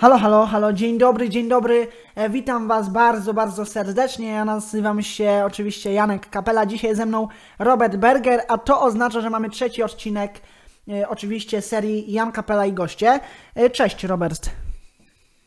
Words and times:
Halo, 0.00 0.18
halo, 0.18 0.46
halo, 0.46 0.72
dzień 0.72 0.98
dobry, 0.98 1.28
dzień 1.28 1.48
dobry. 1.48 1.86
E, 2.14 2.30
witam 2.30 2.68
Was 2.68 2.88
bardzo, 2.88 3.34
bardzo 3.34 3.64
serdecznie. 3.64 4.28
Ja 4.28 4.44
nazywam 4.44 5.02
się 5.02 5.42
oczywiście 5.46 5.92
Janek 5.92 6.30
Kapela. 6.30 6.66
Dzisiaj 6.66 6.94
ze 6.94 7.06
mną 7.06 7.28
Robert 7.58 7.96
Berger, 7.96 8.40
a 8.48 8.58
to 8.58 8.82
oznacza, 8.82 9.20
że 9.20 9.30
mamy 9.30 9.50
trzeci 9.50 9.82
odcinek 9.82 10.40
e, 10.88 11.08
oczywiście 11.08 11.62
serii 11.62 12.12
Jan 12.12 12.32
Kapela 12.32 12.66
i 12.66 12.72
goście. 12.72 13.20
E, 13.54 13.70
cześć, 13.70 14.04
Robert. 14.04 14.50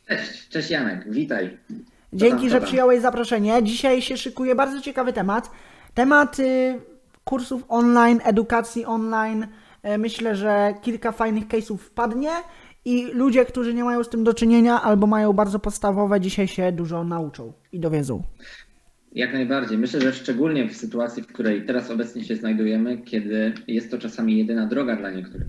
Cześć, 0.07 0.49
cześć 0.49 0.69
Janek, 0.69 1.11
witaj. 1.11 1.57
Co 1.67 1.73
Dzięki, 2.13 2.41
tam, 2.41 2.49
że 2.49 2.59
tam? 2.59 2.67
przyjąłeś 2.67 3.01
zaproszenie. 3.01 3.63
Dzisiaj 3.63 4.01
się 4.01 4.17
szykuje 4.17 4.55
bardzo 4.55 4.81
ciekawy 4.81 5.13
temat. 5.13 5.51
Temat 5.93 6.39
y, 6.39 6.79
kursów 7.23 7.63
online, 7.69 8.19
edukacji 8.23 8.85
online. 8.85 9.47
Myślę, 9.97 10.35
że 10.35 10.73
kilka 10.81 11.11
fajnych 11.11 11.47
case'ów 11.47 11.77
wpadnie 11.77 12.31
i 12.85 13.05
ludzie, 13.13 13.45
którzy 13.45 13.73
nie 13.73 13.83
mają 13.83 14.03
z 14.03 14.09
tym 14.09 14.23
do 14.23 14.33
czynienia 14.33 14.81
albo 14.81 15.07
mają 15.07 15.33
bardzo 15.33 15.59
podstawowe, 15.59 16.19
dzisiaj 16.21 16.47
się 16.47 16.71
dużo 16.71 17.03
nauczą 17.03 17.53
i 17.71 17.79
dowiedzą. 17.79 18.23
Jak 19.11 19.33
najbardziej. 19.33 19.77
Myślę, 19.77 20.01
że 20.01 20.13
szczególnie 20.13 20.69
w 20.69 20.77
sytuacji, 20.77 21.23
w 21.23 21.27
której 21.27 21.65
teraz 21.65 21.91
obecnie 21.91 22.23
się 22.23 22.35
znajdujemy, 22.35 22.97
kiedy 22.97 23.53
jest 23.67 23.91
to 23.91 23.97
czasami 23.97 24.37
jedyna 24.37 24.67
droga 24.67 24.95
dla 24.95 25.11
niektórych. 25.11 25.47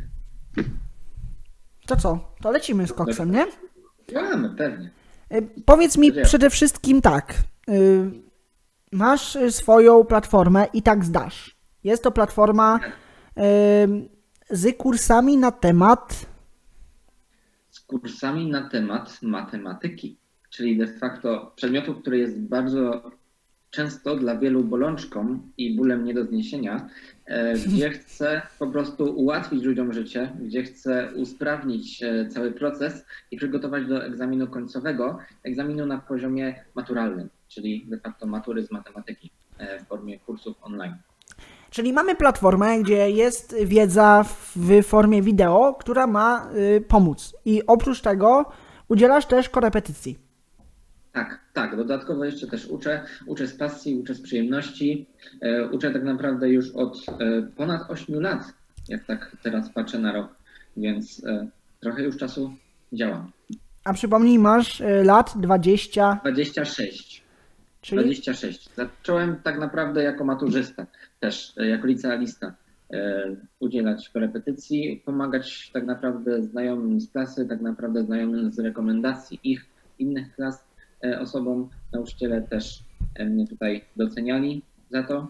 To 1.87 1.97
co? 1.97 2.35
To 2.43 2.51
lecimy 2.51 2.87
z 2.87 2.93
koksem, 2.93 3.31
nie? 3.33 3.47
Mamy, 4.15 4.51
pewnie. 4.57 4.91
Y, 5.33 5.49
Powiedz 5.65 5.99
mi 5.99 6.13
przede 6.13 6.51
wszystkim 6.51 7.01
tak. 7.03 7.35
y, 7.69 8.11
Masz 8.93 9.39
swoją 9.51 10.05
platformę 10.05 10.67
i 10.73 10.83
tak 10.83 11.05
zdasz. 11.05 11.57
Jest 11.85 12.03
to 12.03 12.11
platforma 12.11 12.81
y, 12.81 13.41
z 14.51 14.77
kursami 14.77 15.37
na 15.37 15.51
temat. 15.53 16.27
Z 17.85 17.87
kursami 17.87 18.47
na 18.47 18.69
temat 18.69 19.23
matematyki, 19.23 20.17
czyli 20.51 20.77
de 20.77 20.87
facto 20.87 21.53
przedmiotu, 21.57 21.95
który 21.95 22.19
jest 22.19 22.41
bardzo 22.41 23.11
często 23.71 24.17
dla 24.17 24.39
wielu 24.39 24.65
bolączką 24.65 25.39
i 25.59 25.77
bólem 25.77 26.05
nie 26.05 26.15
do 26.15 26.25
zniesienia, 26.25 26.89
e, 27.27 27.55
gdzie 27.55 27.91
chcę 27.99 28.43
po 28.59 28.67
prostu 28.67 29.05
ułatwić 29.05 29.65
ludziom 29.65 29.93
życie, 29.93 30.33
gdzie 30.41 30.63
chcę 30.63 31.13
usprawnić 31.15 32.03
e, 32.03 32.29
cały 32.29 32.53
proces 32.53 33.05
i 33.31 33.37
przygotować 33.37 33.87
do 33.87 34.05
egzaminu 34.05 34.47
końcowego, 34.47 35.19
egzaminu 35.43 35.87
na 35.87 35.99
poziomie 35.99 36.65
maturalnym, 36.75 37.29
czyli 37.49 37.87
de 37.87 37.99
facto 37.99 38.27
matury 38.27 38.67
z 38.67 38.71
matematyki 38.71 39.31
e, 39.59 39.85
w 39.85 39.87
formie 39.87 40.19
kursów 40.19 40.57
online. 40.63 40.95
Czyli 41.75 41.93
mamy 41.93 42.15
platformę, 42.15 42.79
gdzie 42.79 43.11
jest 43.11 43.57
wiedza 43.65 44.25
w 44.57 44.83
formie 44.83 45.23
wideo, 45.23 45.75
która 45.81 46.07
ma 46.07 46.51
y, 46.57 46.81
pomóc. 46.89 47.37
I 47.45 47.67
oprócz 47.67 48.01
tego 48.01 48.45
udzielasz 48.89 49.27
też 49.27 49.49
korepetycji. 49.49 50.19
Tak, 51.13 51.41
tak. 51.53 51.77
Dodatkowo 51.77 52.25
jeszcze 52.25 52.47
też 52.47 52.67
uczę. 52.67 53.05
Uczę 53.27 53.47
z 53.47 53.57
pasji, 53.57 53.95
uczę 53.95 54.15
z 54.15 54.21
przyjemności. 54.21 55.07
E, 55.41 55.69
uczę 55.69 55.91
tak 55.91 56.05
naprawdę 56.05 56.49
już 56.49 56.71
od 56.71 56.97
e, 57.09 57.43
ponad 57.57 57.91
8 57.91 58.21
lat, 58.21 58.45
jak 58.89 59.05
tak 59.05 59.37
teraz 59.43 59.71
patrzę 59.71 59.99
na 59.99 60.13
rok, 60.13 60.29
więc 60.77 61.25
e, 61.25 61.47
trochę 61.81 62.03
już 62.03 62.17
czasu 62.17 62.55
działam. 62.93 63.31
A 63.85 63.93
przypomnij, 63.93 64.39
masz 64.39 64.83
lat 65.05 65.33
20, 65.37 66.21
26. 66.23 67.24
czyli 67.85 68.03
26. 68.03 68.71
Zacząłem 68.77 69.37
tak 69.37 69.59
naprawdę 69.59 70.03
jako 70.03 70.25
maturzysta, 70.25 70.87
też 71.21 71.53
e, 71.57 71.67
jako 71.67 71.87
licealista 71.87 72.55
e, 72.93 73.37
udzielać 73.61 74.09
korepetycji, 74.09 75.03
pomagać 75.05 75.71
tak 75.73 75.87
naprawdę 75.87 76.43
znajomym 76.43 77.01
z 77.01 77.11
klasy, 77.11 77.47
tak 77.47 77.61
naprawdę 77.61 78.05
znajomym 78.05 78.53
z 78.53 78.59
rekomendacji 78.59 79.41
ich, 79.45 79.67
innych 79.99 80.35
klas 80.35 80.65
e, 81.05 81.21
osobom. 81.21 81.69
Nauczyciele 81.93 82.43
też 82.43 82.79
mnie 83.31 83.49
tutaj 83.49 83.85
doceniali 83.97 84.63
za 84.91 85.03
to, 85.03 85.29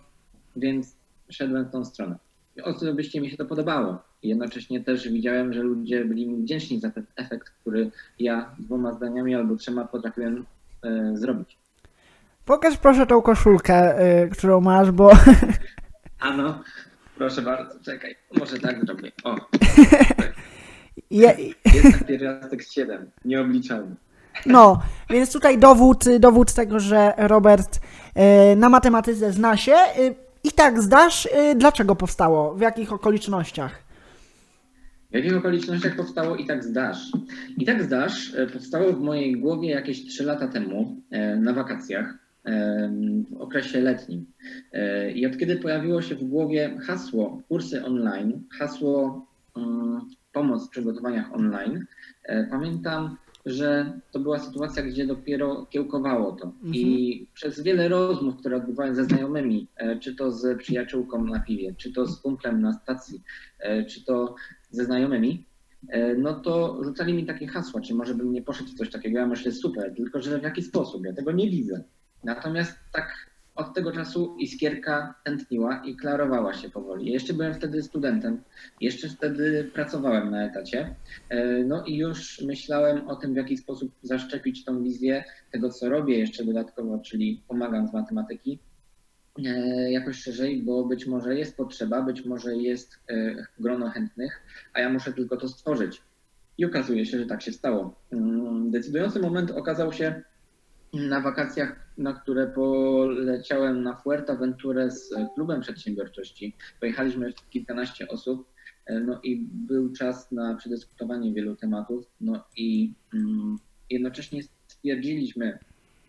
więc 0.57 0.97
szedłem 1.31 1.65
w 1.65 1.71
tą 1.71 1.85
stronę. 1.85 2.17
Osobiście 2.63 3.21
mi 3.21 3.31
się 3.31 3.37
to 3.37 3.45
podobało. 3.45 4.03
Jednocześnie 4.23 4.81
też 4.81 5.09
widziałem, 5.09 5.53
że 5.53 5.63
ludzie 5.63 6.05
byli 6.05 6.29
mi 6.29 6.43
wdzięczni 6.43 6.81
za 6.81 6.91
ten 6.91 7.07
efekt, 7.17 7.51
który 7.51 7.91
ja 8.19 8.57
dwoma 8.59 8.93
zdaniami 8.93 9.35
albo 9.35 9.57
trzema 9.57 9.85
potrafiłem 9.85 10.47
zrobić. 11.15 11.64
Pokaż 12.45 12.77
proszę 12.77 13.07
tą 13.07 13.23
koszulkę, 13.23 14.05
y, 14.25 14.29
którą 14.31 14.61
masz, 14.61 14.91
bo 14.91 15.11
Ano, 16.21 16.63
proszę 17.17 17.43
bardzo, 17.43 17.81
czekaj, 17.85 18.17
może 18.39 18.59
tak 18.59 18.85
zrobię. 18.85 19.13
O, 19.25 19.37
je, 21.11 21.37
jest 21.75 22.05
pierwiastek 22.07 22.65
z 22.65 22.73
7, 22.73 23.11
nieobliczalny. 23.25 23.97
No, 24.47 24.83
więc 25.11 25.33
tutaj 25.33 25.59
dowód, 25.59 26.05
dowód 26.21 26.53
tego, 26.55 26.81
że 26.81 27.13
Robert 27.17 27.81
y, 28.53 28.57
na 28.57 28.69
matematyce 28.69 29.33
zna 29.33 29.57
się. 29.57 29.75
Y, 29.99 30.15
I 30.45 30.53
tak 30.53 30.83
zdasz, 30.83 31.27
y, 31.27 31.55
dlaczego 31.55 31.97
powstało, 31.97 32.55
w 32.55 32.61
jakich 32.61 32.93
okolicznościach? 32.93 33.85
W 35.11 35.15
jakich 35.15 35.37
okolicznościach 35.37 35.97
powstało 35.97 36.37
i 36.37 36.47
tak 36.47 36.65
zdasz? 36.65 36.99
I 37.57 37.65
tak 37.65 37.83
zdasz 37.83 38.35
e, 38.35 38.47
powstało 38.47 38.93
w 38.93 39.01
mojej 39.01 39.41
głowie 39.41 39.71
jakieś 39.71 40.07
3 40.07 40.25
lata 40.25 40.49
temu 40.49 40.97
e, 41.11 41.37
na 41.37 41.53
wakacjach 41.53 42.15
w 43.31 43.37
okresie 43.39 43.81
letnim. 43.81 44.27
E, 44.73 45.11
I 45.11 45.27
od 45.27 45.39
kiedy 45.39 45.57
pojawiło 45.57 46.03
się 46.03 46.15
w 46.15 46.25
głowie 46.25 46.79
hasło 46.87 47.43
kursy 47.49 47.85
online, 47.85 48.43
hasło 48.59 49.27
mm, 49.57 50.01
pomoc 50.33 50.67
w 50.67 50.71
przygotowaniach 50.71 51.35
online, 51.35 51.87
e, 52.23 52.47
pamiętam, 52.51 53.17
że 53.47 54.01
to 54.13 54.21
była 54.21 54.39
sytuacja, 54.39 54.83
gdzie 54.83 55.07
dopiero 55.07 55.67
kiełkowało 55.67 56.33
to. 56.33 56.53
I 56.73 57.27
przez 57.35 57.61
wiele 57.61 57.89
rozmów, 57.89 58.37
które 58.37 58.57
odbywałem 58.57 58.95
ze 58.95 59.05
znajomymi, 59.05 59.69
e, 59.77 59.99
czy 59.99 60.15
to 60.15 60.33
z 60.33 60.59
przyjaciółką 60.59 61.25
na 61.25 61.41
piwie, 61.41 61.75
czy 61.79 61.93
to 61.93 62.07
z 62.07 62.21
kumplem 62.21 62.63
na 62.63 62.73
stacji, 62.73 63.23
czy 63.89 64.05
to 64.05 64.35
ze 64.71 64.85
znajomymi, 64.85 65.47
no 66.19 66.35
to 66.35 66.81
rzucali 66.85 67.15
mi 67.15 67.27
takie 67.27 67.47
hasła, 67.47 67.81
czy 67.81 67.95
może 67.95 68.15
bym 68.15 68.33
nie 68.33 68.43
poszedł 68.43 68.71
w 68.71 68.75
coś 68.75 68.91
takiego. 68.91 69.19
Ja 69.19 69.27
myślę, 69.27 69.53
super, 69.53 69.95
tylko 69.97 70.21
że 70.21 70.39
w 70.39 70.43
jaki 70.43 70.63
sposób? 70.63 71.05
Ja 71.05 71.13
tego 71.13 71.33
nie 71.33 71.51
widzę. 71.51 71.85
Natomiast 72.25 72.79
tak 72.93 73.35
od 73.55 73.75
tego 73.75 73.93
czasu 73.93 74.37
iskierka 74.39 75.15
tętniła 75.25 75.83
i 75.85 75.97
klarowała 75.97 76.55
się 76.55 76.71
powoli. 76.71 77.13
Jeszcze 77.13 77.33
byłem 77.35 77.55
wtedy 77.55 77.83
studentem, 77.83 78.43
jeszcze 78.81 79.09
wtedy 79.09 79.71
pracowałem 79.75 80.31
na 80.31 80.45
etacie, 80.45 80.95
e, 81.29 81.65
no 81.65 81.85
i 81.85 81.97
już 81.97 82.41
myślałem 82.41 83.09
o 83.09 83.17
tym, 83.17 83.33
w 83.33 83.37
jaki 83.37 83.57
sposób 83.57 83.93
zaszczepić 84.03 84.65
tą 84.65 84.83
wizję 84.83 85.25
tego, 85.53 85.71
co 85.71 85.89
robię 85.89 86.19
jeszcze 86.19 86.45
dodatkowo, 86.45 86.99
czyli 86.99 87.43
pomagam 87.49 87.89
z 87.89 87.93
matematyki, 87.93 88.59
e, 89.45 89.93
jakoś 89.93 90.17
szerzej, 90.23 90.63
bo 90.63 90.85
być 90.85 91.07
może 91.07 91.39
jest 91.39 91.57
potrzeba, 91.57 92.03
być 92.03 92.25
może 92.25 92.57
jest 92.57 92.99
e, 93.09 93.47
grono 93.59 93.91
chętnych, 93.91 94.43
a 94.73 94.81
ja 94.81 94.91
muszę 94.91 95.13
tylko 95.13 95.37
to 95.37 95.49
stworzyć. 95.49 96.03
I 96.59 96.65
okazuje 96.65 97.07
się, 97.07 97.19
że 97.19 97.27
tak 97.27 97.43
się 97.43 97.53
stało. 97.53 97.95
Mm, 98.13 98.71
Decydujący 98.71 99.21
moment 99.21 99.51
okazał 99.51 99.93
się 99.93 100.23
na 100.95 101.21
wakacjach, 101.21 101.77
na 101.99 102.13
które 102.13 102.47
poleciałem 102.47 103.83
na 103.83 103.97
Fuerteventurę 103.97 104.91
z 104.91 105.15
klubem 105.35 105.61
przedsiębiorczości. 105.61 106.57
Pojechaliśmy 106.81 107.33
kilkanaście 107.51 108.09
osób, 108.09 108.49
e, 108.87 109.01
no 109.01 109.21
i 109.23 109.47
był 109.53 109.93
czas 109.93 110.33
na 110.33 110.55
przedyskutowanie 110.55 111.33
wielu 111.33 111.57
tematów, 111.57 112.05
no 112.21 112.45
i 112.57 112.93
mm, 113.15 113.59
jednocześnie 113.91 114.43
stwierdziliśmy 114.43 115.59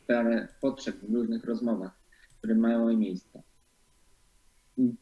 parę 0.07 0.47
potrzeb 0.61 0.95
w 0.95 1.13
różnych 1.13 1.45
rozmowach, 1.45 1.91
które 2.37 2.55
mają 2.55 2.97
miejsce. 2.97 3.41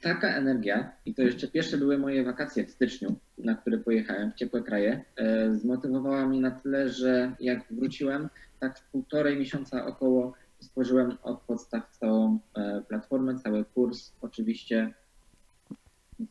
Taka 0.01 0.35
energia, 0.35 0.91
i 1.05 1.13
to 1.13 1.21
jeszcze 1.21 1.47
pierwsze 1.47 1.77
były 1.77 1.97
moje 1.97 2.23
wakacje 2.23 2.65
w 2.65 2.71
styczniu, 2.71 3.15
na 3.37 3.55
które 3.55 3.77
pojechałem 3.77 4.31
w 4.31 4.35
ciepłe 4.35 4.61
kraje, 4.61 5.05
e, 5.15 5.55
zmotywowała 5.55 6.27
mnie 6.27 6.41
na 6.41 6.51
tyle, 6.51 6.89
że 6.89 7.35
jak 7.39 7.65
wróciłem, 7.71 8.29
tak 8.63 8.79
w 8.79 8.83
półtorej 8.91 9.37
miesiąca 9.37 9.85
około 9.85 10.33
stworzyłem 10.59 11.17
od 11.23 11.41
podstaw 11.41 11.89
całą 11.99 12.39
e, 12.55 12.81
platformę, 12.87 13.39
cały 13.39 13.65
kurs. 13.65 14.11
Oczywiście 14.21 14.93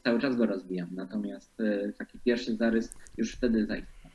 cały 0.05 0.21
czas 0.21 0.37
go 0.37 0.47
rozwijam, 0.47 0.89
natomiast 0.93 1.61
e, 1.61 1.93
taki 1.93 2.19
pierwszy 2.19 2.57
zarys 2.57 2.95
już 3.17 3.33
wtedy 3.33 3.67
zaistniał. 3.67 4.13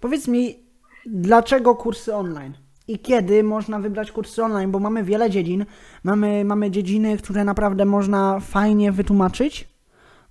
Powiedz 0.00 0.28
mi, 0.28 0.58
dlaczego 1.06 1.74
kursy 1.74 2.14
online? 2.14 2.52
I 2.88 2.98
kiedy 2.98 3.42
można 3.42 3.78
wybrać 3.78 4.12
kursy 4.12 4.44
online? 4.44 4.70
Bo 4.70 4.78
mamy 4.78 5.04
wiele 5.04 5.30
dziedzin. 5.30 5.66
Mamy, 6.04 6.44
mamy 6.44 6.70
dziedziny, 6.70 7.16
które 7.16 7.44
naprawdę 7.44 7.84
można 7.84 8.40
fajnie 8.40 8.92
wytłumaczyć, 8.92 9.68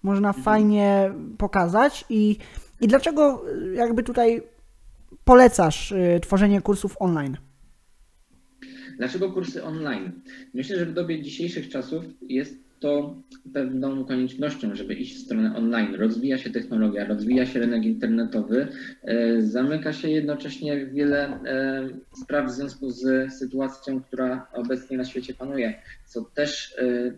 można 0.03 0.33
fajnie 0.33 1.13
pokazać. 1.37 2.05
I, 2.09 2.37
I 2.81 2.87
dlaczego 2.87 3.49
y, 3.49 3.73
jakby 3.73 4.03
tutaj 4.03 4.43
polecasz 5.29 5.91
y, 5.91 6.19
tworzenie 6.21 6.61
kursów 6.61 6.95
online? 6.99 7.37
Dlaczego 8.97 9.31
kursy 9.31 9.63
online? 9.63 10.11
Myślę, 10.53 10.79
że 10.79 10.85
w 10.85 10.93
dobie 10.93 11.21
dzisiejszych 11.21 11.69
czasów 11.69 12.03
jest 12.21 12.55
to 12.79 13.15
pewną 13.53 14.05
koniecznością, 14.05 14.75
żeby 14.75 14.93
iść 14.93 15.15
w 15.15 15.25
stronę 15.25 15.55
online. 15.55 15.95
Rozwija 15.95 16.37
się 16.37 16.49
technologia, 16.49 17.05
rozwija 17.05 17.45
się 17.45 17.59
rynek 17.59 17.83
internetowy, 17.85 18.67
e, 19.03 19.41
zamyka 19.41 19.93
się 19.93 20.09
jednocześnie 20.09 20.85
wiele 20.85 21.19
e, 21.27 21.89
spraw 22.23 22.47
w 22.47 22.51
związku 22.51 22.91
z 22.91 23.33
sytuacją, 23.33 24.01
która 24.01 24.47
obecnie 24.53 24.97
na 24.97 25.05
świecie 25.05 25.33
panuje, 25.33 25.81
co 26.05 26.21
też 26.21 26.75
e, 26.77 27.11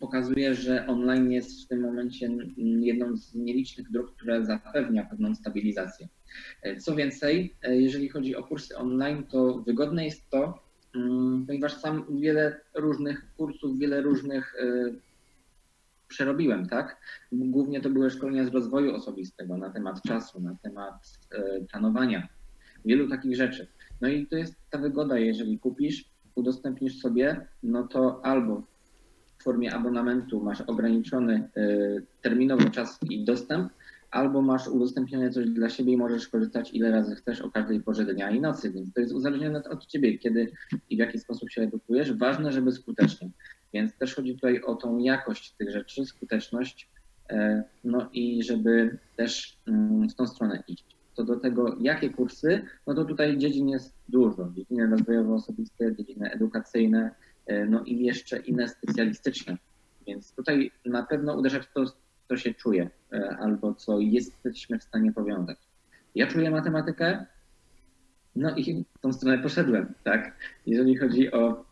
pokazuje, 0.00 0.54
że 0.54 0.86
online 0.86 1.32
jest 1.32 1.64
w 1.64 1.68
tym 1.68 1.80
momencie 1.80 2.30
jedną 2.80 3.16
z 3.16 3.34
nielicznych 3.34 3.90
dróg, 3.90 4.14
która 4.16 4.44
zapewnia 4.44 5.04
pewną 5.04 5.34
stabilizację. 5.34 6.08
Co 6.78 6.96
więcej, 6.96 7.54
jeżeli 7.62 8.08
chodzi 8.08 8.36
o 8.36 8.44
kursy 8.44 8.76
online, 8.76 9.24
to 9.24 9.54
wygodne 9.66 10.04
jest 10.04 10.30
to, 10.30 10.62
mm, 10.94 11.46
ponieważ 11.46 11.74
sam 11.74 12.20
wiele 12.20 12.60
różnych 12.74 13.34
kursów, 13.36 13.78
wiele 13.78 14.02
różnych 14.02 14.54
przerobiłem, 16.10 16.68
tak? 16.68 17.00
Głównie 17.32 17.80
to 17.80 17.90
były 17.90 18.10
szkolenia 18.10 18.44
z 18.44 18.48
rozwoju 18.48 18.94
osobistego 18.94 19.56
na 19.56 19.70
temat 19.70 20.02
czasu, 20.02 20.40
na 20.40 20.56
temat 20.62 20.94
e, 21.30 21.60
planowania, 21.64 22.28
wielu 22.84 23.08
takich 23.08 23.36
rzeczy. 23.36 23.66
No 24.00 24.08
i 24.08 24.26
to 24.26 24.36
jest 24.36 24.54
ta 24.70 24.78
wygoda, 24.78 25.18
jeżeli 25.18 25.58
kupisz, 25.58 26.04
udostępnisz 26.34 26.98
sobie, 26.98 27.46
no 27.62 27.88
to 27.88 28.20
albo 28.24 28.62
w 29.40 29.42
formie 29.42 29.74
abonamentu 29.74 30.40
masz 30.40 30.60
ograniczony 30.60 31.48
e, 31.56 31.68
terminowo 32.22 32.70
czas 32.70 32.98
i 33.10 33.24
dostęp, 33.24 33.72
albo 34.10 34.42
masz 34.42 34.68
udostępnione 34.68 35.30
coś 35.30 35.50
dla 35.50 35.68
siebie 35.68 35.92
i 35.92 35.96
możesz 35.96 36.28
korzystać 36.28 36.74
ile 36.74 36.90
razy 36.90 37.14
chcesz 37.14 37.40
o 37.40 37.50
każdej 37.50 37.80
porze 37.80 38.04
dnia 38.04 38.30
i 38.30 38.40
nocy, 38.40 38.70
więc 38.70 38.92
to 38.92 39.00
jest 39.00 39.12
uzależnione 39.12 39.64
od 39.64 39.86
ciebie, 39.86 40.18
kiedy 40.18 40.52
i 40.90 40.96
w 40.96 40.98
jaki 40.98 41.18
sposób 41.18 41.50
się 41.50 41.62
edukujesz. 41.62 42.12
Ważne, 42.12 42.52
żeby 42.52 42.72
skutecznie. 42.72 43.30
Więc 43.72 43.94
też 43.94 44.14
chodzi 44.14 44.34
tutaj 44.34 44.62
o 44.62 44.74
tą 44.74 44.98
jakość 44.98 45.52
tych 45.52 45.70
rzeczy, 45.70 46.06
skuteczność, 46.06 46.88
e, 47.30 47.62
no 47.84 48.08
i 48.12 48.42
żeby 48.42 48.98
też 49.16 49.58
mm, 49.68 50.08
w 50.08 50.14
tą 50.14 50.26
stronę 50.26 50.62
iść. 50.68 50.84
Co 51.12 51.24
do 51.24 51.36
tego, 51.36 51.76
jakie 51.80 52.10
kursy, 52.10 52.62
no 52.86 52.94
to 52.94 53.04
tutaj 53.04 53.38
dziedzin 53.38 53.68
jest 53.68 53.94
dużo. 54.08 54.50
Dziedziny 54.56 54.86
rozwojowe 54.86 55.34
osobiste, 55.34 55.96
dziedziny 55.96 56.30
edukacyjne, 56.30 57.10
no 57.68 57.84
i 57.84 58.04
jeszcze 58.04 58.38
inne 58.38 58.68
specjalistyczne. 58.68 59.56
Więc 60.06 60.34
tutaj 60.34 60.70
na 60.84 61.02
pewno 61.02 61.38
uderzać 61.38 61.66
w 61.66 61.72
to, 61.72 61.84
co 62.28 62.36
się 62.36 62.54
czuje, 62.54 62.90
e, 63.12 63.36
albo 63.40 63.74
co 63.74 63.98
jesteśmy 64.00 64.78
w 64.78 64.82
stanie 64.82 65.12
powiązać. 65.12 65.58
Ja 66.14 66.26
czuję 66.26 66.50
matematykę, 66.50 67.26
no 68.36 68.56
i 68.56 68.84
w 68.98 69.00
tą 69.00 69.12
stronę 69.12 69.38
poszedłem, 69.38 69.94
tak? 70.04 70.36
Jeżeli 70.66 70.96
chodzi 70.96 71.32
o 71.32 71.64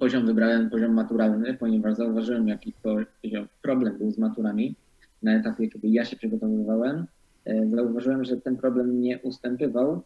poziom 0.00 0.26
wybrałem 0.26 0.70
poziom 0.70 0.92
maturalny, 0.92 1.54
ponieważ 1.54 1.94
zauważyłem, 1.94 2.48
jaki 2.48 2.72
poziom 2.82 3.48
problem 3.62 3.98
był 3.98 4.10
z 4.10 4.18
maturami 4.18 4.76
na 5.22 5.34
etapie, 5.34 5.68
kiedy 5.68 5.88
ja 5.88 6.04
się 6.04 6.16
przygotowywałem. 6.16 7.06
E, 7.44 7.66
zauważyłem, 7.70 8.24
że 8.24 8.36
ten 8.36 8.56
problem 8.56 9.00
nie 9.00 9.18
ustępywał. 9.18 10.02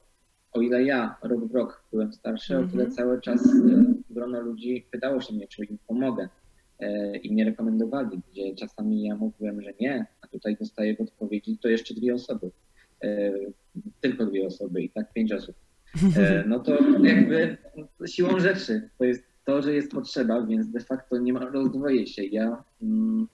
O 0.53 0.61
ile 0.61 0.83
ja 0.83 1.17
rok 1.23 1.45
w 1.45 1.55
rok 1.55 1.83
byłem 1.93 2.13
starszy, 2.13 2.55
mm 2.55 2.65
-hmm. 2.65 2.69
o 2.69 2.71
tyle 2.71 2.85
mhm. 2.85 2.97
cały 2.97 3.21
czas 3.21 3.47
e, 3.47 3.85
grono 4.19 4.41
ludzi 4.41 4.87
pytało 4.91 5.21
się 5.21 5.35
mnie, 5.35 5.49
czy 5.49 5.65
im 5.65 5.79
pomogę 5.87 6.29
e, 6.81 7.17
i 7.17 7.33
mnie 7.33 7.45
rekomendowali, 7.45 8.21
gdzie 8.33 8.55
czasami 8.55 9.03
ja 9.03 9.17
mówiłem, 9.17 9.63
że 9.63 9.73
nie, 9.81 10.07
a 10.21 10.27
tutaj 10.27 10.57
dostaję 10.57 10.97
w 10.97 11.01
odpowiedzi, 11.01 11.59
to 11.59 11.69
jeszcze 11.69 11.95
dwie 11.95 12.15
osoby. 12.15 12.51
Tylko 14.01 14.27
dwie 14.27 14.47
osoby 14.47 14.83
i 14.83 14.91
tak 14.91 15.13
pięć 15.13 15.33
osób. 15.33 15.57
No 16.47 16.59
to 16.59 16.79
jakby 17.03 17.57
siłą 18.07 18.41
rzeczy 18.41 18.91
to 18.99 19.05
jest 19.05 19.25
to, 19.45 19.63
że 19.63 19.75
jest 19.75 19.93
potrzeba, 19.93 20.47
więc 20.47 20.69
de 20.69 20.81
facto 20.81 21.19
nie 21.19 21.33
ma, 21.33 21.41
rozdwoje 21.41 22.07
się. 22.07 22.25
Ja, 22.25 22.65
mm, 22.83 23.29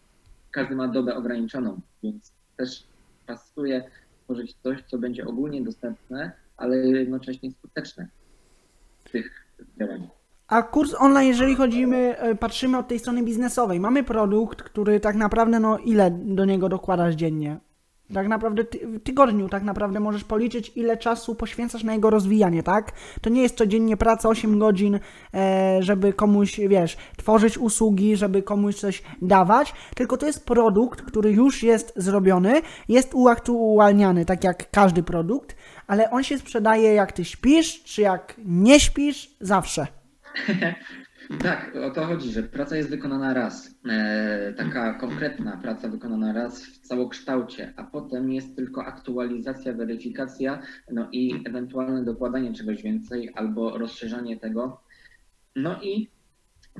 każdy 0.50 0.74
ma 0.76 0.88
dobę 0.88 1.14
ograniczoną, 1.14 1.80
więc 2.02 2.32
też 2.56 2.86
pasuje 3.26 3.90
tworzyć 4.24 4.54
coś, 4.62 4.82
co 4.82 4.98
będzie 4.98 5.26
ogólnie 5.26 5.62
dostępne, 5.62 6.32
ale 6.56 6.76
jednocześnie 6.76 7.50
skuteczne 7.50 8.08
w 9.04 9.10
tych 9.10 9.46
działaniach. 9.78 10.23
A 10.48 10.62
kurs 10.62 10.94
online, 10.98 11.28
jeżeli 11.28 11.54
chodzimy, 11.54 12.18
e, 12.18 12.34
patrzymy 12.34 12.78
od 12.78 12.88
tej 12.88 12.98
strony 12.98 13.22
biznesowej, 13.22 13.80
mamy 13.80 14.02
produkt, 14.04 14.62
który 14.62 15.00
tak 15.00 15.16
naprawdę, 15.16 15.60
no 15.60 15.78
ile 15.78 16.10
do 16.10 16.44
niego 16.44 16.68
dokładasz 16.68 17.14
dziennie? 17.14 17.60
Tak 18.14 18.28
naprawdę 18.28 18.64
ty, 18.64 18.86
w 18.86 19.02
tygodniu 19.02 19.48
tak 19.48 19.62
naprawdę 19.62 20.00
możesz 20.00 20.24
policzyć, 20.24 20.72
ile 20.76 20.96
czasu 20.96 21.34
poświęcasz 21.34 21.84
na 21.84 21.92
jego 21.92 22.10
rozwijanie, 22.10 22.62
tak? 22.62 22.92
To 23.20 23.30
nie 23.30 23.42
jest 23.42 23.56
codziennie 23.56 23.96
praca 23.96 24.28
8 24.28 24.58
godzin, 24.58 25.00
e, 25.34 25.78
żeby 25.82 26.12
komuś, 26.12 26.60
wiesz, 26.68 26.96
tworzyć 27.16 27.58
usługi, 27.58 28.16
żeby 28.16 28.42
komuś 28.42 28.74
coś 28.74 29.02
dawać, 29.22 29.74
tylko 29.94 30.16
to 30.16 30.26
jest 30.26 30.46
produkt, 30.46 31.02
który 31.02 31.32
już 31.32 31.62
jest 31.62 31.92
zrobiony, 31.96 32.62
jest 32.88 33.14
uaktualniany, 33.14 34.24
tak 34.24 34.44
jak 34.44 34.70
każdy 34.70 35.02
produkt, 35.02 35.56
ale 35.86 36.10
on 36.10 36.22
się 36.22 36.38
sprzedaje 36.38 36.94
jak 36.94 37.12
ty 37.12 37.24
śpisz, 37.24 37.82
czy 37.84 38.02
jak 38.02 38.34
nie 38.44 38.80
śpisz, 38.80 39.36
zawsze. 39.40 40.03
Tak, 41.42 41.76
o 41.76 41.90
to 41.90 42.06
chodzi, 42.06 42.32
że 42.32 42.42
praca 42.42 42.76
jest 42.76 42.90
wykonana 42.90 43.34
raz. 43.34 43.74
E, 43.88 44.52
taka 44.56 44.94
konkretna 44.94 45.56
praca 45.56 45.88
wykonana 45.88 46.32
raz 46.32 46.66
w 46.66 46.78
całokształcie, 46.78 47.72
a 47.76 47.84
potem 47.84 48.32
jest 48.32 48.56
tylko 48.56 48.84
aktualizacja, 48.84 49.72
weryfikacja, 49.72 50.62
no 50.90 51.08
i 51.12 51.42
ewentualne 51.44 52.04
dokładanie 52.04 52.52
czegoś 52.52 52.82
więcej 52.82 53.32
albo 53.34 53.78
rozszerzanie 53.78 54.36
tego. 54.36 54.80
No 55.56 55.82
i 55.82 56.10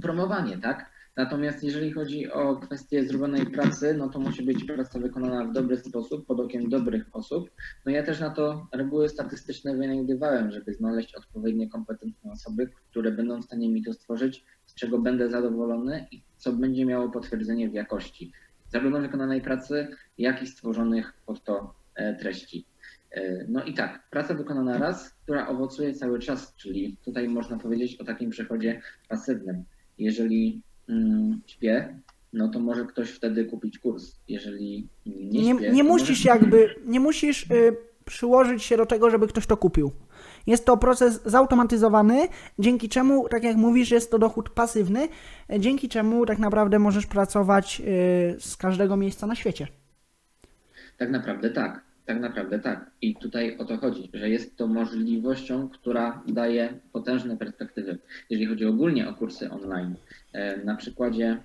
promowanie, 0.02 0.58
tak? 0.58 0.93
Natomiast 1.16 1.64
jeżeli 1.64 1.92
chodzi 1.92 2.30
o 2.30 2.56
kwestię 2.56 3.06
zrobionej 3.06 3.46
pracy, 3.46 3.94
no 3.98 4.08
to 4.08 4.18
musi 4.18 4.42
być 4.42 4.64
praca 4.64 4.98
wykonana 4.98 5.44
w 5.44 5.52
dobry 5.52 5.76
sposób, 5.76 6.26
pod 6.26 6.40
okiem 6.40 6.68
dobrych 6.68 7.06
osób. 7.12 7.50
No 7.86 7.92
ja 7.92 8.02
też 8.02 8.20
na 8.20 8.30
to 8.30 8.68
reguły 8.72 9.08
statystyczne 9.08 9.76
wynajdywałem, 9.76 10.50
żeby 10.50 10.74
znaleźć 10.74 11.14
odpowiednie 11.14 11.70
kompetentne 11.70 12.32
osoby, 12.32 12.70
które 12.90 13.12
będą 13.12 13.40
w 13.40 13.44
stanie 13.44 13.68
mi 13.68 13.82
to 13.82 13.92
stworzyć, 13.92 14.44
z 14.66 14.74
czego 14.74 14.98
będę 14.98 15.30
zadowolony 15.30 16.06
i 16.10 16.22
co 16.36 16.52
będzie 16.52 16.86
miało 16.86 17.08
potwierdzenie 17.08 17.68
w 17.68 17.74
jakości 17.74 18.32
zarówno 18.74 19.00
wykonanej 19.00 19.40
pracy, 19.40 19.88
jak 20.18 20.42
i 20.42 20.46
stworzonych 20.46 21.12
pod 21.26 21.44
to 21.44 21.74
e, 21.94 22.14
treści. 22.14 22.66
E, 23.10 23.44
no 23.48 23.64
i 23.64 23.74
tak, 23.74 24.10
praca 24.10 24.34
wykonana 24.34 24.78
raz, 24.78 25.10
która 25.10 25.48
owocuje 25.48 25.94
cały 25.94 26.18
czas, 26.18 26.54
czyli 26.56 26.96
tutaj 27.04 27.28
można 27.28 27.58
powiedzieć 27.58 27.96
o 28.00 28.04
takim 28.04 28.30
przechodzie 28.30 28.80
pasywnym. 29.08 29.64
Jeżeli 29.98 30.62
śpię, 31.46 32.00
no 32.32 32.48
to 32.48 32.60
może 32.60 32.84
ktoś 32.84 33.10
wtedy 33.10 33.44
kupić 33.44 33.78
kurs. 33.78 34.16
Jeżeli 34.28 34.88
nie 35.06 35.42
śpię, 35.42 35.54
nie, 35.54 35.70
nie 35.70 35.84
musisz 35.84 36.24
może... 36.24 36.38
jakby, 36.38 36.74
nie 36.86 37.00
musisz 37.00 37.50
y, 37.50 37.76
przyłożyć 38.04 38.62
się 38.62 38.76
do 38.76 38.86
tego, 38.86 39.10
żeby 39.10 39.26
ktoś 39.26 39.46
to 39.46 39.56
kupił. 39.56 39.92
Jest 40.46 40.64
to 40.64 40.76
proces 40.76 41.22
zautomatyzowany, 41.24 42.28
dzięki 42.58 42.88
czemu, 42.88 43.28
tak 43.28 43.44
jak 43.44 43.56
mówisz, 43.56 43.90
jest 43.90 44.10
to 44.10 44.18
dochód 44.18 44.50
pasywny, 44.50 45.08
dzięki 45.58 45.88
czemu 45.88 46.26
tak 46.26 46.38
naprawdę 46.38 46.78
możesz 46.78 47.06
pracować 47.06 47.80
y, 47.80 48.36
z 48.40 48.56
każdego 48.56 48.96
miejsca 48.96 49.26
na 49.26 49.34
świecie. 49.34 49.66
Tak 50.98 51.10
naprawdę 51.10 51.50
tak. 51.50 51.84
Tak 52.06 52.20
naprawdę 52.20 52.58
tak. 52.58 52.90
I 53.02 53.16
tutaj 53.16 53.56
o 53.58 53.64
to 53.64 53.76
chodzi, 53.76 54.10
że 54.14 54.28
jest 54.30 54.56
to 54.56 54.66
możliwością, 54.66 55.68
która 55.68 56.22
daje 56.26 56.80
potężne 56.92 57.36
perspektywy. 57.36 57.98
Jeżeli 58.30 58.46
chodzi 58.46 58.66
ogólnie 58.66 59.08
o 59.08 59.14
kursy 59.14 59.50
online, 59.50 59.94
e, 60.32 60.64
na 60.64 60.76
przykładzie 60.76 61.42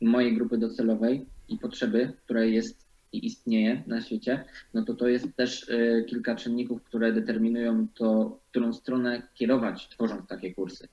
mojej 0.00 0.34
grupy 0.34 0.58
docelowej 0.58 1.26
i 1.48 1.58
potrzeby, 1.58 2.12
która 2.24 2.44
jest 2.44 2.82
i 3.12 3.26
istnieje 3.26 3.82
na 3.86 4.00
świecie, 4.00 4.44
no 4.74 4.84
to 4.84 4.94
to 4.94 5.08
jest 5.08 5.36
też 5.36 5.70
e, 5.70 6.04
kilka 6.04 6.36
czynników, 6.36 6.82
które 6.82 7.12
determinują 7.12 7.86
to, 7.94 8.38
w 8.46 8.50
którą 8.50 8.72
stronę 8.72 9.22
kierować, 9.34 9.88
tworząc 9.88 10.28
takie 10.28 10.54
kursy. 10.54 10.88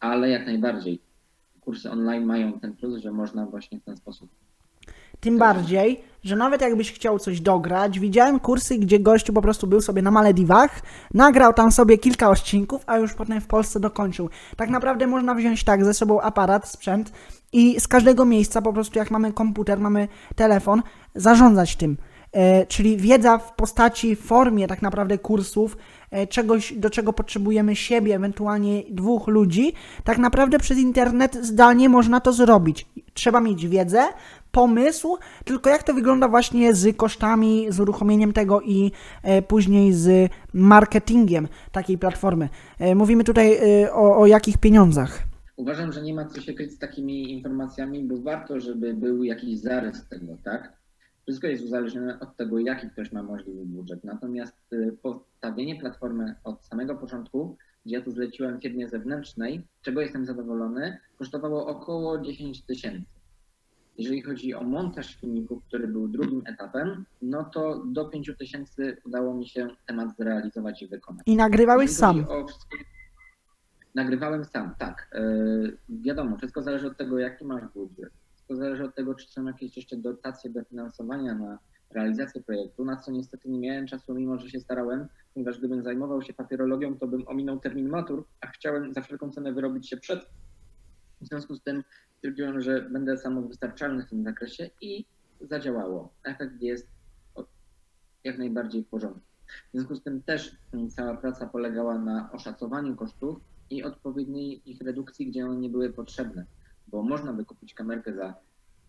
Ale 0.00 0.30
jak 0.30 0.46
najbardziej 0.46 1.00
kursy 1.60 1.90
online 1.90 2.24
mają 2.24 2.60
ten 2.60 2.76
plus, 2.76 3.02
że 3.02 3.12
można 3.12 3.46
właśnie 3.46 3.80
w 3.80 3.84
ten 3.84 3.96
sposób 3.96 4.30
tym 5.20 5.38
bardziej, 5.38 6.00
że 6.24 6.36
nawet 6.36 6.60
jakbyś 6.60 6.92
chciał 6.92 7.18
coś 7.18 7.40
dograć, 7.40 7.98
widziałem 7.98 8.40
kursy, 8.40 8.78
gdzie 8.78 9.00
gościu 9.00 9.32
po 9.32 9.42
prostu 9.42 9.66
był 9.66 9.80
sobie 9.80 10.02
na 10.02 10.10
Malediwach, 10.10 10.82
nagrał 11.14 11.52
tam 11.52 11.72
sobie 11.72 11.98
kilka 11.98 12.30
odcinków, 12.30 12.82
a 12.86 12.98
już 12.98 13.14
potem 13.14 13.40
w 13.40 13.46
Polsce 13.46 13.80
dokończył. 13.80 14.30
Tak 14.56 14.70
naprawdę 14.70 15.06
można 15.06 15.34
wziąć 15.34 15.64
tak 15.64 15.84
ze 15.84 15.94
sobą 15.94 16.20
aparat, 16.20 16.68
sprzęt 16.68 17.12
i 17.52 17.80
z 17.80 17.88
każdego 17.88 18.24
miejsca 18.24 18.62
po 18.62 18.72
prostu 18.72 18.98
jak 18.98 19.10
mamy 19.10 19.32
komputer, 19.32 19.80
mamy 19.80 20.08
telefon, 20.36 20.82
zarządzać 21.14 21.76
tym. 21.76 21.96
E, 22.32 22.66
czyli 22.66 22.96
wiedza 22.96 23.38
w 23.38 23.54
postaci, 23.54 24.16
formie 24.16 24.68
tak 24.68 24.82
naprawdę 24.82 25.18
kursów, 25.18 25.76
e, 26.10 26.26
czegoś, 26.26 26.72
do 26.72 26.90
czego 26.90 27.12
potrzebujemy 27.12 27.76
siebie, 27.76 28.14
ewentualnie 28.14 28.82
dwóch 28.90 29.28
ludzi, 29.28 29.72
tak 30.04 30.18
naprawdę 30.18 30.58
przez 30.58 30.78
internet 30.78 31.38
zdalnie 31.42 31.88
można 31.88 32.20
to 32.20 32.32
zrobić. 32.32 32.86
Trzeba 33.14 33.40
mieć 33.40 33.68
wiedzę, 33.68 34.08
pomysł, 34.52 35.18
tylko 35.44 35.70
jak 35.70 35.82
to 35.82 35.94
wygląda 35.94 36.28
właśnie 36.28 36.74
z 36.74 36.96
kosztami, 36.96 37.66
z 37.68 37.80
uruchomieniem 37.80 38.32
tego 38.32 38.60
i 38.60 38.92
e, 39.22 39.42
później 39.42 39.92
z 39.92 40.32
marketingiem 40.54 41.48
takiej 41.72 41.98
platformy. 41.98 42.48
E, 42.78 42.94
mówimy 42.94 43.24
tutaj 43.24 43.58
e, 43.82 43.92
o, 43.92 44.18
o 44.18 44.26
jakich 44.26 44.58
pieniądzach? 44.58 45.30
uważam, 45.60 45.92
że 45.92 46.02
nie 46.02 46.14
ma 46.14 46.24
co 46.24 46.40
się 46.40 46.54
kryć 46.54 46.72
z 46.72 46.78
takimi 46.78 47.32
informacjami, 47.32 48.04
bo 48.04 48.16
warto, 48.16 48.60
żeby 48.60 48.94
był 48.94 49.24
jakiś 49.24 49.58
zarys 49.58 50.08
tego, 50.08 50.36
tak? 50.44 50.72
Wszystko 51.22 51.46
jest 51.46 51.64
uzależnione 51.64 52.20
od 52.20 52.36
tego, 52.36 52.58
jaki 52.58 52.90
ktoś 52.90 53.12
ma 53.12 53.22
możliwy 53.22 53.64
budżet. 53.66 54.04
Natomiast 54.04 54.56
postawienie 55.02 55.80
platformy 55.80 56.34
od 56.44 56.64
samego 56.64 56.94
początku, 56.94 57.56
gdzie 57.86 57.96
ja 57.96 58.02
tu 58.02 58.10
zleciłem 58.10 58.60
firmie 58.60 58.88
zewnętrznej, 58.88 59.66
czego 59.82 60.00
jestem 60.00 60.26
zadowolony, 60.26 60.98
kosztowało 61.18 61.66
około 61.66 62.18
10 62.18 62.62
tysięcy. 62.62 63.19
Jeżeli 64.00 64.22
chodzi 64.22 64.54
o 64.54 64.62
montaż 64.64 65.16
filmików, 65.16 65.64
który 65.64 65.88
był 65.88 66.08
drugim 66.08 66.42
etapem, 66.46 67.04
no 67.22 67.44
to 67.44 67.82
do 67.86 68.04
5 68.08 68.30
tysięcy 68.38 68.96
udało 69.04 69.34
mi 69.34 69.48
się 69.48 69.68
temat 69.86 70.16
zrealizować 70.16 70.82
i 70.82 70.88
wykonać. 70.88 71.22
I 71.26 71.36
nagrywałeś 71.36 71.90
sam. 71.90 72.24
o 72.28 72.46
wszystkie- 72.46 72.76
Nagrywałem 73.94 74.44
sam, 74.44 74.74
tak. 74.78 75.10
Yy, 75.14 75.78
wiadomo, 75.88 76.36
wszystko 76.36 76.62
zależy 76.62 76.86
od 76.86 76.96
tego, 76.96 77.18
jaki 77.18 77.44
masz 77.44 77.62
budżet. 77.74 78.12
Wszystko 78.34 78.56
zależy 78.56 78.84
od 78.84 78.94
tego, 78.94 79.14
czy 79.14 79.28
są 79.28 79.44
jakieś 79.44 79.76
jeszcze 79.76 79.96
dotacje 79.96 80.50
dofinansowania 80.50 81.34
na 81.34 81.58
realizację 81.90 82.42
projektu, 82.42 82.84
na 82.84 82.96
co 82.96 83.10
niestety 83.12 83.48
nie 83.50 83.58
miałem 83.60 83.86
czasu, 83.86 84.14
mimo 84.14 84.38
że 84.38 84.50
się 84.50 84.60
starałem, 84.60 85.08
ponieważ 85.34 85.58
gdybym 85.58 85.82
zajmował 85.82 86.22
się 86.22 86.32
papierologią, 86.34 86.98
to 86.98 87.06
bym 87.06 87.28
ominął 87.28 87.60
termin 87.60 87.88
matur, 87.88 88.24
a 88.40 88.46
chciałem 88.46 88.94
za 88.94 89.00
wszelką 89.00 89.30
cenę 89.30 89.52
wyrobić 89.52 89.88
się 89.88 89.96
przed. 89.96 90.30
W 91.20 91.26
związku 91.26 91.54
z 91.54 91.62
tym 91.62 91.84
stwierdziłem, 92.16 92.60
że 92.60 92.82
będę 92.82 93.16
samowystarczalny 93.18 94.06
w 94.06 94.10
tym 94.10 94.24
zakresie 94.24 94.70
i 94.80 95.04
zadziałało. 95.40 96.12
Efekt 96.24 96.62
jest 96.62 96.88
jak 98.24 98.38
najbardziej 98.38 98.84
w 98.84 98.88
porządku. 98.88 99.20
W 99.68 99.72
związku 99.72 99.96
z 99.96 100.02
tym 100.02 100.22
też 100.22 100.56
cała 100.88 101.16
praca 101.16 101.46
polegała 101.46 101.98
na 101.98 102.32
oszacowaniu 102.32 102.96
kosztów 102.96 103.40
i 103.70 103.82
odpowiedniej 103.84 104.70
ich 104.70 104.80
redukcji, 104.80 105.26
gdzie 105.26 105.46
one 105.46 105.56
nie 105.56 105.68
były 105.70 105.92
potrzebne. 105.92 106.44
Bo 106.88 107.02
można 107.02 107.32
by 107.32 107.44
kupić 107.44 107.74
kamerkę 107.74 108.14
za 108.14 108.34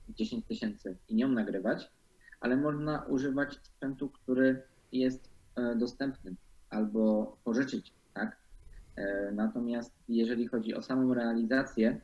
10 0.09 0.45
tysięcy 0.45 0.97
i 1.09 1.15
nią 1.15 1.27
nagrywać, 1.29 1.91
ale 2.39 2.57
można 2.57 3.05
używać 3.05 3.59
sprzętu, 3.63 4.09
który 4.09 4.63
jest 4.91 5.29
e, 5.55 5.75
dostępny 5.75 6.35
albo 6.69 7.37
pożyczyć, 7.43 7.93
tak? 8.13 8.37
E, 8.95 9.31
Natomiast 9.31 9.93
jeżeli 10.09 10.47
chodzi 10.47 10.75
o 10.75 10.81
samą 10.81 11.13
realizację, 11.13 12.01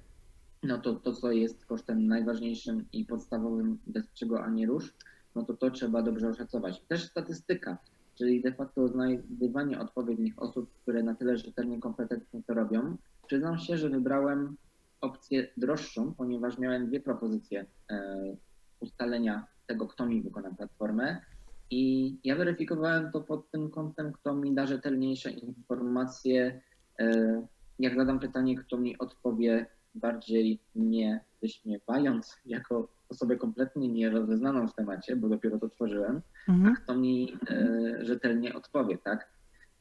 no 0.64 0.78
to 0.78 0.94
to, 0.94 1.14
co 1.14 1.32
jest 1.32 1.66
kosztem 1.66 2.08
najważniejszym 2.08 2.86
i 2.94 3.06
podstawowym, 3.06 3.78
bez 3.88 4.14
czego 4.14 4.44
ani 4.44 4.66
rusz, 4.66 4.94
no 5.36 5.44
to 5.44 5.54
to 5.54 5.72
trzeba 5.72 6.02
dobrze 6.02 6.30
oszacować. 6.30 6.82
Też 6.88 7.04
statystyka, 7.04 7.78
czyli 8.16 8.42
de 8.42 8.54
facto 8.54 8.88
znajdywanie 8.88 9.80
odpowiednich 9.80 10.40
osób, 10.42 10.70
które 10.82 11.04
na 11.04 11.16
tyle 11.16 11.38
rzetelnie, 11.38 11.80
kompetentnie 11.80 12.44
to 12.44 12.54
robią. 12.54 12.98
Przyznam 13.28 13.58
się, 13.58 13.78
że 13.78 13.90
wybrałem 13.90 14.56
opcję 15.02 15.48
droższą, 15.58 16.14
ponieważ 16.14 16.58
miałem 16.58 16.88
dwie 16.88 17.00
propozycje 17.00 17.66
e, 17.90 18.36
ustalenia 18.80 19.48
tego, 19.68 19.88
kto 19.88 20.06
mi 20.06 20.22
wykona 20.22 20.52
platformę. 20.54 21.22
I 21.70 22.16
ja 22.24 22.36
weryfikowałem 22.36 23.12
to 23.12 23.22
pod 23.22 23.52
tym 23.52 23.70
kątem, 23.70 24.14
kto 24.14 24.36
mi 24.36 24.56
da 24.56 24.68
rzetelniejsze 24.68 25.32
informacje. 25.32 26.62
E, 27.00 27.48
jak 27.80 27.96
zadam 27.96 28.20
pytanie, 28.20 28.56
kto 28.56 28.78
mi 28.78 28.98
odpowie 28.98 29.66
bardziej 29.96 30.60
nie 30.76 31.20
wyśmiewając 31.42 32.38
jako 32.46 32.88
osobę 33.10 33.36
kompletnie 33.38 33.88
nierozeznaną 33.88 34.68
w 34.68 34.76
temacie, 34.76 35.16
bo 35.16 35.30
dopiero 35.30 35.60
to 35.60 35.70
tworzyłem, 35.70 36.22
Mhm. 36.48 36.76
kto 36.76 36.96
mi 36.96 37.38
e, 37.50 38.06
rzetelnie 38.06 38.54
odpowie, 38.54 38.98
tak? 38.98 39.28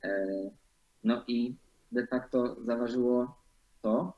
E, 0.04 0.26
no 1.04 1.24
i 1.28 1.54
de 1.92 2.06
facto 2.06 2.56
zaważyło 2.64 3.38
to, 3.82 4.12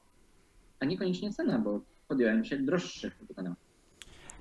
a 0.80 0.84
niekoniecznie 0.84 1.32
cena, 1.32 1.58
bo 1.58 1.80
podjąłem 2.08 2.44
się 2.44 2.58
droższych 2.58 3.18
wykonawców. 3.28 3.67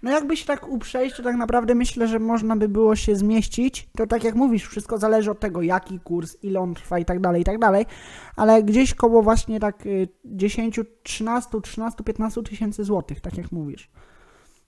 No 0.04 0.12
jakby 0.12 0.38
się 0.38 0.46
tak 0.46 0.68
uprzeć, 0.68 1.18
to 1.18 1.24
tak 1.24 1.36
naprawdę 1.36 1.76
myślę, 1.76 2.08
że 2.08 2.20
można 2.20 2.56
by 2.56 2.70
było 2.70 2.96
się 2.96 3.16
zmieścić. 3.16 3.90
To 3.98 4.08
tak 4.08 4.24
jak 4.24 4.36
mówisz, 4.36 4.68
wszystko 4.68 4.98
zależy 4.98 5.32
od 5.32 5.40
tego, 5.40 5.62
jaki 5.62 6.00
kurs, 6.00 6.38
ile 6.44 6.60
on 6.60 6.74
trwa 6.74 7.00
i 7.00 7.06
tak 7.06 7.20
dalej, 7.20 7.42
i 7.42 7.46
tak 7.46 7.60
dalej. 7.60 7.86
Ale 8.36 8.64
gdzieś 8.64 8.94
koło 8.94 9.24
właśnie 9.24 9.60
tak 9.60 9.86
y, 9.86 10.08
10, 10.26 10.80
13, 11.04 11.62
13, 11.62 12.04
15 12.04 12.44
tysięcy 12.44 12.84
złotych, 12.84 13.22
tak 13.22 13.38
jak 13.38 13.52
mówisz. 13.52 13.90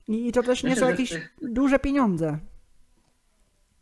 I, 0.08 0.28
I 0.28 0.32
to 0.32 0.44
też 0.44 0.64
nie 0.64 0.76
są 0.76 0.90
jakieś 0.90 1.30
duże 1.42 1.80
pieniądze. 1.80 2.40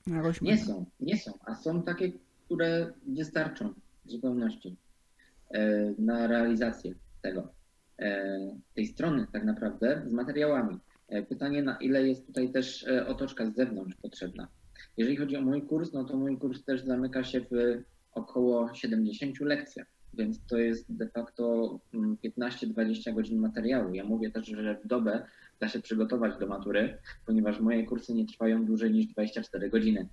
Jakoś 0.07 0.41
Nie 0.41 0.57
są, 0.57 0.85
nie 0.99 1.17
są, 1.17 1.31
a 1.45 1.55
są 1.55 1.81
takie, 1.83 2.11
które 2.45 2.93
wystarczą 3.07 3.73
w 4.05 4.11
zupełności 4.11 4.77
e, 5.51 5.93
na 5.99 6.27
realizację 6.27 6.93
tego, 7.21 7.47
e, 7.99 8.37
tej 8.75 8.87
strony 8.87 9.27
tak 9.33 9.43
naprawdę 9.43 10.03
z 10.05 10.11
materiałami. 10.11 10.79
E, 11.09 11.23
Pytanie, 11.23 11.63
na 11.63 11.77
ile 11.77 12.07
jest 12.07 12.27
tutaj 12.27 12.51
też 12.51 12.87
e, 12.87 13.07
otoczka 13.07 13.45
z 13.45 13.55
zewnątrz 13.55 13.95
potrzebna. 13.95 14.47
Jeżeli 14.97 15.17
chodzi 15.17 15.37
o 15.37 15.41
mój 15.41 15.61
kurs, 15.61 15.93
no 15.93 16.03
to 16.03 16.17
mój 16.17 16.37
kurs 16.37 16.63
też 16.63 16.81
zamyka 16.81 17.23
się 17.23 17.41
w 17.41 17.83
około 18.11 18.73
70 18.73 19.39
lekcjach, 19.39 19.87
więc 20.13 20.39
to 20.47 20.57
jest 20.57 20.95
de 20.95 21.07
facto 21.07 21.79
mm, 21.93 22.17
15-20 22.39 23.13
godzin 23.13 23.39
materiału. 23.39 23.93
Ja 23.93 24.03
mówię 24.03 24.31
też, 24.31 24.47
że 24.47 24.79
w 24.83 24.87
dobę 24.87 25.25
da 25.59 25.67
się 25.67 25.81
przygotować 25.81 26.39
do 26.39 26.47
matury, 26.47 26.97
ponieważ 27.25 27.59
moje 27.59 27.85
kursy 27.85 28.13
nie 28.13 28.25
trwają 28.25 28.65
dłużej 28.65 28.91
niż 28.91 29.05
24 29.05 29.69
godziny. 29.69 30.07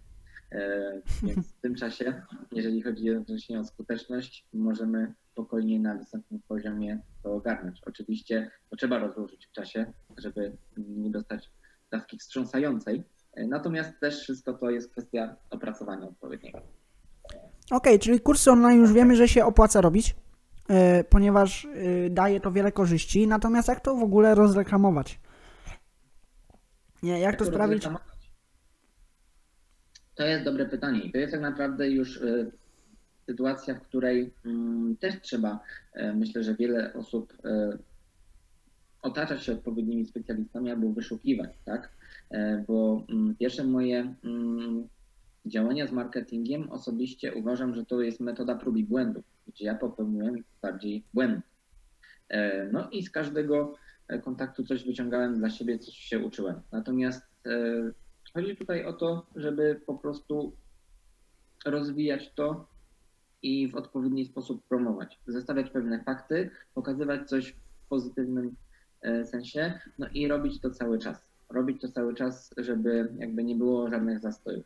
E, 0.55 1.01
Więc 1.23 1.53
w 1.53 1.61
tym 1.61 1.75
czasie, 1.75 2.23
jeżeli 2.53 2.83
chodzi 2.83 3.05
jednocześnie 3.05 3.61
o 3.61 3.65
skuteczność, 3.65 4.47
możemy 4.53 5.15
spokojnie 5.33 5.81
na 5.81 5.95
wysokim 5.95 6.41
poziomie 6.49 6.99
to 7.23 7.35
ogarnąć. 7.35 7.81
Oczywiście 7.87 8.51
to 8.71 8.77
trzeba 8.77 8.99
rozłożyć 8.99 9.47
w 9.47 9.53
czasie, 9.53 9.93
żeby 10.19 10.57
nie 10.77 11.11
dostać 11.11 11.51
dawki 11.91 12.19
wstrząsającej. 12.19 13.03
E, 13.35 13.47
Natomiast 13.47 14.01
też 14.01 14.21
wszystko 14.21 14.53
to 14.53 14.71
jest 14.71 14.91
kwestia 14.91 15.37
opracowania 15.51 16.09
odpowiedniego. 16.09 16.61
Okej, 17.71 17.99
czyli 17.99 18.21
kursy 18.21 18.51
online 18.51 18.81
już 18.81 18.93
wiemy, 18.93 19.17
że 19.17 19.29
się 19.29 19.45
opłaca 19.45 19.81
robić, 19.81 20.17
y, 21.01 21.05
ponieważ 21.05 21.69
daje 22.11 22.41
to 22.41 22.53
wiele 22.53 22.73
korzyści. 22.73 23.27
Natomiast 23.27 23.69
jak 23.69 23.81
to 23.81 23.95
w 23.95 24.03
ogóle 24.03 24.35
rozreklamować? 24.35 25.21
Nie, 27.03 27.21
jak 27.21 27.37
to 27.37 27.45
sprawić? 27.45 27.89
To 30.15 30.27
jest 30.27 30.45
dobre 30.45 30.67
pytanie. 30.67 31.01
I 31.01 31.13
to 31.13 31.19
jest 31.19 31.33
tak 31.33 31.41
naprawdę 31.41 31.91
już 31.91 32.17
y, 32.17 32.53
sytuacja, 33.27 33.75
w 33.75 33.83
której 33.83 34.35
mm, 34.45 34.97
też 34.97 35.21
trzeba, 35.21 35.61
y, 35.97 36.15
myślę, 36.15 36.43
że 36.43 36.55
wiele 36.55 36.93
osób 36.93 37.33
y, 37.33 37.79
otaczać 39.05 39.45
się 39.45 39.53
odpowiednimi 39.53 40.07
specjalistami 40.07 40.71
albo 40.71 40.89
wyszukiwać, 40.89 41.51
tak? 41.65 41.91
E, 42.31 42.65
Bo 42.69 43.05
mm, 43.09 43.37
pierwsze 43.37 43.65
moje 43.65 44.15
mm, 44.25 44.89
działania 45.47 45.87
z 45.87 45.93
marketingiem 45.93 46.71
osobiście 46.71 47.35
uważam, 47.35 47.75
że 47.75 47.85
to 47.85 48.01
jest 48.01 48.21
metoda 48.21 48.55
prób 48.55 48.77
i 48.77 48.85
błędów, 48.85 49.25
gdzie 49.47 49.65
ja 49.65 49.75
popełniłem 49.75 50.45
bardziej 50.63 51.05
błędy. 51.15 51.43
E, 52.29 52.69
No 52.73 52.91
i 52.91 53.03
z 53.03 53.11
każdego 53.11 53.75
e, 54.09 54.19
kontaktu 54.19 54.65
coś 54.65 54.85
wyciągałem 54.85 55.39
dla 55.39 55.51
siebie, 55.51 55.79
coś 55.79 55.95
się 55.95 56.19
uczyłem. 56.19 56.61
Natomiast 56.73 57.23
e, 57.47 57.51
chodzi 58.35 58.57
tutaj 58.57 58.85
o 58.85 58.93
to, 58.93 59.27
żeby 59.37 59.81
po 59.87 59.95
prostu 59.95 60.57
rozwijać 61.67 62.33
to 62.35 62.67
i 63.43 63.69
w 63.69 63.75
odpowiedni 63.75 64.27
sposób 64.27 64.69
promować. 64.69 65.21
Zestawiać 65.27 65.71
pewne 65.71 66.05
fakty, 66.05 66.51
pokazywać 66.75 67.29
coś 67.29 67.53
w 67.53 67.89
pozytywnym 67.89 68.57
e, 69.03 69.25
sensie, 69.25 69.81
no 69.99 70.09
i 70.09 70.29
robić 70.29 70.61
to 70.61 70.71
cały 70.71 70.99
czas. 70.99 71.25
Robić 71.51 71.81
to 71.81 71.89
cały 71.89 72.15
czas, 72.15 72.55
żeby 72.57 73.15
jakby 73.19 73.45
nie 73.45 73.55
było 73.55 73.91
żadnych 73.91 74.21
zastojów 74.21 74.65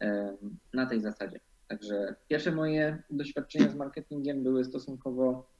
e, 0.00 0.36
na 0.74 0.86
tej 0.86 1.00
zasadzie. 1.00 1.40
Także 1.68 2.14
pierwsze 2.28 2.52
moje 2.52 3.02
doświadczenia 3.10 3.68
z 3.68 3.74
marketingiem 3.74 4.42
były 4.42 4.64
stosunkowo 4.64 5.50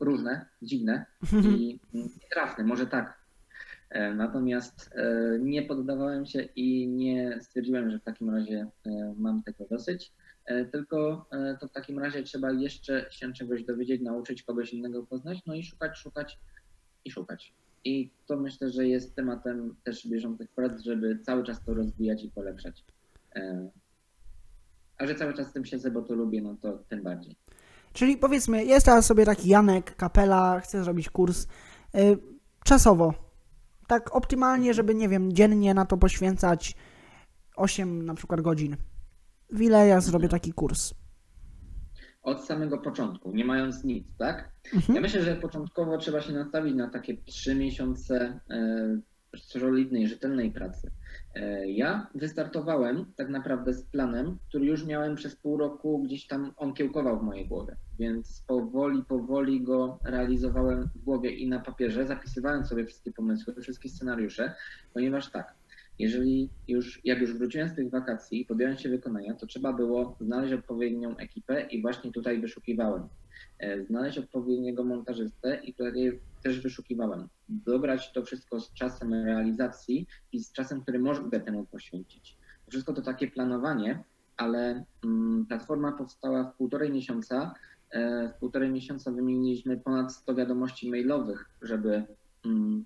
różne, 0.00 0.46
dziwne 0.62 1.06
i 1.32 1.80
nietrafne, 2.22 2.64
może 2.64 2.86
tak. 2.86 3.21
E, 3.92 4.14
Natomiast 4.14 4.90
e, 4.94 5.38
nie 5.40 5.62
poddawałem 5.62 6.26
się 6.26 6.42
i 6.56 6.88
nie 6.88 7.38
stwierdziłem, 7.42 7.90
że 7.90 7.98
w 7.98 8.02
takim 8.02 8.30
razie 8.30 8.66
e, 8.86 9.14
mam 9.18 9.42
tego 9.42 9.64
dosyć. 9.70 10.12
Tylko 10.72 11.26
to 11.60 11.68
w 11.68 11.72
takim 11.72 11.98
razie 11.98 12.22
trzeba 12.22 12.52
jeszcze 12.52 13.06
się 13.10 13.32
czegoś 13.32 13.64
dowiedzieć, 13.64 14.02
nauczyć 14.02 14.42
kogoś 14.42 14.72
innego 14.72 15.02
poznać, 15.06 15.38
no 15.46 15.54
i 15.54 15.62
szukać, 15.62 15.98
szukać 15.98 16.38
i 17.04 17.10
szukać. 17.10 17.54
I 17.84 18.10
to 18.26 18.36
myślę, 18.36 18.70
że 18.70 18.86
jest 18.86 19.14
tematem 19.14 19.74
też 19.84 20.08
bieżących 20.08 20.50
prac, 20.50 20.82
żeby 20.82 21.18
cały 21.18 21.44
czas 21.44 21.64
to 21.64 21.74
rozwijać 21.74 22.24
i 22.24 22.30
polepszać. 22.30 22.84
A 24.98 25.06
że 25.06 25.14
cały 25.14 25.34
czas 25.34 25.52
tym 25.52 25.64
siedzę, 25.64 25.90
bo 25.90 26.02
to 26.02 26.14
lubię, 26.14 26.42
no 26.42 26.56
to 26.62 26.78
tym 26.88 27.02
bardziej. 27.02 27.36
Czyli 27.92 28.16
powiedzmy, 28.16 28.64
jest 28.64 28.86
teraz 28.86 29.06
sobie 29.06 29.24
taki 29.24 29.48
Janek, 29.48 29.96
kapela, 29.96 30.60
chce 30.60 30.84
zrobić 30.84 31.10
kurs 31.10 31.46
czasowo. 32.64 33.31
Tak 33.92 34.16
optymalnie, 34.16 34.74
żeby, 34.74 34.94
nie 34.94 35.08
wiem, 35.08 35.32
dziennie 35.32 35.74
na 35.74 35.84
to 35.84 35.96
poświęcać 35.96 36.74
8 37.56 38.06
na 38.06 38.14
przykład 38.14 38.40
godzin. 38.40 38.76
W 39.50 39.60
ile 39.60 39.86
ja 39.86 40.00
zrobię 40.00 40.28
taki 40.28 40.52
kurs? 40.52 40.94
od 42.22 42.44
samego 42.44 42.78
początku, 42.78 43.32
nie 43.32 43.44
mając 43.44 43.84
nic, 43.84 44.16
tak? 44.18 44.50
Mhm. 44.74 44.94
Ja 44.94 45.00
myślę, 45.00 45.22
że 45.22 45.36
początkowo 45.36 45.98
trzeba 45.98 46.20
się 46.20 46.32
nastawić 46.32 46.74
na 46.74 46.90
takie 46.90 47.16
trzy 47.16 47.54
miesiące 47.54 48.40
e, 48.50 49.00
solidnej, 49.40 50.08
rzetelnej 50.08 50.50
pracy. 50.50 50.90
E, 51.34 51.68
Ja 51.70 52.06
wystartowałem 52.14 53.12
tak 53.16 53.28
naprawdę 53.28 53.74
z 53.74 53.82
planem, 53.84 54.38
który 54.48 54.66
już 54.66 54.86
miałem 54.86 55.14
przez 55.14 55.36
pół 55.36 55.56
roku, 55.56 56.02
gdzieś 56.02 56.26
tam 56.26 56.52
on 56.56 56.74
kiełkował 56.74 57.20
w 57.20 57.22
mojej 57.22 57.48
głowie, 57.48 57.76
więc 57.98 58.44
powoli, 58.46 59.04
powoli 59.04 59.60
go 59.60 59.98
realizowałem 60.04 60.88
w 60.94 60.98
głowie 60.98 61.30
i 61.30 61.48
na 61.48 61.60
papierze, 61.60 62.06
zapisywałem 62.06 62.64
sobie 62.64 62.86
wszystkie 62.86 63.12
pomysły, 63.12 63.54
wszystkie 63.62 63.88
scenariusze, 63.88 64.54
ponieważ 64.94 65.30
tak, 65.30 65.54
jeżeli 66.02 66.50
już, 66.68 67.00
jak 67.04 67.20
już 67.20 67.34
wróciłem 67.34 67.68
z 67.68 67.74
tych 67.74 67.90
wakacji 67.90 68.40
i 68.40 68.44
podjąłem 68.44 68.76
się 68.76 68.88
wykonania, 68.88 69.34
to 69.34 69.46
trzeba 69.46 69.72
było 69.72 70.16
znaleźć 70.20 70.52
odpowiednią 70.52 71.16
ekipę 71.16 71.66
i 71.70 71.82
właśnie 71.82 72.12
tutaj 72.12 72.40
wyszukiwałem. 72.40 73.08
E, 73.58 73.84
Znaleźć 73.84 74.18
odpowiedniego 74.18 74.84
montażystę 74.84 75.60
i 75.64 75.74
tutaj 75.74 76.20
też 76.42 76.60
wyszukiwałem. 76.60 77.28
Dobrać 77.48 78.12
to 78.12 78.24
wszystko 78.24 78.60
z 78.60 78.72
czasem 78.72 79.14
realizacji 79.14 80.06
i 80.32 80.44
z 80.44 80.52
czasem, 80.52 80.82
który 80.82 80.98
mogę 80.98 81.40
temu 81.40 81.66
poświęcić. 81.66 82.36
Wszystko 82.68 82.92
to 82.92 83.02
takie 83.02 83.28
planowanie, 83.28 84.04
ale 84.36 84.84
mm, 85.04 85.46
platforma 85.46 85.92
powstała 85.92 86.44
w 86.44 86.56
półtorej 86.56 86.90
miesiąca. 86.90 87.54
E, 87.90 88.28
W 88.28 88.40
półtorej 88.40 88.70
miesiąca 88.70 89.12
wymieniliśmy 89.12 89.76
ponad 89.76 90.12
100 90.12 90.34
wiadomości 90.34 90.90
mailowych, 90.90 91.50
żeby 91.62 92.04
mm, 92.44 92.84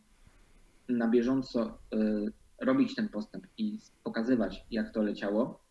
na 0.89 1.09
bieżąco 1.09 1.79
e, 1.93 1.99
robić 2.61 2.95
ten 2.95 3.09
postęp 3.09 3.47
i 3.59 3.79
pokazywać, 4.05 4.65
jak 4.71 4.91
to 4.93 5.03
leciało. 5.03 5.67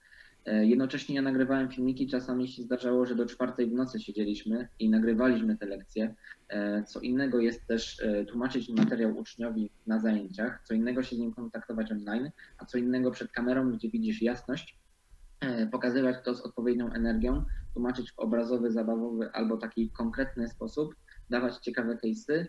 E, 0.45 0.65
Jednocześnie 0.65 1.15
ja 1.15 1.21
nagrywałem 1.21 1.69
filmiki, 1.69 2.07
czasami 2.07 2.47
się 2.47 2.63
zdarzało, 2.63 3.05
że 3.05 3.15
do 3.15 3.25
czwartej 3.25 3.67
w 3.69 3.73
nocy 3.73 3.99
siedzieliśmy 3.99 4.67
i 4.79 4.89
nagrywaliśmy 4.89 5.57
te 5.57 5.65
lekcje. 5.65 6.15
E, 6.49 6.83
Co 6.83 6.99
innego 6.99 7.39
jest 7.39 7.67
też 7.67 7.99
e, 7.99 8.25
tłumaczyć 8.25 8.69
materiał 8.69 9.17
uczniowi 9.17 9.69
na 9.87 9.99
zajęciach, 9.99 10.61
co 10.63 10.73
innego 10.73 11.03
się 11.03 11.15
z 11.15 11.19
nim 11.19 11.33
kontaktować 11.33 11.91
online, 11.91 12.31
a 12.57 12.65
co 12.65 12.77
innego 12.77 13.11
przed 13.11 13.31
kamerą, 13.31 13.71
gdzie 13.71 13.89
widzisz 13.89 14.21
jasność, 14.21 14.77
pokazywać 15.71 16.15
to 16.25 16.35
z 16.35 16.41
odpowiednią 16.41 16.93
energią, 16.93 17.45
tłumaczyć 17.73 18.11
w 18.11 18.19
obrazowy, 18.19 18.71
zabawowy 18.71 19.31
albo 19.31 19.57
taki 19.57 19.89
konkretny 19.89 20.49
sposób, 20.49 20.95
dawać 21.29 21.57
ciekawe 21.57 21.95
case'y 21.95 22.45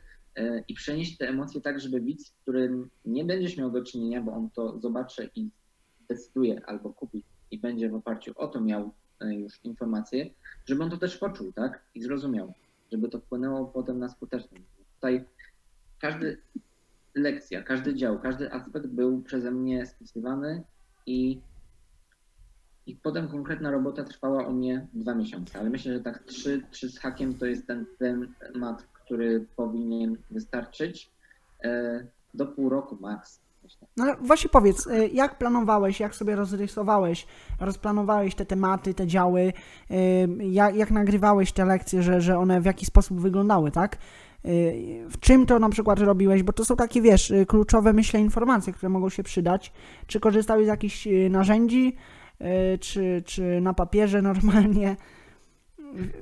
i 0.69 0.75
przenieść 0.75 1.16
te 1.16 1.28
emocje 1.28 1.61
tak, 1.61 1.81
żeby 1.81 2.00
widz, 2.00 2.26
z 2.26 2.31
którym 2.31 2.90
nie 3.05 3.25
będziesz 3.25 3.57
miał 3.57 3.71
do 3.71 3.85
czynienia, 3.85 4.23
bo 4.23 4.33
on 4.33 4.50
to 4.50 4.78
zobaczy 4.78 5.31
i 5.35 5.49
zdecyduje 6.05 6.66
albo 6.66 6.93
kupi 6.93 7.23
i 7.50 7.59
będzie 7.59 7.88
w 7.88 7.95
oparciu 7.95 8.33
o 8.37 8.49
to 8.49 8.61
miał 8.61 8.93
e, 9.21 9.35
już 9.35 9.64
informacje, 9.64 10.31
żeby 10.66 10.85
on 10.85 10.90
to 10.90 10.97
też 10.97 11.16
poczuł, 11.16 11.52
tak? 11.52 11.85
I 11.95 12.02
zrozumiał, 12.02 12.55
żeby 12.93 13.09
to 13.09 13.21
wpłynęło 13.21 13.66
potem 13.66 13.99
na 13.99 14.09
skuteczność. 14.09 14.64
Tutaj 14.95 15.25
każdy 16.00 16.38
lekcja, 17.14 17.62
każdy 17.62 17.95
dział, 17.95 18.19
każdy 18.19 18.52
aspekt 18.52 18.87
był 18.87 19.23
przeze 19.23 19.50
mnie 19.50 19.87
spisywany 19.87 20.62
i, 21.07 21.40
i 22.87 22.97
potem 22.97 23.28
konkretna 23.28 23.71
robota 23.71 24.05
trwała 24.05 24.47
u 24.47 24.52
mnie 24.52 24.87
dwa 24.95 25.14
miesiące, 25.14 25.59
ale 25.59 25.71
myślę, 25.71 25.95
że 25.95 26.00
tak 26.00 26.25
trzy, 26.25 26.62
trzy 26.71 26.90
z 26.90 26.99
hakiem 26.99 27.35
to 27.35 27.47
jest 27.47 27.66
ten 27.66 27.87
temat, 27.99 28.87
który 29.06 29.46
powinien 29.56 30.16
wystarczyć 30.30 31.10
e, 31.64 32.06
do 32.34 32.46
pół 32.46 32.68
roku. 32.68 32.98
Myślę. 33.62 33.88
No 33.96 34.04
ale 34.04 34.16
właśnie 34.16 34.50
powiedz, 34.50 34.86
y, 34.86 35.08
jak 35.08 35.38
planowałeś, 35.38 36.00
jak 36.00 36.14
sobie 36.14 36.36
rozrysowałeś, 36.36 37.26
rozplanowałeś 37.60 38.34
te 38.34 38.46
tematy, 38.46 38.94
te 38.94 39.06
działy, 39.06 39.52
y, 39.90 40.28
jak, 40.38 40.76
jak 40.76 40.90
nagrywałeś 40.90 41.52
te 41.52 41.64
lekcje, 41.64 42.02
że, 42.02 42.20
że 42.20 42.38
one 42.38 42.60
w 42.60 42.64
jaki 42.64 42.86
sposób 42.86 43.20
wyglądały, 43.20 43.70
tak? 43.70 43.96
W 45.10 45.20
czym 45.20 45.46
to 45.46 45.58
na 45.58 45.68
przykład 45.68 45.98
robiłeś, 45.98 46.42
bo 46.42 46.52
to 46.52 46.64
są 46.64 46.76
takie, 46.76 47.02
wiesz, 47.02 47.32
kluczowe, 47.48 47.92
myślę, 47.92 48.20
informacje, 48.20 48.72
które 48.72 48.88
mogą 48.88 49.08
się 49.08 49.22
przydać. 49.22 49.72
Czy 50.06 50.20
korzystałeś 50.20 50.64
z 50.64 50.68
jakichś 50.68 51.08
narzędzi, 51.30 51.96
czy, 52.80 53.22
czy 53.26 53.60
na 53.60 53.75
papierze 53.75 54.22
normalnie? 54.32 54.96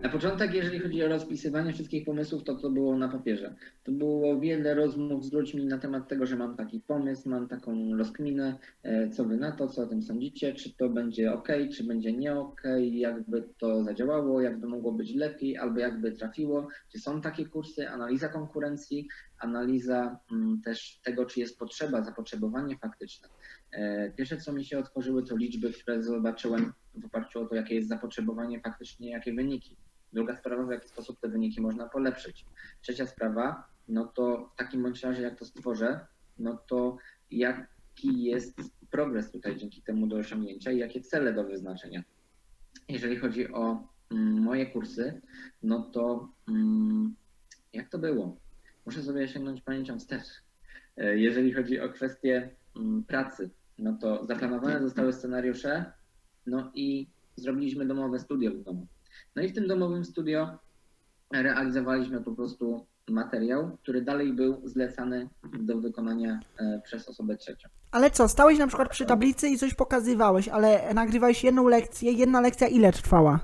Na 0.03 0.09
początek, 0.09 0.55
jeżeli 0.55 0.79
chodzi 0.79 1.05
o 1.05 1.09
rozpisywanie 1.09 1.73
wszystkich 1.73 2.05
pomysłów, 2.05 2.45
to 2.45 2.55
to 2.55 2.71
było 2.71 2.97
na 2.97 3.09
papierze. 3.09 3.55
To 3.85 3.93
było 3.93 4.41
wiele 4.41 4.75
rozmów 4.75 5.25
z 5.25 5.33
ludźmi 5.33 5.67
na 5.67 5.79
temat 5.79 6.09
tego, 6.09 6.27
że 6.27 6.37
mam 6.37 6.57
taki 6.57 6.81
pomysł, 6.81 7.29
mam 7.29 7.49
taką 7.49 7.97
rozkminę, 7.97 8.59
e, 8.83 9.11
co 9.11 9.25
wy 9.25 9.37
na 9.37 9.53
to, 9.53 9.69
co 9.69 9.83
o 9.83 9.87
tym 9.87 10.03
sądzicie, 10.03 10.55
czy 10.55 10.77
to 10.77 10.89
będzie 10.89 11.33
ok, 11.33 11.49
czy 11.77 11.85
będzie 11.85 12.13
nie 12.13 12.35
ok, 12.35 12.63
jakby 12.91 13.49
to 13.59 13.85
zadziałało, 13.85 14.41
jakby 14.41 14.69
mogło 14.69 14.93
być 14.93 15.15
lepiej, 15.15 15.59
albo 15.59 15.81
jakby 15.81 16.13
trafiło, 16.13 16.69
czy 16.93 16.99
są 16.99 17.21
takie 17.21 17.47
kursy, 17.47 17.89
analiza 17.89 18.29
konkurencji, 18.29 19.09
analiza 19.39 20.19
mm, 20.33 20.61
też 20.65 21.01
tego, 21.05 21.27
czy 21.27 21.41
jest 21.41 21.59
potrzeba, 21.59 22.03
zapotrzebowanie 22.03 22.79
faktyczne. 22.79 23.29
E, 23.75 24.11
Pierwsze, 24.17 24.37
co 24.37 24.53
mi 24.53 24.65
się 24.65 24.79
otworzyły, 24.79 25.23
to 25.23 25.37
liczby, 25.37 25.73
które 25.73 26.03
zobaczyłem 26.03 26.73
w 26.95 27.05
oparciu 27.05 27.41
o 27.41 27.47
to, 27.47 27.55
jakie 27.55 27.75
jest 27.75 27.89
zapotrzebowanie 27.89 28.61
faktycznie, 28.61 29.11
jakie 29.11 29.35
wyniki. 29.35 29.77
Druga 30.13 30.37
sprawa, 30.37 30.67
w 30.67 30.71
jaki 30.71 30.89
sposób 30.89 31.21
te 31.21 31.29
wyniki 31.29 31.61
można 31.61 31.89
polepszyć. 31.89 32.45
Trzecia 32.81 33.07
sprawa, 33.07 33.69
no 33.89 34.05
to 34.05 34.51
w 34.55 34.57
takim 34.57 34.83
bądź 34.83 35.03
razie, 35.03 35.23
jak 35.23 35.39
to 35.39 35.45
stworzę, 35.45 36.07
no 36.39 36.57
to 36.69 36.97
jaki 37.31 38.23
jest 38.25 38.57
progres 38.91 39.31
tutaj 39.31 39.57
dzięki 39.57 39.83
temu 39.83 40.07
do 40.07 40.17
osiągnięcia 40.17 40.73
i 40.73 40.79
jakie 40.79 41.01
cele 41.01 41.33
do 41.33 41.45
wyznaczenia. 41.45 42.03
Jeżeli 42.89 43.17
chodzi 43.17 43.53
o 43.53 43.89
mm, 44.11 44.43
moje 44.43 44.67
kursy, 44.67 45.21
no 45.63 45.83
to 45.83 46.29
mm, 46.49 47.15
jak 47.73 47.89
to 47.89 47.99
było? 47.99 48.37
Muszę 48.87 49.03
sobie 49.03 49.29
sięgnąć 49.29 49.61
pamięcią 49.63 49.99
wstecz. 49.99 50.27
E, 50.97 51.19
Jeżeli 51.19 51.53
chodzi 51.53 51.81
o 51.81 51.89
kwestię 51.89 52.51
mm, 52.77 53.05
pracy, 53.05 53.51
no 53.79 53.97
to 54.01 54.27
zaplanowane 54.27 54.81
zostały 54.81 55.13
scenariusze, 55.13 55.85
no 56.47 56.71
i 56.75 57.07
zrobiliśmy 57.37 57.87
domowe 57.87 58.19
studio 58.19 58.51
w 58.51 58.63
domu. 58.63 58.87
No 59.37 59.43
i 59.43 59.49
w 59.49 59.55
tym 59.55 59.67
domowym 59.67 60.05
studio 60.05 60.59
realizowaliśmy 61.33 62.21
po 62.21 62.33
prostu 62.33 62.87
materiał, 63.09 63.77
który 63.83 64.03
dalej 64.03 64.33
był 64.33 64.69
zlecany 64.69 65.29
do 65.61 65.81
wykonania 65.81 66.41
e, 66.59 66.81
przez 66.85 67.09
osobę 67.09 67.37
trzecią. 67.37 67.69
Ale 67.91 68.11
co, 68.11 68.29
stałeś 68.29 68.59
na 68.59 68.67
przykład 68.67 68.91
przy 68.91 69.07
tablicy 69.07 69.49
i 69.49 69.59
coś 69.59 69.75
pokazywałeś, 69.75 70.49
ale 70.49 70.95
nagrywałeś 70.95 71.45
jedną 71.45 71.69
lekcję, 71.69 72.13
jedna 72.13 72.41
lekcja 72.41 72.69
ile 72.69 72.93
trwała? 72.93 73.41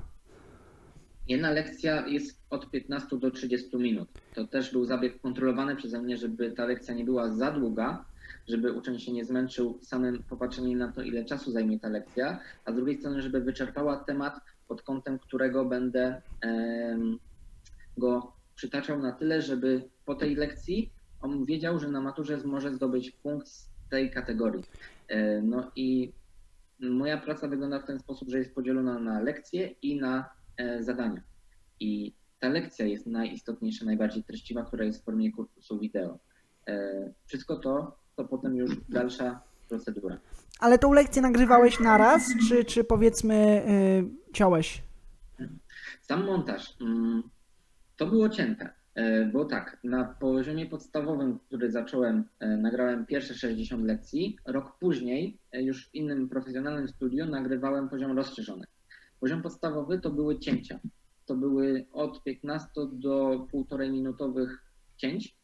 Jedna 1.27 1.51
lekcja 1.51 2.07
jest 2.07 2.41
od 2.49 2.71
15 2.71 3.17
do 3.17 3.31
30 3.31 3.77
minut. 3.77 4.09
To 4.33 4.47
też 4.47 4.71
był 4.71 4.85
zabieg 4.85 5.21
kontrolowany 5.21 5.75
przeze 5.75 6.01
mnie, 6.01 6.17
żeby 6.17 6.51
ta 6.51 6.65
lekcja 6.65 6.93
nie 6.93 7.05
była 7.05 7.29
za 7.29 7.51
długa, 7.51 8.05
żeby 8.47 8.73
uczeń 8.73 8.99
się 8.99 9.11
nie 9.11 9.25
zmęczył 9.25 9.79
samym 9.81 10.23
popatrzeniem 10.23 10.77
na 10.79 10.91
to, 10.91 11.01
ile 11.01 11.25
czasu 11.25 11.51
zajmie 11.51 11.79
ta 11.79 11.89
lekcja, 11.89 12.39
a 12.65 12.71
z 12.71 12.75
drugiej 12.75 12.97
strony, 12.97 13.21
żeby 13.21 13.41
wyczerpała 13.41 13.97
temat 13.97 14.39
pod 14.67 14.81
kątem, 14.81 15.19
którego 15.19 15.65
będę 15.65 16.21
go 17.97 18.33
przytaczał 18.55 18.99
na 18.99 19.11
tyle, 19.11 19.41
żeby 19.41 19.89
po 20.05 20.15
tej 20.15 20.35
lekcji 20.35 20.91
on 21.21 21.45
wiedział, 21.45 21.79
że 21.79 21.87
na 21.87 22.01
maturze 22.01 22.37
może 22.45 22.73
zdobyć 22.73 23.11
punkt 23.11 23.47
z 23.47 23.69
tej 23.89 24.11
kategorii. 24.11 24.63
E, 25.07 25.41
No 25.41 25.71
i 25.75 26.11
moja 26.79 27.17
praca 27.17 27.47
wygląda 27.47 27.79
w 27.79 27.85
ten 27.85 27.99
sposób, 27.99 28.29
że 28.29 28.37
jest 28.37 28.55
podzielona 28.55 28.99
na 28.99 29.19
lekcje 29.19 29.75
i 29.81 29.99
na 29.99 30.29
e, 30.57 30.83
zadania. 30.83 31.21
I 31.79 32.13
ta 32.39 32.49
lekcja 32.49 32.85
jest 32.85 33.07
najistotniejsza, 33.07 33.85
najbardziej 33.85 34.23
treściwa, 34.23 34.63
która 34.65 34.85
jest 34.85 35.01
w 35.01 35.05
formie 35.05 35.31
kursu 35.31 35.79
wideo. 35.79 36.19
E, 36.67 37.13
Wszystko 37.25 37.55
to, 37.55 37.97
to 38.15 38.25
potem 38.25 38.55
już 38.55 38.71
dalsza 38.89 39.39
procedura. 39.69 40.17
Ale 40.59 40.79
tą 40.79 40.93
lekcję 40.93 41.21
nagrywałeś 41.21 41.79
naraz, 41.79 42.33
czy, 42.49 42.65
czy 42.65 42.83
powiedzmy 42.83 43.63
yy, 44.05 44.33
ciąłeś? 44.33 44.83
Sam 46.01 46.25
montaż 46.25 46.77
mm, 46.81 47.23
to 47.97 48.07
było 48.07 48.29
cięte, 48.29 48.69
e, 48.95 49.25
bo 49.25 49.45
tak, 49.45 49.77
na 49.83 50.03
poziomie 50.05 50.65
podstawowym, 50.65 51.39
który 51.39 51.71
zacząłem, 51.71 52.23
e, 52.39 52.57
nagrałem 52.57 53.05
pierwsze 53.05 53.33
60 53.33 53.83
lekcji. 53.85 54.37
Rok 54.45 54.77
później, 54.79 55.37
e, 55.51 55.63
już 55.63 55.87
w 55.87 55.95
innym 55.95 56.29
profesjonalnym 56.29 56.87
studiu, 56.87 57.25
nagrywałem 57.25 57.89
poziom 57.89 58.17
rozszerzony. 58.17 58.65
Poziom 59.19 59.41
podstawowy 59.41 59.99
to 59.99 60.09
były 60.09 60.39
cięcia. 60.39 60.79
To 61.25 61.35
były 61.35 61.85
od 61.91 62.23
15 62.23 62.69
do 62.91 63.47
1,5 63.53 63.91
minutowych 63.91 64.61
cięć, 64.97 65.35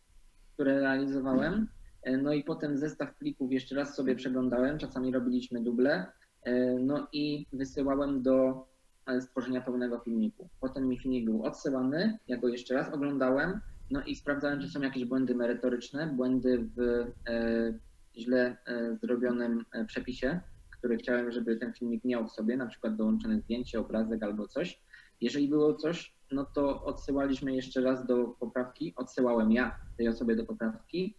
które 0.53 0.79
realizowałem. 0.79 1.67
E, 2.07 2.17
No 2.17 2.33
i 2.33 2.43
potem 2.43 2.77
zestaw 2.77 3.15
plików 3.15 3.51
jeszcze 3.51 3.75
raz 3.75 3.95
sobie 3.95 4.15
przeglądałem, 4.15 4.77
czasami 4.77 5.11
robiliśmy 5.11 5.63
duble. 5.63 6.05
E, 6.43 6.79
No 6.79 7.07
i 7.13 7.45
wysyłałem 7.53 8.21
do 8.21 8.67
e, 9.05 9.21
stworzenia 9.21 9.61
pełnego 9.61 9.99
filmiku. 9.99 10.49
Potem 10.59 10.87
mi 10.87 10.99
filmik 10.99 11.25
był 11.25 11.43
odsyłany, 11.43 12.17
ja 12.27 12.37
go 12.37 12.47
jeszcze 12.47 12.73
raz 12.73 12.93
oglądałem, 12.93 13.61
no 13.91 14.03
i 14.03 14.15
sprawdzałem, 14.15 14.61
czy 14.61 14.67
są 14.69 14.81
jakieś 14.81 15.05
błędy 15.05 15.35
merytoryczne, 15.35 16.07
błędy 16.07 16.69
w 16.75 16.79
e, 16.79 17.73
źle 18.15 18.57
e, 18.65 18.95
zrobionym 18.95 19.65
przepisie, 19.87 20.39
który 20.69 20.97
chciałem, 20.97 21.31
żeby 21.31 21.57
ten 21.57 21.73
filmik 21.73 22.03
miał 22.05 22.27
w 22.27 22.31
sobie, 22.31 22.57
na 22.57 22.67
przykład 22.67 22.95
dołączone 22.95 23.39
zdjęcie, 23.39 23.79
obrazek 23.79 24.23
albo 24.23 24.47
coś. 24.47 24.81
Jeżeli 25.21 25.47
było 25.47 25.73
coś, 25.73 26.15
no 26.31 26.45
to 26.45 26.83
odsyłaliśmy 26.83 27.55
jeszcze 27.55 27.81
raz 27.81 28.05
do 28.05 28.27
poprawki. 28.27 28.93
Odsyłałem 28.95 29.51
ja 29.51 29.79
tej 29.97 30.07
osobie 30.07 30.35
do 30.35 30.45
poprawki. 30.45 31.15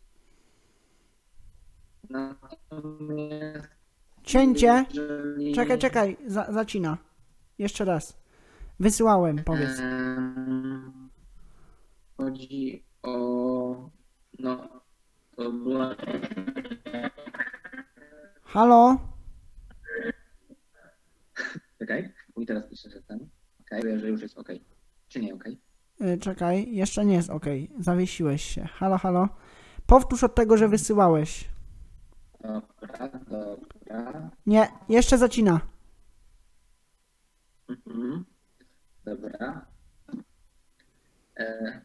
Cięcie. 4.22 4.84
Czekaj, 5.54 5.78
czekaj, 5.78 6.16
za, 6.26 6.52
zacina. 6.52 6.98
Jeszcze 7.58 7.84
raz. 7.84 8.18
Wysyłałem, 8.80 9.44
powiedz. 9.44 9.80
Chodzi 12.16 12.84
o. 13.02 13.90
No, 14.38 14.82
to 15.36 15.52
była. 15.52 15.94
Halo? 18.44 18.98
Czekaj, 21.78 22.12
mi 22.36 22.46
teraz 22.46 22.64
pisze, 22.70 22.90
że 22.90 23.02
ten. 23.02 23.28
Okej, 23.60 24.00
że 24.00 24.08
już 24.08 24.22
jest 24.22 24.38
ok. 24.38 24.48
Czy 25.08 25.20
nie 25.20 25.34
ok? 25.34 25.44
Y, 26.00 26.18
czekaj, 26.18 26.74
jeszcze 26.74 27.04
nie 27.04 27.14
jest 27.14 27.30
ok. 27.30 27.44
Zawiesiłeś 27.78 28.42
się. 28.44 28.64
Halo, 28.64 28.98
halo? 28.98 29.28
Powtórz 29.86 30.24
od 30.24 30.34
tego, 30.34 30.56
że 30.56 30.68
wysyłałeś. 30.68 31.48
Dobra, 32.40 33.08
dobra. 33.08 34.30
Nie, 34.46 34.68
jeszcze 34.88 35.18
zacina. 35.18 35.60
Mhm. 37.68 38.24
Dobra. 39.04 39.66
E... 41.38 41.80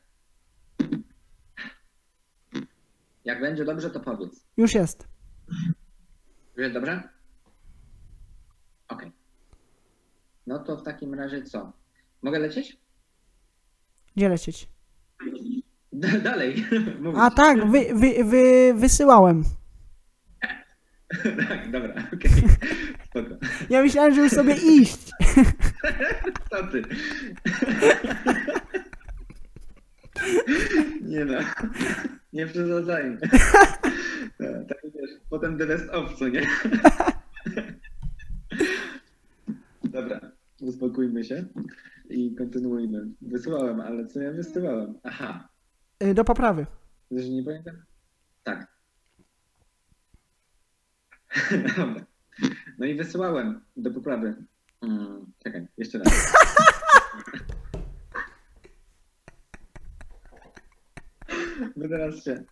Jak 3.25 3.41
będzie 3.41 3.65
dobrze, 3.65 3.89
to 3.89 3.99
powiedz. 3.99 4.45
Już 4.57 4.73
jest. 4.75 5.07
Już 6.55 6.57
jest 6.63 6.73
dobrze? 6.73 7.09
Ok. 8.87 9.05
No 10.47 10.59
to 10.59 10.77
w 10.77 10.83
takim 10.83 11.13
razie 11.13 11.43
co? 11.43 11.71
Mogę 12.21 12.39
lecieć? 12.39 12.77
Gdzie 14.15 14.29
lecieć? 14.29 14.69
D- 15.93 16.21
dalej. 16.21 16.65
Mówić. 17.01 17.21
A 17.21 17.31
tak, 17.31 17.71
wy, 17.71 17.85
wy, 17.95 18.23
wy, 18.23 18.73
wysyłałem. 18.73 19.43
tak, 21.49 21.71
dobra, 21.71 21.93
okej. 22.13 22.31
Spoko. 23.09 23.29
Ja 23.69 23.81
myślałem, 23.81 24.15
że 24.15 24.21
już 24.21 24.31
sobie 24.31 24.55
iść. 24.55 25.11
Co 26.49 26.67
ty? 26.67 26.81
Nie 31.01 31.25
no. 31.25 31.39
Nie 32.33 32.47
przesadzajmy. 32.47 33.17
No, 34.39 34.47
Tak 34.69 34.77
wiesz, 34.83 35.09
potem 35.29 35.57
the 35.57 35.65
best 35.65 35.89
of, 35.89 36.15
co 36.19 36.27
nie? 36.27 36.41
Dobra, 39.83 40.19
uspokójmy 40.61 41.23
się 41.23 41.45
i 42.09 42.35
kontynuujmy. 42.35 43.05
Wysyłałem, 43.21 43.81
ale 43.81 44.07
co 44.07 44.21
ja 44.21 44.31
wysyłałem? 44.31 44.93
Aha, 45.03 45.49
Y, 46.03 46.13
Do 46.13 46.23
poprawy. 46.23 46.65
że 47.11 47.29
nie 47.29 47.43
pamiętam? 47.43 47.75
Tak. 48.43 48.72
No 52.79 52.85
i 52.85 52.95
wysyłałem 52.95 53.61
do 53.77 53.91
poprawy. 53.91 54.35
Mm, 54.81 55.25
czekaj, 55.43 55.67
jeszcze 55.77 55.97
raz. 55.99 56.33
Bo 61.75 61.87
teraz 61.93 62.23
się. 62.23 62.43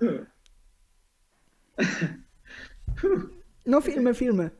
No 3.66 3.80
filmy, 3.80 4.14
filmy. 4.14 4.50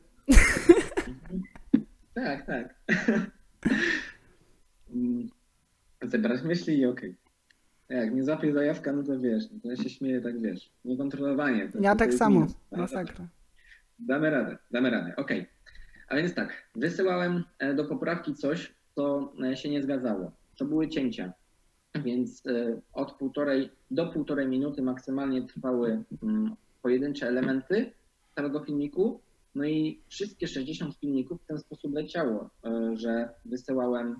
Tak, 2.13 2.45
tak. 2.45 2.75
Mm, 4.93 5.29
Zebrać 6.03 6.41
myśli 6.41 6.77
i 6.79 6.85
okej. 6.85 7.15
Jak 7.89 8.13
nie 8.13 8.23
złapie 8.23 8.53
zajawka, 8.53 8.93
no 8.93 9.03
to 9.03 9.19
wiesz, 9.19 9.43
no 9.51 9.59
to 9.63 9.69
ja 9.69 9.75
się 9.75 9.89
śmieję, 9.89 10.21
tak 10.21 10.41
wiesz. 10.41 10.69
Niekontrolowanie. 10.85 11.69
To, 11.69 11.79
Ja 11.81 11.91
to 11.91 11.99
tak 11.99 12.13
samo. 12.13 12.35
minus. 12.39 12.55
Masakra. 12.71 13.27
Damy 13.99 14.29
radę, 14.29 14.57
damy 14.71 14.89
radę, 14.89 15.13
okej. 15.15 15.45
A 16.07 16.15
więc 16.15 16.33
tak, 16.33 16.53
wysyłałem 16.75 17.43
e, 17.59 17.73
do 17.73 17.85
poprawki 17.85 18.35
coś, 18.35 18.73
co 18.95 19.33
e, 19.43 19.57
się 19.57 19.69
nie 19.69 19.83
zgadzało. 19.83 20.31
To 20.57 20.65
były 20.65 20.87
cięcia, 20.89 21.33
więc 22.03 22.45
e, 22.47 22.81
od 22.93 23.11
półtorej 23.11 23.69
do 23.91 24.07
półtorej 24.07 24.47
minuty 24.47 24.81
maksymalnie 24.81 25.47
trwały 25.47 26.03
mm, 26.23 26.55
pojedyncze 26.81 27.27
elementy 27.27 27.91
całego 28.35 28.63
filmiku. 28.63 29.21
No 29.55 29.65
i 29.65 30.01
wszystkie 30.07 30.47
60 30.47 30.95
filmików 30.95 31.41
w 31.41 31.45
ten 31.45 31.59
sposób 31.59 31.93
leciało, 31.93 32.49
że 32.93 33.29
wysyłałem 33.45 34.19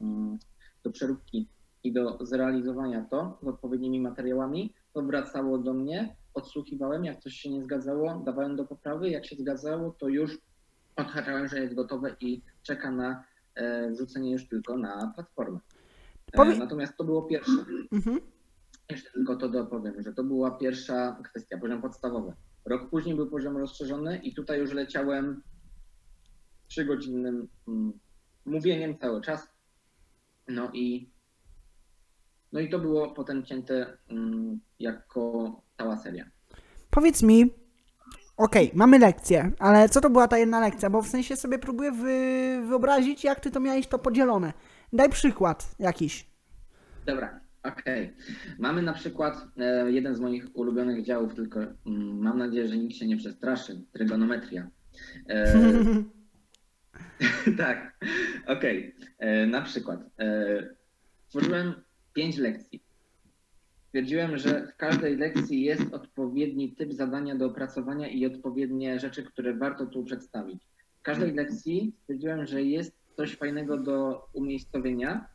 mm, 0.00 0.38
do 0.84 0.90
przeróbki 0.90 1.48
i 1.84 1.92
do 1.92 2.18
zrealizowania 2.20 3.04
to 3.10 3.38
z 3.42 3.46
odpowiednimi 3.46 4.00
materiałami, 4.00 4.74
to 4.92 5.02
wracało 5.02 5.58
do 5.58 5.74
mnie, 5.74 6.16
odsłuchiwałem, 6.34 7.04
jak 7.04 7.20
coś 7.20 7.34
się 7.34 7.50
nie 7.50 7.62
zgadzało, 7.62 8.22
dawałem 8.26 8.56
do 8.56 8.64
poprawy, 8.64 9.10
jak 9.10 9.26
się 9.26 9.36
zgadzało, 9.36 9.90
to 9.98 10.08
już 10.08 10.38
odhaczałem, 10.96 11.48
że 11.48 11.60
jest 11.60 11.74
gotowe 11.74 12.16
i 12.20 12.42
czeka 12.62 12.90
na 12.90 13.24
e, 13.54 13.90
wrzucenie 13.90 14.32
już 14.32 14.48
tylko 14.48 14.76
na 14.76 15.12
platformę. 15.14 15.58
E, 16.32 16.58
natomiast 16.58 16.96
to 16.96 17.04
było 17.04 17.22
pierwsze. 17.22 17.64
Mhm. 17.92 18.20
Jeszcze 18.90 19.10
tylko 19.10 19.36
to 19.36 19.48
dopowiem, 19.48 20.02
że 20.02 20.14
to 20.14 20.24
była 20.24 20.50
pierwsza 20.50 21.20
kwestia, 21.24 21.58
poziom 21.58 21.82
podstawowy. 21.82 22.32
Rok 22.64 22.90
później 22.90 23.14
był 23.14 23.30
poziom 23.30 23.56
rozszerzony 23.56 24.18
i 24.18 24.34
tutaj 24.34 24.60
już 24.60 24.72
leciałem 24.72 25.42
trzygodzinnym 26.68 27.48
mm, 27.68 27.92
mówieniem 28.44 28.98
cały 28.98 29.20
czas. 29.20 29.48
No 30.48 30.70
i 30.72 31.10
no 32.52 32.60
i 32.60 32.68
to 32.68 32.78
było 32.78 33.10
potem 33.10 33.44
cięte 33.44 33.96
mm, 34.10 34.60
jako 34.78 35.52
cała 35.78 35.96
seria. 35.96 36.24
Powiedz 36.90 37.22
mi, 37.22 37.50
okej, 38.36 38.70
mamy 38.74 38.98
lekcję, 38.98 39.52
ale 39.58 39.88
co 39.88 40.00
to 40.00 40.10
była 40.10 40.28
ta 40.28 40.38
jedna 40.38 40.60
lekcja? 40.60 40.90
Bo 40.90 41.02
w 41.02 41.08
sensie 41.08 41.36
sobie 41.36 41.58
próbuję 41.58 41.92
wy, 41.92 42.60
wyobrazić, 42.68 43.24
jak 43.24 43.40
ty 43.40 43.50
to 43.50 43.60
miałeś 43.60 43.86
to 43.86 43.98
podzielone. 43.98 44.52
Daj 44.92 45.08
przykład 45.10 45.74
jakiś. 45.78 46.26
Dobra, 47.06 47.40
okej. 47.62 48.14
Mamy 48.58 48.82
na 48.82 48.92
przykład 48.92 49.46
e, 49.56 49.90
jeden 49.92 50.14
z 50.14 50.20
moich 50.20 50.46
ulubionych 50.54 51.04
działów, 51.04 51.34
tylko 51.34 51.60
mm, 51.60 52.18
mam 52.18 52.38
nadzieję, 52.38 52.68
że 52.68 52.76
nikt 52.76 52.96
się 52.96 53.06
nie 53.06 53.16
przestraszy. 53.16 53.84
Trygonometria. 53.92 54.70
E, 55.28 55.54
tak, 57.58 57.98
okej. 58.46 58.94
E, 59.18 59.46
Na 59.46 59.62
przykład 59.62 60.00
tworzyłem 61.28 61.74
pięć 62.18 62.36
lekcji. 62.36 62.82
Stwierdziłem, 63.86 64.38
że 64.38 64.66
w 64.66 64.76
każdej 64.76 65.16
lekcji 65.16 65.62
jest 65.62 65.94
odpowiedni 65.94 66.72
typ 66.72 66.92
zadania 66.92 67.36
do 67.36 67.46
opracowania 67.46 68.08
i 68.08 68.26
odpowiednie 68.26 69.00
rzeczy, 69.00 69.22
które 69.22 69.54
warto 69.54 69.86
tu 69.86 70.04
przedstawić. 70.04 70.64
W 71.00 71.02
każdej 71.02 71.32
lekcji 71.32 71.92
stwierdziłem, 72.02 72.46
że 72.46 72.62
jest 72.62 72.92
coś 73.16 73.36
fajnego 73.36 73.76
do 73.76 74.26
umiejscowienia, 74.32 75.28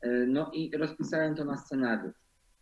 e, 0.00 0.10
no 0.26 0.50
i 0.50 0.76
rozpisałem 0.76 1.34
to 1.34 1.44
na 1.44 1.56
scenariusz. 1.56 2.14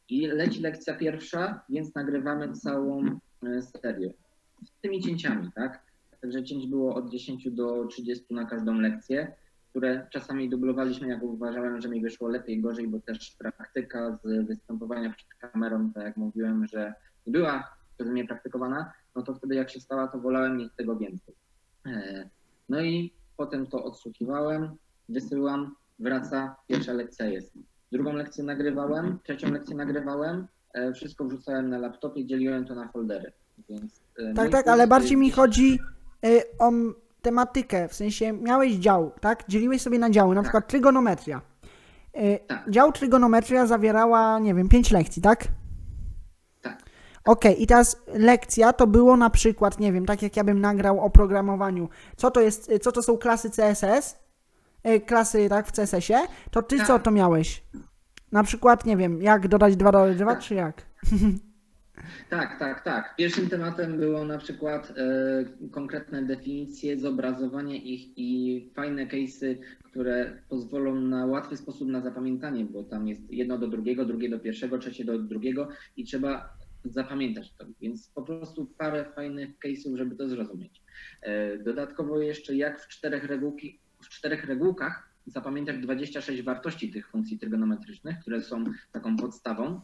I 0.08 0.26
leci 0.26 0.60
lekcja 0.60 0.94
pierwsza, 0.94 1.64
więc 1.68 1.94
nagrywamy 1.94 2.52
całą 2.52 3.04
e, 3.06 3.62
serię. 3.62 4.12
Z 4.64 4.80
tymi 4.80 5.02
cięciami, 5.02 5.50
tak? 5.54 5.82
Także 6.20 6.44
cięć 6.44 6.66
było 6.66 6.94
od 6.94 7.10
10 7.10 7.50
do 7.50 7.86
30 7.86 8.34
na 8.34 8.44
każdą 8.44 8.74
lekcję, 8.74 9.32
które 9.70 10.06
czasami 10.10 10.50
dublowaliśmy, 10.50 11.08
jak 11.08 11.22
uważałem, 11.22 11.80
że 11.80 11.88
mi 11.88 12.00
wyszło 12.00 12.28
lepiej, 12.28 12.60
gorzej, 12.60 12.88
bo 12.88 13.00
też 13.00 13.36
praktyka 13.38 14.18
z 14.24 14.46
występowania 14.46 15.10
przed 15.10 15.52
kamerą, 15.52 15.92
tak 15.92 16.04
jak 16.04 16.16
mówiłem, 16.16 16.66
że 16.66 16.94
nie 17.26 17.32
była 17.32 17.76
przeze 17.96 18.12
mnie 18.12 18.26
praktykowana, 18.26 18.92
no 19.16 19.22
to 19.22 19.34
wtedy 19.34 19.54
jak 19.54 19.70
się 19.70 19.80
stała, 19.80 20.08
to 20.08 20.18
wolałem 20.18 20.56
mieć 20.56 20.72
tego 20.76 20.96
więcej. 20.96 21.34
E, 21.86 22.28
No 22.68 22.80
i 22.80 23.12
potem 23.36 23.66
to 23.66 23.84
odsłuchiwałem, 23.84 24.76
wysyłam, 25.08 25.74
wraca, 25.98 26.56
pierwsza 26.68 26.92
lekcja 26.92 27.26
jest. 27.26 27.52
Drugą 27.92 28.12
lekcję 28.12 28.44
nagrywałem, 28.44 29.18
trzecią 29.24 29.52
lekcję 29.52 29.76
nagrywałem, 29.76 30.46
e, 30.74 30.92
wszystko 30.92 31.24
wrzucałem 31.24 31.70
na 31.70 31.78
laptopie, 31.78 32.26
dzieliłem 32.26 32.64
to 32.64 32.74
na 32.74 32.88
foldery. 32.88 33.32
Więc, 33.68 34.00
e, 34.18 34.34
Tak, 34.34 34.44
mój 34.44 34.50
tak, 34.52 34.68
ale 34.68 34.86
bardziej 34.86 35.16
mi 35.16 35.26
10 35.26 35.36
chodzi 35.36 35.78
o 36.58 36.70
tematykę, 37.22 37.88
w 37.88 37.94
sensie 37.94 38.32
miałeś 38.32 38.72
dział, 38.74 39.12
tak? 39.20 39.44
Dzieliłeś 39.48 39.82
sobie 39.82 39.98
na 39.98 40.10
działy, 40.10 40.34
na 40.34 40.40
Tak. 40.40 40.44
przykład 40.44 40.68
trygonometria. 40.68 41.40
Y, 42.16 42.38
Tak. 42.46 42.70
Dział 42.70 42.92
trygonometria 42.92 43.66
zawierała, 43.66 44.38
nie 44.38 44.54
wiem, 44.54 44.68
pięć 44.68 44.90
lekcji, 44.90 45.22
tak? 45.22 45.44
Tak. 46.62 46.82
Okej, 47.24 47.62
i 47.62 47.66
teraz 47.66 47.96
lekcja 48.06 48.72
to 48.72 48.86
było 48.86 49.16
na 49.16 49.30
przykład, 49.30 49.80
nie 49.80 49.92
wiem, 49.92 50.06
tak 50.06 50.22
jak 50.22 50.36
ja 50.36 50.44
bym 50.44 50.60
nagrał 50.60 51.00
o 51.00 51.10
programowaniu. 51.10 51.88
Co 52.16 52.30
to 52.30 52.40
jest, 52.40 52.70
y, 52.70 52.78
co 52.78 52.92
to 52.92 53.02
są 53.02 53.18
klasy 53.18 53.50
CSS? 53.50 54.16
Y, 54.88 55.00
Klasy, 55.00 55.48
tak, 55.48 55.66
w 55.66 55.72
CSS-ie. 55.72 56.18
To 56.50 56.62
ty 56.62 56.78
Tak. 56.78 56.86
co 56.86 56.98
to 56.98 57.10
miałeś? 57.10 57.64
Na 58.32 58.42
przykład, 58.44 58.84
nie 58.86 58.96
wiem, 58.96 59.22
jak 59.22 59.48
dodać 59.48 59.76
2 59.76 59.92
do 59.92 60.14
2, 60.14 60.26
Tak. 60.34 60.40
czy 60.44 60.54
jak? 60.54 60.82
Tak, 62.30 62.58
tak, 62.58 62.84
tak. 62.84 63.16
Pierwszym 63.16 63.48
tematem 63.48 63.98
było 63.98 64.24
na 64.24 64.38
przykład 64.38 64.92
e, 64.96 65.68
konkretne 65.70 66.22
definicje, 66.22 66.98
zobrazowanie 66.98 67.76
ich 67.76 68.18
i 68.18 68.70
fajne 68.74 69.06
case'y, 69.06 69.58
które 69.84 70.42
pozwolą 70.48 70.94
na 70.94 71.26
łatwy 71.26 71.56
sposób 71.56 71.88
na 71.88 72.00
zapamiętanie, 72.00 72.64
bo 72.64 72.84
tam 72.84 73.08
jest 73.08 73.32
jedno 73.32 73.58
do 73.58 73.68
drugiego, 73.68 74.04
drugie 74.04 74.28
do 74.30 74.38
pierwszego, 74.38 74.78
trzecie 74.78 75.04
do 75.04 75.18
drugiego 75.18 75.68
i 75.96 76.04
trzeba 76.04 76.56
zapamiętać 76.84 77.52
to. 77.52 77.64
Więc 77.80 78.08
po 78.08 78.22
prostu 78.22 78.66
parę 78.78 79.04
fajnych 79.14 79.50
case'ów, 79.64 79.96
żeby 79.96 80.16
to 80.16 80.28
zrozumieć. 80.28 80.82
E, 81.22 81.58
dodatkowo 81.58 82.20
jeszcze 82.20 82.56
jak 82.56 82.80
w 82.80 82.88
czterech, 82.88 83.24
regułki, 83.24 83.80
w 84.02 84.08
czterech 84.08 84.44
regułkach 84.44 85.10
zapamiętać 85.26 85.78
26 85.78 86.42
wartości 86.42 86.92
tych 86.92 87.10
funkcji 87.10 87.38
trygonometrycznych, 87.38 88.20
które 88.20 88.42
są 88.42 88.64
taką 88.92 89.16
podstawą. 89.16 89.80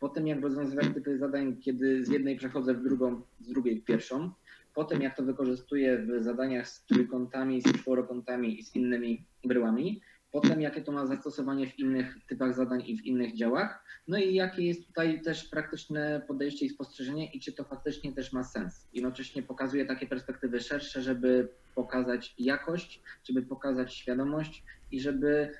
Potem 0.00 0.26
jak 0.26 0.40
rozwiązywać 0.40 0.86
typy 0.94 1.18
zadań, 1.18 1.56
kiedy 1.56 2.04
z 2.04 2.08
jednej 2.08 2.36
przechodzę 2.36 2.74
w 2.74 2.82
drugą, 2.82 3.22
z 3.40 3.48
drugiej 3.48 3.80
w 3.80 3.84
pierwszą. 3.84 4.30
Potem 4.74 5.02
jak 5.02 5.16
to 5.16 5.22
wykorzystuję 5.22 5.98
w 5.98 6.22
zadaniach 6.22 6.68
z 6.68 6.84
trójkątami, 6.84 7.62
z 7.62 7.72
czworokątami 7.72 8.60
i 8.60 8.64
z 8.64 8.76
innymi 8.76 9.24
bryłami. 9.44 10.00
Potem 10.32 10.60
jakie 10.60 10.82
to 10.82 10.92
ma 10.92 11.06
zastosowanie 11.06 11.66
w 11.66 11.78
innych 11.78 12.16
typach 12.28 12.54
zadań 12.54 12.82
i 12.86 12.98
w 12.98 13.04
innych 13.04 13.36
działach. 13.36 13.84
No 14.08 14.18
i 14.18 14.34
jakie 14.34 14.66
jest 14.66 14.86
tutaj 14.86 15.22
też 15.22 15.44
praktyczne 15.44 16.22
podejście 16.28 16.66
i 16.66 16.68
spostrzeżenie 16.68 17.32
i 17.32 17.40
czy 17.40 17.52
to 17.52 17.64
faktycznie 17.64 18.12
też 18.12 18.32
ma 18.32 18.44
sens. 18.44 18.88
Jednocześnie 18.92 19.42
pokazuje 19.42 19.86
takie 19.86 20.06
perspektywy 20.06 20.60
szersze, 20.60 21.02
żeby 21.02 21.48
pokazać 21.74 22.34
jakość, 22.38 23.02
żeby 23.24 23.42
pokazać 23.42 23.94
świadomość 23.94 24.64
i 24.92 25.00
żeby 25.00 25.50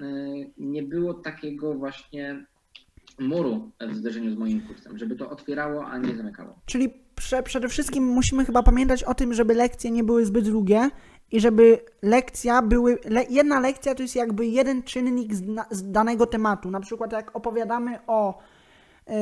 y, 0.00 0.02
nie 0.58 0.82
było 0.82 1.14
takiego 1.14 1.74
właśnie 1.74 2.46
muru 3.18 3.70
w 3.80 3.94
zderzeniu 3.96 4.30
z 4.34 4.38
moim 4.38 4.60
kursem, 4.60 4.98
żeby 4.98 5.16
to 5.16 5.30
otwierało, 5.30 5.86
a 5.86 5.98
nie 5.98 6.16
zamykało. 6.16 6.58
Czyli 6.66 6.94
prze, 7.14 7.42
przede 7.42 7.68
wszystkim 7.68 8.04
musimy 8.04 8.44
chyba 8.44 8.62
pamiętać 8.62 9.04
o 9.04 9.14
tym, 9.14 9.34
żeby 9.34 9.54
lekcje 9.54 9.90
nie 9.90 10.04
były 10.04 10.26
zbyt 10.26 10.48
długie 10.50 10.90
i 11.32 11.40
żeby 11.40 11.78
lekcja 12.02 12.62
były. 12.62 12.98
Le, 13.04 13.24
jedna 13.30 13.60
lekcja 13.60 13.94
to 13.94 14.02
jest 14.02 14.16
jakby 14.16 14.46
jeden 14.46 14.82
czynnik 14.82 15.34
z, 15.34 15.42
z 15.70 15.90
danego 15.92 16.26
tematu. 16.26 16.70
Na 16.70 16.80
przykład, 16.80 17.12
jak 17.12 17.36
opowiadamy 17.36 17.98
o 18.06 18.38
y, 19.08 19.12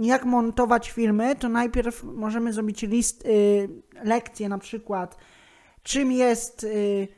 jak 0.00 0.24
montować 0.24 0.90
filmy, 0.90 1.36
to 1.36 1.48
najpierw 1.48 2.04
możemy 2.04 2.52
zrobić 2.52 2.82
list, 2.82 3.24
y, 3.26 3.68
lekcję 4.04 4.48
na 4.48 4.58
przykład, 4.58 5.16
czym 5.82 6.12
jest 6.12 6.64
y, 6.64 7.08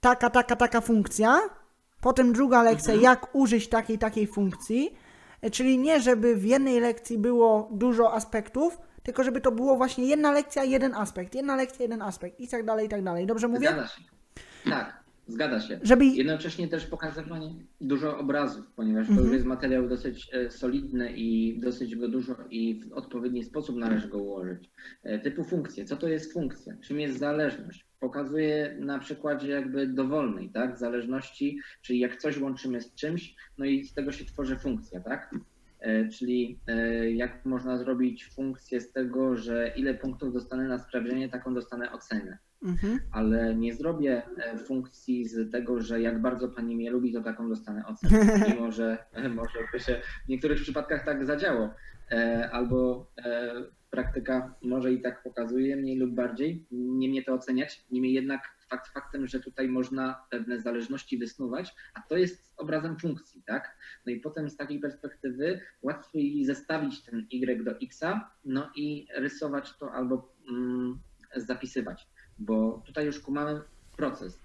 taka, 0.00 0.30
taka, 0.30 0.56
taka 0.56 0.80
funkcja. 0.80 1.40
Potem 2.00 2.32
druga 2.32 2.62
lekcja, 2.62 2.94
Mhm. 2.94 3.02
jak 3.12 3.34
użyć 3.34 3.68
takiej, 3.68 3.98
takiej 3.98 4.26
funkcji. 4.26 4.90
Czyli 5.52 5.78
nie, 5.78 6.00
żeby 6.00 6.36
w 6.36 6.44
jednej 6.44 6.80
lekcji 6.80 7.18
było 7.18 7.68
dużo 7.72 8.14
aspektów, 8.14 8.78
tylko 9.02 9.24
żeby 9.24 9.40
to 9.40 9.52
było 9.52 9.76
właśnie 9.76 10.04
jedna 10.06 10.32
lekcja, 10.32 10.64
jeden 10.64 10.94
aspekt, 10.94 11.34
jedna 11.34 11.56
lekcja, 11.56 11.82
jeden 11.82 12.02
aspekt 12.02 12.40
i 12.40 12.48
tak 12.48 12.64
dalej, 12.64 12.86
i 12.86 12.88
tak 12.88 13.02
dalej. 13.04 13.26
Dobrze 13.26 13.48
mówię? 13.48 13.68
Zgadza 13.68 13.86
się. 13.88 14.02
Tak, 14.70 15.00
zgadza 15.28 15.60
się. 15.60 15.80
Żeby... 15.82 16.04
Jednocześnie 16.06 16.68
też 16.68 16.86
pokazywanie 16.86 17.54
dużo 17.80 18.18
obrazów, 18.18 18.64
ponieważ 18.76 19.06
to 19.06 19.12
już 19.12 19.18
Mhm. 19.20 19.34
jest 19.34 19.46
materiał 19.46 19.88
dosyć 19.88 20.30
e, 20.32 20.50
solidny 20.50 21.12
i 21.16 21.60
dosyć 21.60 21.96
go 21.96 22.08
dużo 22.08 22.34
i 22.50 22.80
w 22.84 22.92
odpowiedni 22.92 23.44
sposób 23.44 23.76
należy 23.76 24.08
go 24.08 24.18
ułożyć. 24.18 24.70
E, 25.02 25.18
Typu 25.18 25.44
funkcje. 25.44 25.84
Co 25.84 25.96
to 25.96 26.08
jest 26.08 26.32
funkcja? 26.32 26.74
Czym 26.82 27.00
jest 27.00 27.18
zależność? 27.18 27.86
Pokazuję 28.00 28.76
na 28.78 28.98
przykładzie 28.98 29.50
jakby 29.50 29.86
dowolnej, 29.86 30.50
tak? 30.50 30.78
Zależności, 30.78 31.58
czyli 31.82 31.98
jak 31.98 32.16
coś 32.16 32.38
łączymy 32.40 32.80
z 32.80 32.94
czymś, 32.94 33.34
no 33.58 33.64
i 33.64 33.84
z 33.84 33.94
tego 33.94 34.12
się 34.12 34.24
tworzy 34.24 34.56
funkcja, 34.56 35.00
tak? 35.00 35.34
E, 35.80 36.08
Czyli 36.08 36.58
e, 36.66 37.10
jak 37.10 37.44
można 37.44 37.78
zrobić 37.78 38.28
funkcję 38.34 38.80
z 38.80 38.92
tego, 38.92 39.36
że 39.36 39.72
ile 39.76 39.94
punktów 39.94 40.32
dostanę 40.32 40.68
na 40.68 40.78
sprawdzenie, 40.78 41.28
taką 41.28 41.54
dostanę 41.54 41.92
ocenę 41.92 42.38
Mhm. 42.62 42.98
ale 43.12 43.54
nie 43.54 43.74
zrobię 43.74 44.22
e, 44.36 44.58
funkcji 44.58 45.28
z 45.28 45.52
tego, 45.52 45.80
że 45.80 46.00
jak 46.00 46.20
bardzo 46.20 46.48
pani 46.48 46.76
mnie 46.76 46.90
lubi, 46.90 47.12
to 47.12 47.20
taką 47.20 47.48
dostanę 47.48 47.86
ocenę. 47.86 48.38
Mimo, 48.48 48.72
że 48.72 48.98
może 49.34 49.58
by 49.72 49.80
się 49.80 50.00
w 50.26 50.28
niektórych 50.28 50.62
przypadkach 50.62 51.04
tak 51.04 51.26
zadziało. 51.26 51.70
Albo 52.52 53.06
praktyka 53.90 54.54
może 54.62 54.92
i 54.92 55.00
tak 55.00 55.22
pokazuje, 55.22 55.76
mniej 55.76 55.98
lub 55.98 56.10
bardziej. 56.10 56.66
Nie 56.70 57.08
mnie 57.08 57.24
to 57.24 57.32
oceniać. 57.32 57.84
Niemniej 57.90 58.12
jednak 58.12 58.56
fakt 58.68 58.88
faktem, 58.88 59.26
że 59.26 59.40
tutaj 59.40 59.68
można 59.68 60.24
pewne 60.30 60.60
zależności 60.60 61.18
wysnuwać, 61.18 61.74
a 61.94 62.00
to 62.00 62.16
jest 62.16 62.52
obrazem 62.56 62.98
funkcji, 62.98 63.42
tak? 63.46 63.78
No 64.06 64.12
i 64.12 64.20
potem 64.20 64.50
z 64.50 64.56
takiej 64.56 64.80
perspektywy 64.80 65.60
łatwiej 65.82 66.44
zestawić 66.44 67.02
ten 67.02 67.26
y 67.32 67.64
do 67.64 67.70
xa, 67.80 68.30
no 68.44 68.70
i 68.76 69.06
rysować 69.16 69.78
to 69.78 69.92
albo 69.92 70.34
mm, 70.50 70.98
zapisywać 71.36 72.06
bo 72.40 72.82
tutaj 72.86 73.06
już 73.06 73.20
kumamy 73.20 73.60
proces. 73.96 74.38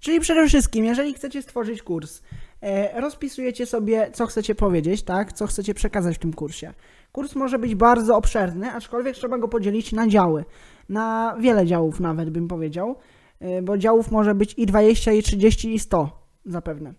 Czyli 0.00 0.20
przede 0.20 0.48
wszystkim, 0.48 0.84
jeżeli 0.84 1.14
chcecie 1.14 1.42
stworzyć 1.42 1.82
kurs, 1.82 2.22
e, 2.60 3.00
rozpisujecie 3.00 3.66
sobie, 3.66 4.10
co 4.12 4.26
chcecie 4.26 4.54
powiedzieć, 4.54 5.02
tak? 5.02 5.32
Co 5.32 5.46
chcecie 5.46 5.74
przekazać 5.74 6.16
w 6.16 6.18
tym 6.18 6.32
kursie. 6.32 6.74
Kurs 7.12 7.34
może 7.34 7.58
być 7.58 7.74
bardzo 7.74 8.16
obszerny, 8.16 8.72
aczkolwiek 8.72 9.14
trzeba 9.16 9.38
go 9.38 9.48
podzielić 9.48 9.92
na 9.92 10.08
działy. 10.08 10.44
Na 10.88 11.36
wiele 11.40 11.66
działów 11.66 12.00
nawet 12.00 12.30
bym 12.30 12.48
powiedział, 12.48 12.96
e, 13.40 13.62
bo 13.62 13.78
działów 13.78 14.10
może 14.10 14.34
być 14.34 14.54
i 14.58 14.66
20, 14.66 15.12
i 15.12 15.22
30, 15.22 15.74
i 15.74 15.78
100 15.78 16.26
zapewne. 16.46 16.94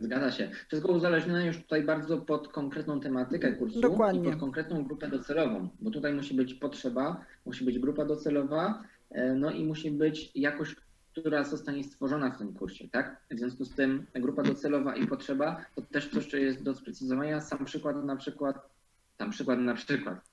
Zgadza 0.00 0.30
się. 0.32 0.50
Wszystko 0.68 0.92
uzależnione 0.92 1.46
już 1.46 1.56
tutaj 1.56 1.82
bardzo 1.82 2.18
pod 2.18 2.48
konkretną 2.48 3.00
tematykę 3.00 3.52
kursu 3.52 3.80
Dokładnie. 3.80 4.20
i 4.20 4.24
pod 4.24 4.40
konkretną 4.40 4.84
grupę 4.84 5.08
docelową, 5.08 5.68
bo 5.80 5.90
tutaj 5.90 6.14
musi 6.14 6.34
być 6.34 6.54
potrzeba, 6.54 7.24
musi 7.46 7.64
być 7.64 7.78
grupa 7.78 8.04
docelowa, 8.04 8.82
e, 9.10 9.34
no 9.34 9.50
i 9.50 9.64
musi 9.64 9.90
być 9.90 10.30
jakość, 10.34 10.76
która 11.12 11.44
zostanie 11.44 11.84
stworzona 11.84 12.30
w 12.30 12.38
tym 12.38 12.54
kursie, 12.54 12.88
tak? 12.88 13.20
W 13.30 13.38
związku 13.38 13.64
z 13.64 13.74
tym 13.74 14.06
grupa 14.14 14.42
docelowa 14.42 14.96
i 14.96 15.06
potrzeba 15.06 15.64
to 15.74 15.82
też 15.82 16.08
coś, 16.08 16.30
co 16.30 16.36
jest 16.36 16.62
do 16.62 16.74
sprecyzowania. 16.74 17.40
Sam 17.40 17.64
przykład 17.64 18.04
na 18.04 18.16
przykład, 18.16 18.75
tam 19.16 19.30
przykład 19.30 19.58
na 19.58 19.74
przykład 19.74 20.30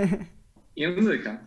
języka. 0.76 1.44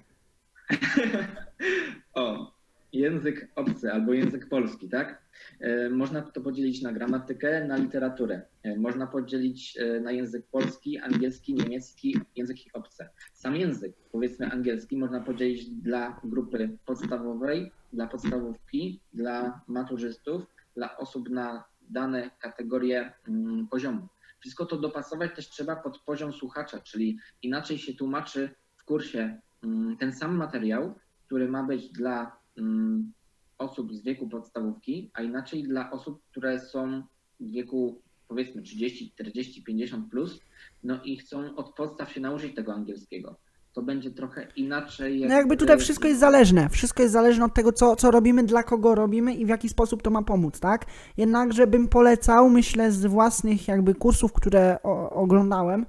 o, 2.14 2.52
język 2.94 3.48
obcy 3.56 3.92
albo 3.92 4.14
język 4.14 4.50
polski, 4.50 4.90
tak? 4.90 5.22
E, 5.60 5.90
Można 5.90 6.22
to 6.22 6.42
podzielić 6.42 6.82
na 6.82 6.94
gramatykę, 6.94 7.68
na 7.68 7.78
literaturę. 7.78 8.42
E, 8.64 8.78
Można 8.78 9.08
podzielić 9.08 9.78
e, 9.78 10.00
na 10.00 10.12
język 10.12 10.46
polski, 10.52 11.00
angielski, 11.00 11.54
niemiecki, 11.54 12.20
języki 12.36 12.70
obce. 12.74 13.10
Sam 13.34 13.56
język, 13.56 13.94
powiedzmy 14.12 14.52
angielski, 14.52 14.98
można 14.98 15.22
podzielić 15.22 15.70
dla 15.70 16.20
grupy 16.24 16.78
podstawowej, 16.86 17.72
dla 17.94 18.08
podstawówki, 18.08 19.00
dla 19.14 19.62
maturzystów, 19.68 20.46
dla 20.76 20.98
osób 20.98 21.30
na 21.30 21.64
dane 21.90 22.30
kategorie 22.40 23.14
mm, 23.28 23.68
poziomu. 23.68 24.08
Wszystko 24.42 24.66
to 24.66 24.78
dopasować 24.78 25.36
też 25.36 25.50
trzeba 25.50 25.76
pod 25.76 26.00
poziom 26.00 26.34
słuchacza, 26.34 26.80
czyli 26.80 27.20
inaczej 27.42 27.78
się 27.78 27.94
tłumaczy 27.94 28.50
w 28.76 28.84
kursie 28.84 29.40
mm, 29.64 29.98
ten 29.98 30.14
sam 30.14 30.36
materiał, 30.36 30.96
który 31.26 31.48
ma 31.48 31.64
być 31.64 31.92
dla 31.92 32.38
mm, 32.58 33.14
osób 33.58 33.94
z 33.94 34.02
wieku 34.04 34.30
podstawówki, 34.30 35.12
a 35.14 35.22
inaczej 35.22 35.64
dla 35.64 35.92
osób, 35.92 36.22
które 36.32 36.60
są 36.60 37.04
w 37.40 37.52
wieku 37.52 38.02
powiedzmy 38.28 38.62
30, 38.62 39.12
40, 39.12 39.64
50 39.64 40.10
plus, 40.12 40.40
no 40.84 41.04
i 41.04 41.18
chcą 41.18 41.56
od 41.56 41.76
podstaw 41.76 42.12
się 42.12 42.22
nauczyć 42.22 42.56
tego 42.56 42.74
angielskiego. 42.74 43.36
To 43.74 43.82
będzie 43.82 44.12
trochę 44.12 44.48
inaczej. 44.56 45.26
No 45.28 45.36
jakby 45.36 45.58
tutaj 45.58 45.78
wszystko 45.78 46.08
jest 46.08 46.20
zależne. 46.20 46.70
Wszystko 46.70 47.04
jest 47.04 47.14
zależne 47.14 47.46
od 47.46 47.54
tego, 47.54 47.72
co, 47.72 47.96
co 47.96 48.12
robimy, 48.12 48.44
dla 48.44 48.64
kogo 48.64 48.96
robimy 48.96 49.34
i 49.34 49.46
w 49.46 49.50
jaki 49.50 49.70
sposób 49.70 50.02
to 50.02 50.10
ma 50.10 50.22
pomóc, 50.22 50.60
tak? 50.60 50.86
Jednakże 51.18 51.68
bym 51.68 51.88
polecał, 51.88 52.50
myślę, 52.50 52.92
z 52.92 53.06
własnych 53.06 53.68
jakby 53.68 53.96
kursów, 53.96 54.34
które 54.34 54.78
o, 54.84 55.10
oglądałem, 55.10 55.86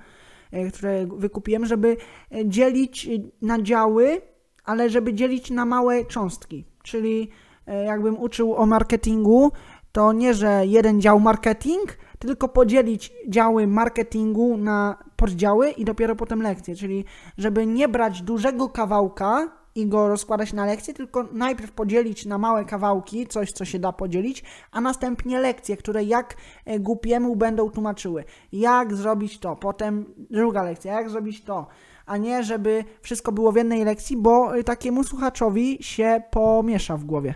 e, 0.53 0.71
które 0.71 1.07
wykupiłem, 1.07 1.66
żeby 1.66 1.97
e, 2.35 2.49
dzielić 2.49 3.07
e, 3.07 3.11
na 3.42 3.62
działy, 3.62 4.21
ale 4.64 4.90
żeby 4.90 5.14
dzielić 5.14 5.51
na 5.51 5.64
małe 5.64 6.05
cząstki. 6.05 6.64
Czyli 6.83 7.31
e, 7.66 7.85
jakbym 7.85 8.18
uczył 8.18 8.55
o 8.55 8.66
marketingu, 8.66 9.53
to 9.92 10.12
nie, 10.12 10.35
że 10.35 10.66
jeden 10.66 11.01
dział 11.01 11.21
marketing, 11.21 11.99
tylko 12.23 12.49
podzielić 12.49 13.13
działy 13.29 13.67
marketingu 13.67 14.57
na 14.57 14.99
poddziały 15.17 15.71
i 15.71 15.85
dopiero 15.85 16.17
potem 16.17 16.43
lekcje. 16.43 16.77
Czyli 16.77 17.05
żeby 17.39 17.67
nie 17.67 17.89
brać 17.89 18.23
dużego 18.23 18.69
kawałka 18.69 19.49
i 19.75 19.87
go 19.87 20.09
rozkładać 20.09 20.53
na 20.53 20.67
lekcje, 20.67 20.95
tylko 20.95 21.23
najpierw 21.33 21.73
podzielić 21.73 22.27
na 22.27 22.39
małe 22.39 22.65
kawałki, 22.65 23.27
coś 23.27 23.53
co 23.53 23.65
się 23.65 23.79
da 23.79 23.93
podzielić, 23.93 24.45
a 24.71 24.81
następnie 24.81 25.41
lekcje, 25.41 25.77
które 25.77 26.05
jak 26.05 26.37
e, 26.65 26.81
głupiemu 26.81 27.37
będą 27.37 27.71
tłumaczyły, 27.71 28.25
jak 28.53 28.95
zrobić 28.95 29.39
to, 29.39 29.57
potem 29.57 30.15
druga 30.31 30.63
lekcja, 30.63 30.93
jak 30.93 31.11
zrobić 31.11 31.45
to, 31.45 31.67
a 32.07 32.17
nie 32.17 32.43
żeby 32.43 32.85
wszystko 33.01 33.33
było 33.33 33.53
w 33.53 33.57
jednej 33.57 33.85
lekcji, 33.85 34.17
bo 34.17 34.57
e, 34.57 34.65
takiemu 34.65 35.05
słuchaczowi 35.05 35.79
się 35.81 36.23
pomiesza 36.31 36.97
w 36.97 37.05
głowie. 37.05 37.35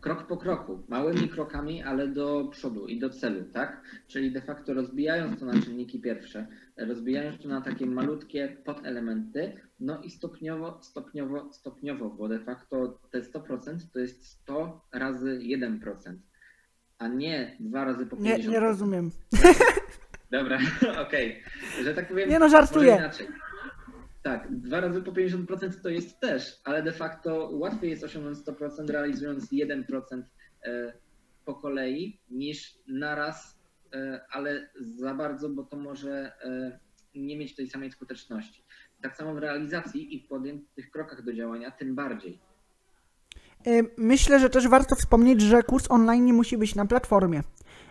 Krok 0.00 0.26
po 0.26 0.36
kroku, 0.36 0.82
małymi 0.88 1.28
krokami, 1.28 1.82
ale 1.82 2.08
do 2.08 2.48
przodu 2.50 2.86
i 2.86 2.98
do 2.98 3.10
celu, 3.10 3.44
tak? 3.52 3.82
Czyli 4.08 4.32
de 4.32 4.40
facto 4.40 4.74
rozbijając 4.74 5.40
to 5.40 5.46
na 5.46 5.62
czynniki 5.62 6.00
pierwsze, 6.00 6.46
rozbijając 6.76 7.42
to 7.42 7.48
na 7.48 7.60
takie 7.60 7.86
malutkie 7.86 8.56
podelementy, 8.64 9.52
no 9.80 10.02
i 10.02 10.10
stopniowo, 10.10 10.78
stopniowo, 10.82 11.52
stopniowo, 11.52 12.10
bo 12.10 12.28
de 12.28 12.38
facto 12.38 13.00
te 13.10 13.20
100% 13.20 13.76
to 13.92 13.98
jest 13.98 14.26
100 14.26 14.80
razy 14.92 15.38
1%, 15.38 16.16
a 16.98 17.08
nie 17.08 17.56
dwa 17.60 17.84
razy 17.84 18.06
po 18.06 18.16
50%. 18.16 18.22
Nie, 18.22 18.38
nie 18.48 18.60
rozumiem. 18.60 19.10
Dobra, 20.30 20.58
okej. 21.06 21.42
Że 21.84 21.94
tak 21.94 22.08
powiem. 22.08 22.30
Nie 22.30 22.38
no, 22.38 22.48
żartuję. 22.48 22.94
inaczej. 22.94 23.26
Tak, 24.22 24.56
dwa 24.56 24.80
razy 24.80 25.02
po 25.02 25.12
50% 25.12 25.82
to 25.82 25.88
jest 25.88 26.20
też, 26.20 26.60
ale 26.64 26.82
de 26.82 26.92
facto 26.92 27.50
łatwiej 27.52 27.90
jest 27.90 28.04
osiągnąć 28.04 28.38
100% 28.38 28.90
realizując 28.90 29.52
1% 29.52 30.22
e, 30.64 30.92
po 31.44 31.54
kolei 31.54 32.20
niż 32.30 32.78
naraz, 32.88 33.58
e, 33.94 34.20
ale 34.30 34.70
za 34.80 35.14
bardzo, 35.14 35.48
bo 35.48 35.62
to 35.62 35.76
może 35.76 36.32
e, 36.44 36.78
nie 37.14 37.36
mieć 37.36 37.54
tej 37.54 37.68
samej 37.68 37.90
skuteczności. 37.90 38.64
Tak 39.02 39.16
samo 39.16 39.34
w 39.34 39.38
realizacji 39.38 40.14
i 40.14 40.20
w 40.20 40.28
podjętych 40.28 40.90
krokach 40.90 41.24
do 41.24 41.32
działania, 41.32 41.70
tym 41.70 41.94
bardziej. 41.94 42.38
Myślę, 43.96 44.40
że 44.40 44.50
też 44.50 44.68
warto 44.68 44.96
wspomnieć, 44.96 45.40
że 45.40 45.62
kurs 45.62 45.90
online 45.90 46.24
nie 46.24 46.32
musi 46.32 46.58
być 46.58 46.74
na 46.74 46.86
platformie. 46.86 47.42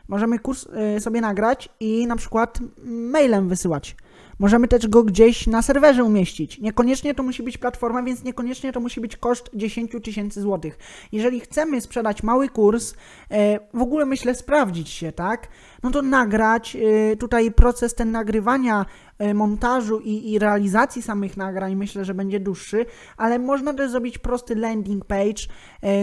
Możemy 0.08 0.40
kurs 0.40 0.68
sobie 1.00 1.22
nagrać 1.22 1.70
i 1.80 2.08
na 2.08 2.16
przykład 2.16 2.60
mailem 2.86 3.50
wysyłać. 3.50 3.96
Możemy 4.40 4.68
też 4.68 4.88
go 4.88 5.04
gdzieś 5.04 5.48
na 5.48 5.62
serwerze 5.62 6.04
umieścić. 6.04 6.60
Niekoniecznie 6.60 7.16
to 7.16 7.24
musi 7.24 7.44
być 7.44 7.58
platforma, 7.58 8.04
więc 8.04 8.24
niekoniecznie 8.24 8.72
to 8.72 8.80
musi 8.80 9.02
być 9.02 9.18
koszt 9.18 9.50
10 9.54 9.92
tysięcy 10.04 10.42
złotych. 10.42 10.78
Jeżeli 11.12 11.40
chcemy 11.40 11.82
sprzedać 11.82 12.24
mały 12.24 12.50
kurs, 12.50 12.94
e, 13.32 13.60
w 13.74 13.82
ogóle 13.82 14.06
myślę 14.06 14.36
sprawdzić 14.36 14.90
się, 14.90 15.12
tak? 15.12 15.48
No 15.84 15.92
to 15.92 16.02
nagrać 16.02 16.76
e, 16.76 17.16
tutaj 17.16 17.52
proces 17.52 17.96
ten 17.96 18.12
nagrywania, 18.12 18.86
e, 19.18 19.34
montażu 19.34 20.00
i, 20.00 20.32
i 20.32 20.40
realizacji 20.40 21.02
samych 21.02 21.38
nagrań 21.38 21.76
myślę, 21.76 22.06
że 22.06 22.14
będzie 22.14 22.40
dłuższy, 22.40 22.86
ale 23.18 23.40
można 23.40 23.74
też 23.74 23.92
zrobić 23.92 24.18
prosty 24.18 24.56
landing 24.56 25.06
page, 25.06 25.44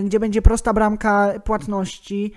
gdzie 0.04 0.20
będzie 0.20 0.42
prosta 0.42 0.72
bramka 0.72 1.32
płatności 1.44 2.32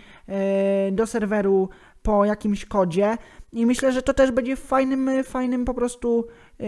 do 0.91 1.07
serweru 1.07 1.69
po 2.03 2.25
jakimś 2.25 2.65
kodzie 2.65 3.17
i 3.51 3.65
myślę, 3.65 3.91
że 3.91 4.01
to 4.01 4.13
też 4.13 4.31
będzie 4.31 4.55
w 4.55 4.59
fajnym, 4.59 5.23
fajnym 5.23 5.65
po 5.65 5.73
prostu 5.73 6.27
e, 6.59 6.65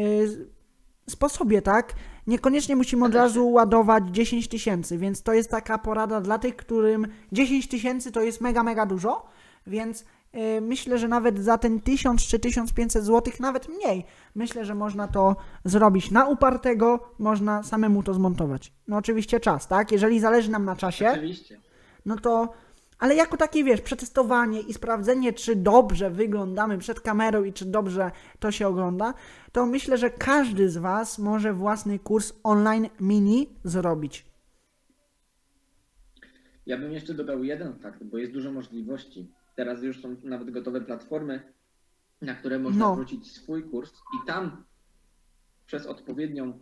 sposobie, 1.09 1.61
tak? 1.61 1.93
Niekoniecznie 2.27 2.75
musimy 2.75 3.05
od 3.05 3.15
razu 3.15 3.49
ładować 3.49 4.03
10 4.11 4.47
tysięcy, 4.47 4.97
więc 4.97 5.23
to 5.23 5.33
jest 5.33 5.49
taka 5.49 5.77
porada 5.77 6.21
dla 6.21 6.39
tych, 6.39 6.55
którym 6.55 7.07
10 7.31 7.67
tysięcy 7.67 8.11
to 8.11 8.21
jest 8.21 8.41
mega, 8.41 8.63
mega 8.63 8.85
dużo, 8.85 9.25
więc 9.67 10.05
e, 10.31 10.61
myślę, 10.61 10.97
że 10.97 11.07
nawet 11.07 11.39
za 11.39 11.57
ten 11.57 11.81
1000 11.81 12.27
czy 12.27 12.39
1500 12.39 13.03
zł, 13.03 13.33
nawet 13.39 13.69
mniej, 13.69 14.05
myślę, 14.35 14.65
że 14.65 14.75
można 14.75 15.07
to 15.07 15.35
zrobić 15.65 16.11
na 16.11 16.25
upartego, 16.27 16.99
można 17.19 17.63
samemu 17.63 18.03
to 18.03 18.13
zmontować. 18.13 18.73
No 18.87 18.97
oczywiście 18.97 19.39
czas, 19.39 19.67
tak? 19.67 19.91
Jeżeli 19.91 20.19
zależy 20.19 20.51
nam 20.51 20.65
na 20.65 20.75
czasie, 20.75 21.09
Oczywiście. 21.11 21.59
no 22.05 22.15
to. 22.17 22.53
Ale 23.01 23.15
jako 23.15 23.37
takie 23.37 23.63
wiesz, 23.63 23.81
przetestowanie 23.81 24.61
i 24.61 24.73
sprawdzenie, 24.73 25.33
czy 25.33 25.55
dobrze 25.55 26.09
wyglądamy 26.11 26.77
przed 26.77 26.99
kamerą 26.99 27.43
i 27.43 27.53
czy 27.53 27.65
dobrze 27.65 28.11
to 28.39 28.51
się 28.51 28.67
ogląda, 28.67 29.13
to 29.51 29.65
myślę, 29.65 29.97
że 29.97 30.09
każdy 30.09 30.69
z 30.69 30.77
Was 30.77 31.19
może 31.19 31.53
własny 31.53 31.99
kurs 31.99 32.33
online 32.43 32.89
mini 32.99 33.49
zrobić. 33.63 34.25
Ja 36.65 36.77
bym 36.77 36.91
jeszcze 36.91 37.13
dodał 37.13 37.43
jeden 37.43 37.79
fakt, 37.79 38.03
bo 38.03 38.17
jest 38.17 38.33
dużo 38.33 38.51
możliwości. 38.51 39.31
Teraz 39.55 39.83
już 39.83 40.01
są 40.01 40.15
nawet 40.23 40.51
gotowe 40.51 40.81
platformy, 40.81 41.53
na 42.21 42.35
które 42.35 42.59
można 42.59 42.79
No. 42.85 42.95
wrzucić 42.95 43.31
swój 43.31 43.63
kurs 43.63 43.91
i 43.93 44.27
tam 44.27 44.63
przez 45.65 45.85
odpowiednią 45.85 46.59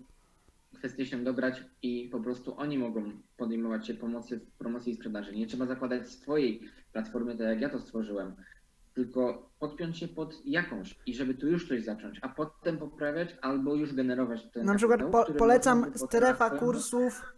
kwestię 0.80 1.06
się 1.06 1.24
dobrać 1.24 1.64
i 1.82 2.10
po 2.12 2.20
prostu 2.20 2.58
oni 2.58 2.78
mogą 2.78 3.12
podejmować 3.38 3.88
się 3.88 3.94
pomocy 3.94 4.40
w 4.40 4.58
promocji 4.58 4.94
i 4.94 4.96
sprzedaży. 4.96 5.36
Nie 5.36 5.48
trzeba 5.48 5.66
zakładać 5.66 6.10
swojej 6.10 6.62
platformy, 6.94 7.38
tak 7.38 7.48
jak 7.48 7.62
ja 7.62 7.70
to 7.70 7.80
stworzyłem, 7.80 8.36
tylko 8.94 9.50
podpiąć 9.60 9.98
się 9.98 10.08
pod 10.08 10.46
jakąś 10.46 10.96
i 11.06 11.16
żeby 11.16 11.34
tu 11.34 11.48
już 11.48 11.68
coś 11.68 11.84
zacząć, 11.84 12.20
a 12.22 12.30
potem 12.30 12.78
poprawiać 12.78 13.38
albo 13.42 13.76
już 13.76 13.94
generować 13.94 14.44
ten 14.54 14.66
Na 14.66 14.76
przykład 14.76 15.02
po, 15.12 15.26
polecam 15.34 15.86
strefa 15.96 16.50
kursów. 16.50 17.34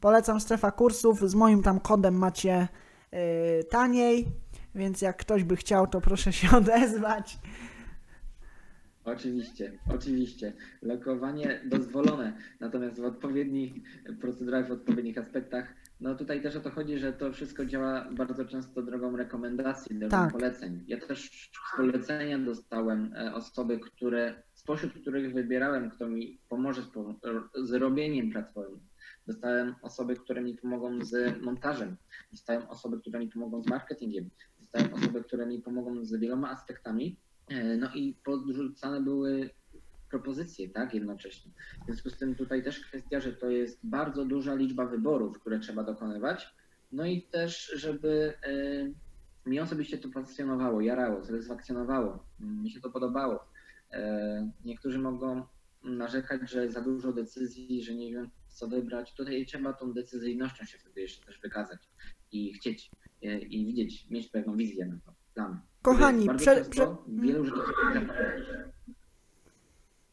Polecam 0.00 0.40
strefa 0.40 0.70
kursów. 0.70 1.30
Z 1.30 1.34
moim 1.34 1.62
tam 1.62 1.80
kodem 1.80 2.14
macie 2.14 2.68
yy, 3.12 3.18
taniej, 3.70 4.26
więc 4.74 5.02
jak 5.02 5.16
ktoś 5.16 5.44
by 5.44 5.56
chciał, 5.56 5.86
to 5.86 6.00
proszę 6.00 6.32
się 6.32 6.48
odezwać. 6.56 7.38
Oczywiście, 9.04 9.72
oczywiście. 9.94 10.52
Lokowanie 10.82 11.60
dozwolone, 11.64 12.32
natomiast 12.60 13.00
w 13.00 13.04
odpowiednich 13.04 13.72
procedurach, 14.20 14.68
w 14.68 14.72
odpowiednich 14.72 15.18
aspektach. 15.18 15.74
No 16.00 16.14
tutaj 16.14 16.42
też 16.42 16.56
o 16.56 16.60
to 16.60 16.70
chodzi, 16.70 16.98
że 16.98 17.12
to 17.12 17.32
wszystko 17.32 17.66
działa 17.66 18.08
bardzo 18.12 18.44
często 18.44 18.82
drogą 18.82 19.16
rekomendacji, 19.16 19.96
drogą 19.98 20.10
Tak. 20.10 20.32
poleceń. 20.32 20.84
Ja 20.86 21.00
też 21.00 21.30
z 21.74 21.76
polecenia 21.76 22.38
dostałem 22.38 23.14
e, 23.16 23.34
osoby, 23.34 23.78
które, 23.80 24.42
spośród 24.54 24.92
których 24.92 25.34
wybierałem, 25.34 25.90
kto 25.90 26.08
mi 26.08 26.38
pomoże 26.48 26.82
z, 26.82 26.86
po- 26.86 27.14
z 27.64 27.72
robieniem 27.72 28.30
platformy. 28.32 28.78
Dostałem 29.26 29.74
osoby, 29.82 30.16
które 30.16 30.42
mi 30.42 30.54
pomogą 30.54 31.04
z 31.04 31.42
montażem. 31.42 31.96
Dostałem 32.32 32.62
osoby, 32.68 32.98
które 33.00 33.18
mi 33.20 33.28
pomogą 33.28 33.62
z 33.62 33.66
marketingiem. 33.66 34.30
Dostałem 34.60 34.94
osoby, 34.94 35.24
które 35.24 35.46
mi 35.46 35.58
pomogą 35.62 36.04
z 36.04 36.20
wieloma 36.20 36.50
aspektami. 36.50 37.16
E, 37.48 37.76
No 37.76 37.88
i 37.94 38.14
podrzucane 38.24 39.00
były 39.00 39.50
propozycje, 40.10 40.68
tak, 40.68 40.94
jednocześnie. 40.94 41.52
W 41.82 41.86
związku 41.86 42.10
z 42.10 42.16
tym 42.18 42.34
tutaj 42.34 42.64
też 42.64 42.80
kwestia, 42.80 43.20
że 43.20 43.32
to 43.32 43.50
jest 43.50 43.80
bardzo 43.82 44.24
duża 44.24 44.54
liczba 44.54 44.86
wyborów, 44.86 45.40
które 45.40 45.58
trzeba 45.60 45.84
dokonywać. 45.84 46.54
No 46.92 47.06
i 47.06 47.22
też, 47.22 47.72
żeby 47.76 48.34
e, 49.46 49.50
mi 49.50 49.60
osobiście 49.60 49.98
to 49.98 50.08
pasjonowało, 50.08 50.80
jarało, 50.80 51.24
satysfakcjonowało. 51.24 52.26
Mi 52.40 52.70
się 52.70 52.80
to 52.80 52.90
podobało. 52.90 53.44
E, 53.92 54.50
Niektórzy 54.64 54.98
mogą 54.98 55.42
narzekać, 55.84 56.50
że 56.50 56.70
za 56.70 56.80
dużo 56.80 57.12
decyzji, 57.12 57.82
że 57.82 57.94
nie 57.94 58.12
wiem 58.12 58.30
co 58.48 58.68
wybrać. 58.68 59.14
Tutaj 59.14 59.46
trzeba 59.46 59.72
tą 59.72 59.92
decyzyjnością 59.92 60.64
się 60.64 60.78
wtedy 60.78 61.00
jeszcze 61.00 61.26
też 61.26 61.40
wykazać 61.40 61.88
i 62.32 62.54
chcieć 62.54 62.90
i 63.50 63.66
widzieć, 63.66 64.10
mieć 64.10 64.28
pewną 64.28 64.56
wizję 64.56 64.86
na 64.86 64.96
to, 65.06 65.14
plan. 65.34 65.60
Kochani, 65.84 66.28
prze, 66.36 66.64
prze, 66.64 66.96
wielu 67.08 67.44
rzeczy 67.44 67.60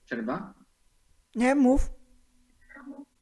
Przerwa? 0.05 0.53
nie 1.35 1.55
mów. 1.55 1.89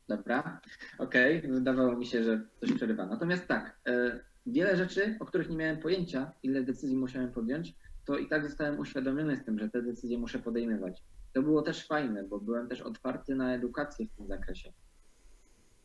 Dobra. 0.07 0.61
Okej, 0.97 1.41
wydawało 1.41 1.95
mi 1.95 2.05
się, 2.05 2.23
że 2.23 2.41
coś 2.59 2.73
przerywa. 2.73 3.05
Natomiast 3.05 3.47
tak, 3.47 3.79
e, 3.87 4.19
wiele 4.45 4.77
rzeczy, 4.77 5.17
o 5.19 5.25
których 5.25 5.49
nie 5.49 5.57
miałem 5.57 5.77
pojęcia, 5.77 6.31
ile 6.43 6.63
decyzji 6.63 6.97
musiałem 6.97 7.31
podjąć, 7.31 7.75
to 8.05 8.17
i 8.17 8.27
tak 8.27 8.43
zostałem 8.49 8.79
uświadomiony 8.79 9.37
z 9.37 9.45
tym, 9.45 9.59
że 9.59 9.69
te 9.69 9.81
decyzje 9.81 10.17
muszę 10.17 10.39
podejmować. 10.39 11.03
To 11.33 11.41
było 11.41 11.61
też 11.61 11.87
fajne, 11.87 12.23
bo 12.23 12.39
byłem 12.39 12.67
też 12.67 12.81
otwarty 12.81 13.35
na 13.35 13.53
edukację 13.53 14.07
w 14.07 14.17
tym 14.17 14.27
zakresie. 14.27 14.73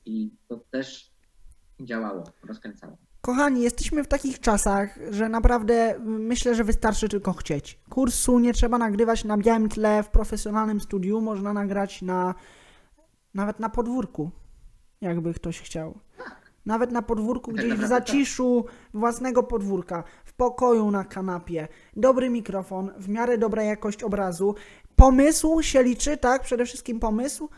I 0.07 0.31
to 0.49 0.57
też 0.71 1.11
działało, 1.81 2.25
rozkręcało. 2.49 2.97
Kochani, 3.25 3.63
jesteśmy 3.63 4.05
w 4.05 4.09
takich 4.09 4.41
czasach, 4.41 4.99
że 5.11 5.29
naprawdę 5.29 5.97
mm, 5.97 6.27
myślę, 6.27 6.55
że 6.55 6.65
wystarczy 6.65 7.09
tylko 7.09 7.33
chcieć. 7.33 7.79
Kursu 7.91 8.39
nie 8.39 8.53
trzeba 8.53 8.79
nagrywać 8.79 9.25
na 9.25 9.39
białym 9.39 9.69
tle 9.69 10.03
w 10.03 10.09
profesjonalnym 10.09 10.81
studiu, 10.81 11.21
można 11.21 11.53
nagrać 11.53 12.03
na 12.03 12.35
nawet 13.35 13.61
na 13.61 13.69
podwórku, 13.69 14.31
jakby 15.01 15.35
ktoś 15.35 15.61
chciał. 15.61 15.99
Nawet 16.67 16.93
na 16.93 17.03
podwórku, 17.03 17.53
gdzieś 17.53 17.73
w 17.73 17.81
tak. 17.81 17.89
zaciszu 17.89 18.65
własnego 18.95 19.43
podwórka, 19.43 20.05
w 20.25 20.33
pokoju 20.33 20.91
na 20.91 21.05
kanapie, 21.05 21.69
dobry 21.97 22.31
mikrofon, 22.31 22.91
w 22.99 23.09
miarę 23.09 23.39
dobra 23.39 23.63
jakość 23.63 24.03
obrazu. 24.03 24.55
Pomysł 24.97 25.63
się 25.63 25.83
liczy, 25.83 26.17
tak? 26.17 26.43
Przede 26.43 26.65
wszystkim 26.65 27.01
pomysł, 27.01 27.49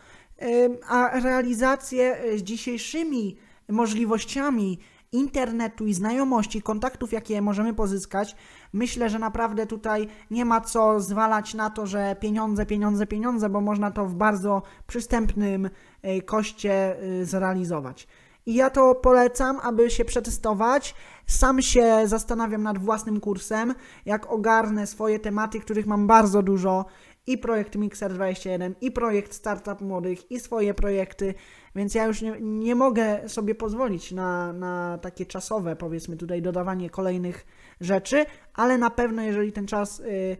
a 0.88 1.20
realizację 1.20 2.16
z 2.37 2.42
dzisiejszymi 2.42 3.37
możliwościami 3.68 4.79
internetu 5.16 5.87
i 5.87 5.94
znajomości, 5.94 6.62
kontaktów, 6.62 7.12
jakie 7.12 7.42
możemy 7.42 7.74
pozyskać, 7.74 8.37
myślę, 8.72 9.11
że 9.11 9.18
naprawdę 9.18 9.66
tutaj 9.66 10.09
nie 10.31 10.44
ma 10.44 10.61
co 10.61 11.00
zwalać 11.00 11.55
na 11.55 11.70
to, 11.70 11.87
że 11.87 12.16
pieniądze, 12.20 12.66
pieniądze, 12.66 13.07
pieniądze, 13.07 13.48
bo 13.48 13.61
można 13.61 13.90
to 13.90 14.06
w 14.06 14.14
bardzo 14.14 14.62
przystępnym 14.87 15.67
y, 15.67 16.23
koszcie 16.23 17.02
y, 17.02 17.25
zrealizować. 17.25 18.08
I 18.46 18.54
ja 18.54 18.71
to 18.71 18.94
polecam, 18.94 19.60
aby 19.62 19.90
się 19.90 20.04
przetestować. 20.04 20.94
Sam 21.27 21.62
się 21.62 22.02
zastanawiam 22.04 22.62
nad 22.62 22.79
własnym 22.79 23.21
kursem, 23.21 23.75
jak 24.06 24.33
ogarnę 24.33 24.87
swoje 24.87 25.19
tematy, 25.19 25.60
których 25.60 25.87
mam 25.87 26.06
bardzo 26.06 26.42
dużo 26.42 26.85
i 27.27 27.38
projekt 27.38 27.77
Mixer21, 27.77 28.74
i 28.81 28.90
projekt 28.90 29.35
Startup 29.35 29.81
Młodych, 29.81 30.31
i 30.31 30.40
swoje 30.40 30.74
projekty, 30.74 31.35
więc 31.74 31.94
ja 31.94 32.04
już 32.04 32.22
nie, 32.22 32.37
nie 32.40 32.74
mogę 32.74 33.29
sobie 33.29 33.54
pozwolić 33.54 34.12
na, 34.12 34.52
na 34.52 34.98
takie 35.02 35.27
czasowe, 35.27 35.77
powiedzmy 35.77 36.16
tutaj, 36.16 36.42
dodawanie 36.42 36.90
kolejnych 36.90 37.46
rzeczy, 37.81 38.27
ale 38.54 38.79
na 38.79 38.90
pewno, 38.90 39.22
jeżeli 39.22 39.52
ten 39.52 39.66
czas, 39.66 40.00
y, 40.00 40.37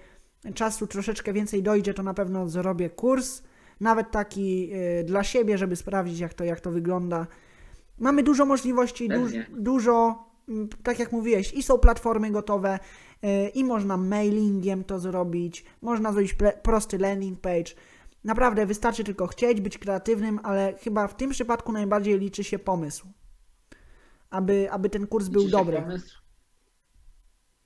czasu 0.55 0.87
troszeczkę 0.87 1.33
więcej 1.33 1.63
dojdzie, 1.63 1.95
to 1.95 2.03
na 2.03 2.15
pewno 2.15 2.49
zrobię 2.49 2.91
kurs, 2.91 3.43
nawet 3.81 4.11
taki 4.11 4.71
y, 5.01 5.05
dla 5.05 5.25
siebie, 5.25 5.59
żeby 5.59 5.77
sprawdzić, 5.77 6.19
jak 6.19 6.35
to, 6.35 6.45
jak 6.45 6.61
to 6.61 6.71
wygląda. 6.71 7.27
Mamy 7.99 8.23
dużo 8.23 8.47
możliwości, 8.47 9.09
du, 9.09 9.27
dużo, 9.51 10.25
mm, 10.49 10.69
tak 10.83 10.99
jak 10.99 11.13
mówiłeś, 11.13 11.53
i 11.53 11.63
są 11.63 11.79
platformy 11.79 12.31
gotowe, 12.31 12.79
i 13.55 13.65
można 13.65 13.97
mailingiem 13.97 14.85
to 14.85 14.99
zrobić, 14.99 15.65
można 15.83 16.13
zrobić 16.13 16.35
prosty 16.63 16.99
landing 16.99 17.41
page. 17.41 17.73
Naprawdę 18.25 18.67
wystarczy 18.67 19.05
tylko 19.05 19.27
chcieć, 19.27 19.61
być 19.61 19.79
kreatywnym, 19.79 20.41
ale 20.43 20.75
chyba 20.79 21.09
w 21.09 21.17
tym 21.17 21.31
przypadku 21.31 21.73
najbardziej 21.73 22.19
liczy 22.19 22.45
się 22.45 22.59
pomysł. 22.59 23.09
Aby, 24.31 24.71
aby 24.71 24.91
ten 24.91 25.07
kurs 25.07 25.29
był 25.29 25.43
Liczy 25.43 25.51
się 25.51 25.59
dobry. 25.59 25.77
Pomysł, 25.77 26.19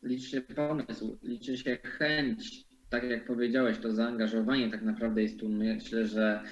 liczy 0.03 0.29
się 0.29 0.41
pomysł, 0.41 1.19
liczy 1.23 1.59
się 1.59 1.77
chęć. 1.77 2.65
Tak 2.91 3.05
jak 3.05 3.27
powiedziałeś, 3.27 3.79
to 3.79 3.93
zaangażowanie 3.95 4.71
tak 4.71 4.83
naprawdę 4.83 5.23
jest 5.23 5.41
tu 5.41 5.49
myślę, 5.49 6.07
że 6.07 6.43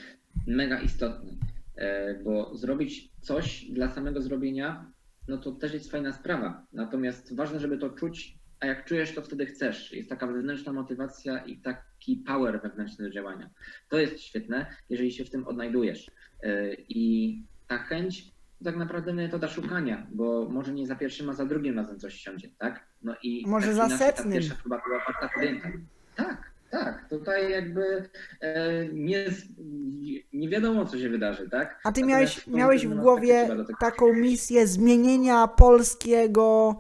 mega 0.47 0.81
istotne. 0.81 1.31
E, 1.77 2.15
Bo 2.15 2.57
zrobić 2.57 3.13
coś 3.21 3.65
dla 3.65 3.89
samego 3.89 4.23
zrobienia, 4.23 4.93
no 5.29 5.39
to 5.39 5.53
też 5.53 5.75
jest 5.75 5.91
fajna 5.91 6.13
sprawa. 6.13 6.67
Natomiast 6.73 7.37
ważne, 7.37 7.61
żeby 7.61 7.79
to 7.79 7.91
czuć, 7.91 8.38
a 8.61 8.67
jak 8.67 8.85
czujesz, 8.85 9.15
to 9.15 9.23
wtedy 9.23 9.47
chcesz. 9.47 9.93
Jest 9.93 10.09
taka 10.09 10.27
wewnętrzna 10.27 10.73
motywacja 10.73 11.39
i 11.39 11.57
taki 11.57 12.17
power 12.17 12.61
wewnętrzny 12.63 13.05
do 13.05 13.11
działania. 13.11 13.51
To 13.89 13.99
jest 13.99 14.21
świetne, 14.21 14.67
jeżeli 14.91 15.13
się 15.13 15.25
w 15.25 15.31
tym 15.31 15.47
odnajdujesz. 15.47 16.11
E, 16.43 16.75
I 16.75 17.43
ta 17.69 17.79
chęć 17.79 18.25
tak 18.65 18.77
naprawdę 18.77 19.15
metoda 19.15 19.49
szukania, 19.49 20.07
bo 20.11 20.49
może 20.51 20.73
nie 20.73 20.87
za 20.87 20.97
pierwszym, 20.97 21.31
a 21.31 21.33
za 21.33 21.45
drugim 21.47 21.77
razem 21.77 21.99
coś 21.99 22.15
siądzie, 22.15 22.49
tak? 22.59 22.87
No 23.03 23.15
i 23.23 23.45
Może 23.47 23.67
tak 23.67 23.77
za 23.77 23.89
ta 23.89 23.99
setnym. 23.99 24.33
pierwsza 24.33 24.55
chyba 24.55 24.83
była 24.87 24.99
warta 24.99 25.35
podjęta. 25.35 25.69
Tak, 26.17 26.51
tak. 26.71 27.09
Tutaj 27.11 27.51
jakby 27.53 28.09
e, 28.41 28.89
nie, 28.93 29.25
nie 30.33 30.49
wiadomo, 30.49 30.87
co 30.87 30.99
się 30.99 31.09
wydarzy, 31.09 31.51
tak? 31.51 31.81
A 31.85 31.93
ty 31.93 32.01
Natomiast 32.01 32.47
miałeś, 32.47 32.47
miałeś 32.47 32.83
w 32.83 32.85
aspekcie 32.87 33.03
głowie 33.03 33.49
taką 33.81 34.13
misję 34.13 34.67
zmienienia 34.67 35.47
polskiego, 35.47 36.77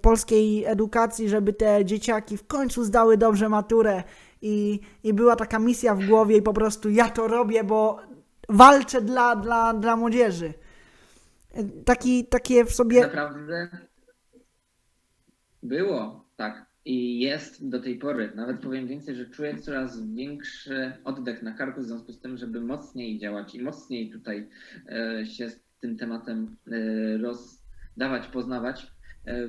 polskiej 0.00 0.64
edukacji, 0.64 1.28
żeby 1.28 1.52
te 1.52 1.84
dzieciaki 1.84 2.36
w 2.36 2.46
końcu 2.46 2.84
zdały 2.84 3.16
dobrze 3.16 3.48
maturę 3.48 4.02
i, 4.42 4.80
i 5.04 5.14
była 5.14 5.36
taka 5.36 5.58
misja 5.58 5.94
w 5.94 6.06
głowie 6.06 6.36
i 6.36 6.42
po 6.42 6.52
prostu 6.52 6.90
ja 6.90 7.08
to 7.08 7.28
robię, 7.28 7.64
bo 7.64 8.00
walczę 8.48 9.00
dla, 9.00 9.36
dla, 9.36 9.74
dla 9.74 9.96
młodzieży. 9.96 10.54
Taki, 11.84 12.26
takie 12.26 12.64
w 12.64 12.72
sobie... 12.72 13.00
Naprawdę 13.00 13.68
było, 15.62 16.24
tak. 16.36 16.66
I 16.84 17.20
jest 17.20 17.68
do 17.68 17.80
tej 17.80 17.98
pory. 17.98 18.32
Nawet 18.34 18.60
powiem 18.60 18.86
więcej, 18.86 19.16
że 19.16 19.26
czuję 19.26 19.58
coraz 19.58 20.06
większy 20.14 20.92
oddech 21.04 21.42
na 21.42 21.52
karku 21.52 21.80
w 21.80 21.84
związku 21.84 22.12
z 22.12 22.20
tym, 22.20 22.36
żeby 22.36 22.60
mocniej 22.60 23.18
działać 23.18 23.54
i 23.54 23.62
mocniej 23.62 24.10
tutaj 24.10 24.48
e, 24.88 25.26
się 25.26 25.50
z 25.50 25.60
tym 25.80 25.96
tematem 25.96 26.56
e, 26.66 27.18
rozdawać, 27.18 28.26
poznawać, 28.32 28.93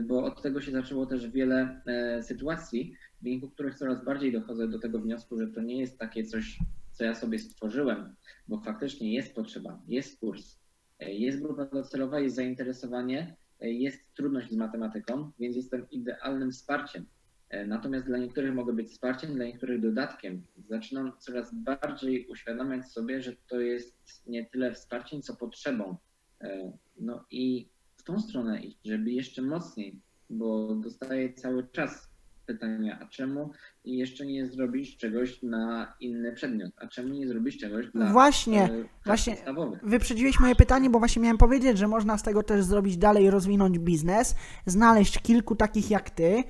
bo 0.07 0.23
od 0.23 0.41
tego 0.41 0.61
się 0.61 0.71
zaczęło 0.71 1.05
też 1.05 1.29
wiele 1.29 1.81
e, 1.85 2.23
sytuacji, 2.23 2.95
w 3.19 3.23
wyniku 3.23 3.49
których 3.49 3.75
coraz 3.75 4.05
bardziej 4.05 4.31
dochodzę 4.31 4.67
do 4.67 4.79
tego 4.79 4.99
wniosku, 4.99 5.37
że 5.37 5.47
to 5.47 5.61
nie 5.61 5.79
jest 5.79 5.99
takie 5.99 6.23
coś, 6.23 6.59
co 6.91 7.03
ja 7.03 7.15
sobie 7.15 7.39
stworzyłem, 7.39 8.15
bo 8.47 8.57
faktycznie 8.61 9.13
jest 9.13 9.35
potrzeba, 9.35 9.81
jest 9.87 10.19
kurs, 10.19 10.59
e, 10.99 11.13
jest 11.13 11.41
grupa 11.41 11.65
docelowa, 11.65 12.19
jest 12.19 12.35
zainteresowanie, 12.35 13.35
e, 13.61 13.71
jest 13.71 14.13
trudność 14.13 14.51
z 14.51 14.55
matematyką, 14.55 15.31
więc 15.39 15.55
jestem 15.55 15.89
idealnym 15.91 16.51
wsparciem. 16.51 17.05
E, 17.49 17.67
Natomiast 17.67 18.05
dla 18.05 18.17
niektórych 18.17 18.53
mogę 18.53 18.73
być 18.73 18.87
wsparciem, 18.89 19.33
dla 19.35 19.45
niektórych 19.45 19.81
dodatkiem. 19.81 20.43
Zaczynam 20.69 21.11
coraz 21.19 21.55
bardziej 21.55 22.27
uświadamiać 22.27 22.91
sobie, 22.91 23.21
że 23.21 23.35
to 23.49 23.59
jest 23.59 24.23
nie 24.27 24.45
tyle 24.45 24.73
wsparciem, 24.73 25.21
co 25.21 25.35
potrzebą. 25.35 25.97
E, 26.41 26.71
No 26.99 27.25
i 27.31 27.69
tą 28.05 28.19
stronę 28.19 28.61
iść, 28.61 28.77
żeby 28.85 29.11
jeszcze 29.11 29.41
mocniej, 29.41 30.01
bo 30.29 30.75
dostaję 30.75 31.33
cały 31.33 31.67
czas 31.71 32.09
pytania, 32.45 32.99
a 33.01 33.05
czemu 33.05 33.51
jeszcze 33.85 34.25
nie 34.25 34.45
zrobisz 34.45 34.97
czegoś 34.97 35.41
na 35.43 35.93
inny 35.99 36.31
przedmiot? 36.33 36.71
A 36.77 36.87
czemu 36.87 37.13
nie 37.13 37.27
zrobisz 37.27 37.57
czegoś 37.57 37.87
dla 37.91 38.11
Właśnie, 38.11 38.63
e, 38.63 38.85
właśnie. 39.05 39.33
podstawowych? 39.33 39.79
Wyprzedziłeś 39.83 40.39
moje 40.39 40.55
pytanie, 40.55 40.89
bo 40.89 40.99
właśnie 40.99 41.21
miałem 41.21 41.37
powiedzieć, 41.37 41.77
że 41.77 41.87
można 41.87 42.17
z 42.17 42.23
tego 42.23 42.43
też 42.43 42.63
zrobić 42.63 42.97
dalej, 42.97 43.29
rozwinąć 43.29 43.79
biznes, 43.79 44.35
znaleźć 44.65 45.19
kilku 45.19 45.55
takich 45.55 45.91
jak 45.91 46.09
ty, 46.09 46.43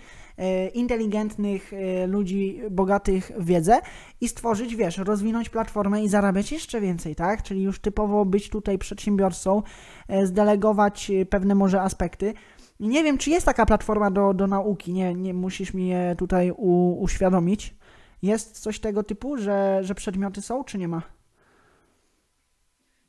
inteligentnych 0.73 1.73
e, 1.73 2.07
ludzi, 2.07 2.61
bogatych 2.71 3.31
w 3.37 3.45
wiedzę 3.45 3.79
i 4.21 4.27
stworzyć, 4.29 4.75
wiesz, 4.75 4.97
rozwinąć 4.97 5.49
platformę 5.49 6.03
i 6.03 6.09
zarabiać 6.09 6.51
jeszcze 6.51 6.81
więcej, 6.81 7.15
tak? 7.15 7.43
Czyli 7.43 7.63
już 7.63 7.79
typowo 7.79 8.25
być 8.25 8.49
tutaj 8.49 8.77
przedsiębiorcą, 8.77 9.63
e, 10.07 10.27
zdelegować 10.27 11.11
e, 11.11 11.25
pewne 11.25 11.55
może 11.55 11.81
aspekty. 11.81 12.33
Nie 12.79 13.03
wiem, 13.03 13.17
czy 13.17 13.29
jest 13.29 13.45
taka 13.45 13.65
platforma 13.65 14.11
do, 14.11 14.33
do 14.33 14.47
nauki, 14.47 14.93
nie, 14.93 15.13
nie 15.13 15.33
musisz 15.33 15.73
mi 15.73 15.87
je 15.87 16.15
tutaj 16.17 16.51
u, 16.51 17.01
uświadomić. 17.01 17.75
Jest 18.21 18.59
coś 18.59 18.79
tego 18.79 19.03
typu, 19.03 19.37
że, 19.37 19.79
że 19.81 19.95
przedmioty 19.95 20.41
są, 20.41 20.63
czy 20.63 20.77
nie 20.77 20.87
ma? 20.87 21.01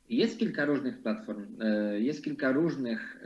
Jest 0.09 0.39
kilka 0.39 0.65
różnych 0.65 1.01
platform, 1.01 1.61
e, 1.61 1.99
jest 1.99 2.23
kilka 2.23 2.51
różnych 2.51 3.23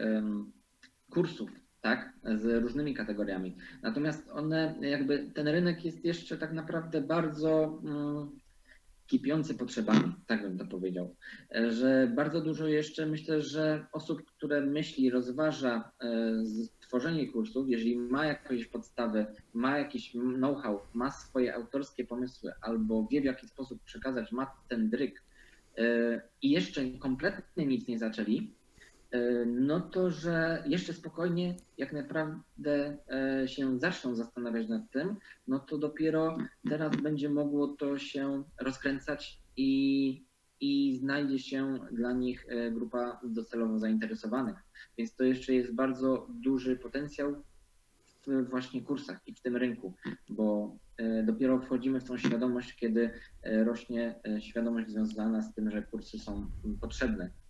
kursów, 1.09 1.60
tak, 1.81 2.13
z 2.23 2.63
różnymi 2.63 2.93
kategoriami. 2.93 3.55
Natomiast 3.81 4.29
one, 4.29 4.75
jakby 4.81 5.31
ten 5.33 5.47
rynek 5.47 5.85
jest 5.85 6.05
jeszcze 6.05 6.37
tak 6.37 6.53
naprawdę 6.53 7.01
bardzo 7.01 7.79
mm, 7.83 8.29
kipiący 9.07 9.55
potrzebami, 9.55 10.15
tak 10.27 10.41
bym 10.41 10.57
to 10.57 10.65
powiedział. 10.65 11.15
E, 11.55 11.71
Że 11.71 12.11
bardzo 12.15 12.41
dużo 12.41 12.67
jeszcze 12.67 13.05
myślę, 13.05 13.41
że 13.41 13.85
osób, 13.91 14.25
które 14.25 14.61
myśli, 14.61 15.09
rozważa 15.09 15.91
e, 16.03 16.45
stworzenie 16.45 17.27
kursów, 17.27 17.69
jeżeli 17.69 17.97
ma 17.97 18.25
jakieś 18.25 18.67
podstawy, 18.67 19.25
ma 19.53 19.77
jakiś 19.77 20.11
know-how, 20.11 20.79
ma 20.93 21.11
swoje 21.11 21.55
autorskie 21.55 22.05
pomysły 22.05 22.51
albo 22.61 23.07
wie 23.11 23.21
w 23.21 23.25
jaki 23.25 23.47
sposób 23.47 23.83
przekazać, 23.83 24.31
ma 24.31 24.51
ten 24.69 24.89
dryk, 24.89 25.23
e, 25.77 26.21
i 26.41 26.49
jeszcze 26.49 26.85
kompletnie 26.99 27.65
nic 27.65 27.87
nie 27.87 27.99
zaczęli, 27.99 28.37
e, 28.37 28.60
no 29.45 29.81
to, 29.81 30.11
że 30.11 30.63
jeszcze 30.65 30.93
spokojnie, 30.93 31.55
jak 31.77 31.93
naprawdę 31.93 32.97
e, 33.09 33.47
się 33.47 33.79
zaczną 33.79 34.15
zastanawiać 34.15 34.67
nad 34.67 34.91
tym, 34.91 35.15
no 35.47 35.59
to 35.59 35.77
dopiero 35.77 36.37
teraz 36.69 36.95
będzie 36.95 37.29
mogło 37.29 37.67
to 37.67 37.97
się 37.97 38.43
rozkręcać 38.59 39.39
i, 39.57 40.23
i 40.59 40.97
znajdzie 40.97 41.39
się 41.39 41.79
dla 41.91 42.13
nich 42.13 42.45
e, 42.49 42.71
grupa 42.71 43.19
docelowo 43.23 43.79
zainteresowanych. 43.79 44.57
Więc 44.97 45.15
to 45.15 45.23
jeszcze 45.23 45.53
jest 45.53 45.73
bardzo 45.73 46.27
duży 46.29 46.75
potencjał 46.75 47.43
w 48.27 48.49
właśnie 48.49 48.81
kursach 48.81 49.19
i 49.27 49.33
w 49.33 49.41
tym 49.41 49.57
rynku, 49.57 49.93
bo 50.29 50.77
e, 50.97 51.23
dopiero 51.23 51.59
wchodzimy 51.59 51.99
w 51.99 52.03
tą 52.03 52.17
świadomość, 52.17 52.75
kiedy 52.75 53.11
e, 53.43 53.63
rośnie 53.63 54.15
e, 54.27 54.41
świadomość 54.41 54.89
związana 54.89 55.41
z 55.41 55.53
tym, 55.53 55.71
że 55.71 55.83
kursy 55.83 56.19
są 56.19 56.51
potrzebne. 56.81 57.40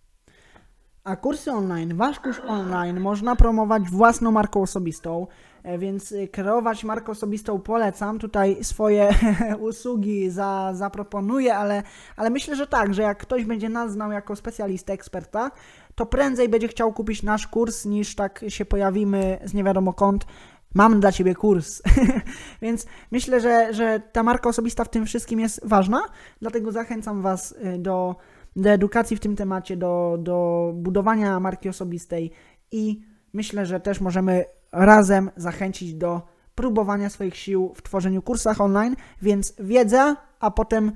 A 1.04 1.16
kursy 1.16 1.50
online, 1.50 1.96
wasz 1.96 2.20
kurs 2.20 2.40
online 2.46 3.00
można 3.00 3.36
promować 3.36 3.82
własną 3.90 4.30
marką 4.30 4.62
osobistą, 4.62 5.26
e, 5.62 5.78
więc 5.78 6.12
y, 6.12 6.28
kreować 6.28 6.84
markę 6.84 7.12
osobistą 7.12 7.60
polecam. 7.60 8.18
Tutaj 8.18 8.64
swoje 8.64 9.14
usługi 9.70 10.30
za, 10.30 10.70
zaproponuję, 10.74 11.56
ale, 11.56 11.82
ale 12.16 12.30
myślę, 12.30 12.56
że 12.56 12.66
tak, 12.66 12.94
że 12.94 13.02
jak 13.02 13.18
ktoś 13.18 13.44
będzie 13.44 13.68
nas 13.68 13.92
znał 13.92 14.12
jako 14.12 14.36
specjalistę, 14.36 14.92
eksperta, 14.92 15.50
to 15.94 16.06
prędzej 16.06 16.48
będzie 16.48 16.68
chciał 16.68 16.92
kupić 16.92 17.22
nasz 17.22 17.46
kurs, 17.46 17.84
niż 17.84 18.14
tak 18.14 18.44
się 18.48 18.64
pojawimy 18.64 19.38
z 19.44 19.54
nie 19.54 19.64
wiadomo 19.64 19.92
kąt. 19.92 20.26
Mam 20.74 21.00
dla 21.00 21.12
ciebie 21.12 21.34
kurs. 21.34 21.82
Więc 22.62 22.86
myślę, 23.10 23.40
że, 23.40 23.74
że 23.74 24.00
ta 24.12 24.22
marka 24.22 24.48
osobista 24.48 24.84
w 24.84 24.88
tym 24.88 25.06
wszystkim 25.06 25.40
jest 25.40 25.60
ważna, 25.64 26.02
dlatego 26.40 26.72
zachęcam 26.72 27.22
Was 27.22 27.52
y, 27.52 27.78
do, 27.78 28.16
do 28.56 28.70
edukacji 28.70 29.16
w 29.16 29.20
tym 29.20 29.36
temacie, 29.36 29.76
do, 29.76 30.18
do 30.20 30.70
budowania 30.74 31.40
marki 31.40 31.68
osobistej 31.68 32.30
i 32.72 33.02
myślę, 33.32 33.66
że 33.66 33.80
też 33.80 34.00
możemy 34.00 34.44
razem 34.72 35.30
zachęcić 35.36 35.94
do 35.94 36.22
próbowania 36.54 37.10
swoich 37.10 37.36
sił 37.36 37.72
w 37.74 37.82
tworzeniu 37.82 38.22
kursach 38.22 38.60
online, 38.60 38.96
więc 39.22 39.54
wiedza, 39.58 40.16
a 40.40 40.50
potem 40.50 40.92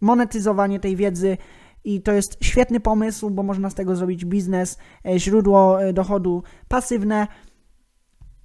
monetyzowanie 0.00 0.80
tej 0.80 0.96
wiedzy 0.96 1.36
i 1.84 2.02
to 2.02 2.12
jest 2.12 2.44
świetny 2.44 2.80
pomysł, 2.80 3.30
bo 3.30 3.42
można 3.42 3.70
z 3.70 3.74
tego 3.74 3.96
zrobić 3.96 4.24
biznes, 4.24 4.78
e, 5.06 5.18
źródło 5.18 5.82
e, 5.82 5.92
dochodu 5.92 6.42
pasywne 6.68 7.26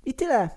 i 0.06 0.14
tyle. 0.14 0.50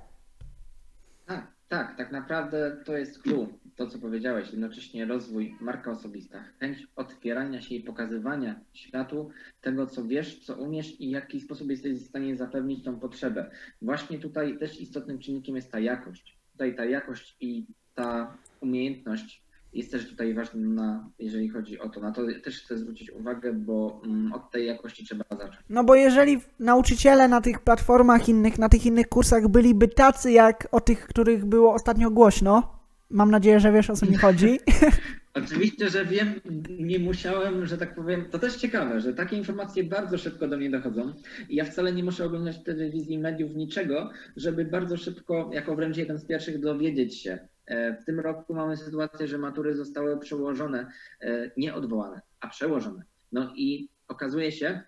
Tak, 1.27 1.53
tak, 1.69 1.97
tak 1.97 2.13
naprawdę 2.13 2.77
to 2.85 2.97
jest 2.97 3.23
clue. 3.23 3.49
To, 3.79 3.87
co 3.87 3.99
powiedziałeś, 3.99 4.51
jednocześnie 4.51 5.05
rozwój, 5.05 5.55
marka 5.61 5.91
osobista, 5.91 6.45
chęć 6.61 6.87
otwierania 6.97 7.63
się 7.63 7.75
i 7.75 7.81
pokazywania 7.81 8.61
światu 8.73 9.31
tego, 9.61 9.87
co 9.87 10.05
wiesz, 10.05 10.39
co 10.39 10.55
umiesz 10.55 11.01
i 11.01 11.09
w 11.09 11.11
jaki 11.11 11.41
sposób 11.41 11.71
jesteś 11.71 11.93
w 11.93 12.09
stanie 12.09 12.37
zapewnić 12.37 12.85
tą 12.85 13.01
potrzebę. 13.01 13.51
Właśnie 13.83 14.19
tutaj 14.19 14.59
też 14.59 14.81
istotnym 14.81 15.19
czynnikiem 15.19 15.57
jest 15.57 15.73
ta 15.73 15.81
jakość. 15.81 16.39
Tutaj 16.53 16.77
ta 16.77 16.85
jakość 16.85 17.37
i 17.41 17.67
ta 17.95 18.37
umiejętność 18.61 19.43
jest 19.73 19.93
też 19.93 20.11
tutaj 20.11 20.35
ważna, 20.35 21.09
jeżeli 21.19 21.49
chodzi 21.49 21.79
o 21.79 21.89
to. 21.89 22.01
Na 22.01 22.13
to 22.13 22.23
też 22.45 22.63
chcę 22.63 22.79
zwrócić 22.79 23.11
uwagę, 23.11 23.53
bo 23.53 24.01
mm, 24.05 24.33
od 24.33 24.51
tej 24.51 24.67
jakości 24.67 25.05
trzeba 25.05 25.25
zacząć. 25.31 25.59
No 25.69 25.85
bo 25.85 25.95
jeżeli 25.95 26.41
nauczyciele 26.59 27.29
na 27.29 27.41
tych 27.41 27.61
platformach 27.61 28.29
innych, 28.29 28.59
na 28.59 28.69
tych 28.69 28.87
innych 28.87 29.09
kursach 29.09 29.49
byliby 29.49 29.89
tacy 29.89 30.33
jak 30.33 30.69
o 30.73 30.81
tych, 30.81 31.07
których 31.07 31.45
było 31.45 31.75
ostatnio 31.75 32.11
głośno, 32.11 32.78
mam 33.11 33.31
nadzieję, 33.31 33.61
że 33.61 33.73
wiesz 33.73 33.91
o 33.91 33.97
co 33.97 34.07
mi 34.07 34.17
chodzi. 34.17 34.59
Oczywiście, 35.35 35.89
że 35.91 36.05
wiem, 36.05 36.41
nie 36.71 36.99
musiałem, 36.99 37.67
że 37.67 37.79
tak 37.79 37.95
powiem. 37.95 38.25
To 38.31 38.39
też 38.39 38.57
ciekawe, 38.57 39.01
że 39.01 39.15
takie 39.15 39.37
informacje 39.37 39.85
bardzo 39.85 40.19
szybko 40.19 40.49
do 40.49 40.57
mnie 40.57 40.71
dochodzą. 40.71 41.13
I 41.49 41.57
ja 41.57 41.65
wcale 41.65 41.93
nie 41.93 42.05
muszę 42.05 42.25
oglądać 42.25 42.65
telewizji, 42.65 43.19
mediów, 43.19 43.55
niczego, 43.57 44.11
żeby 44.37 44.65
bardzo 44.65 44.97
szybko, 44.97 45.51
jako 45.53 45.77
wręcz 45.77 45.97
jeden 45.97 46.19
z 46.19 46.25
pierwszych, 46.25 46.61
dowiedzieć 46.61 47.15
się. 47.23 47.39
E, 47.67 47.97
W 47.97 48.05
tym 48.05 48.21
roku 48.21 48.55
mamy 48.55 48.77
sytuację, 48.77 49.29
że 49.29 49.39
matury 49.39 49.75
zostały 49.77 50.19
przełożone, 50.21 50.87
e, 51.21 51.51
nie 51.57 51.75
odwołane, 51.75 52.21
a 52.41 52.49
przełożone. 52.49 53.03
No 53.33 53.53
i 53.57 53.89
okazuje 54.09 54.53
się, 54.53 54.81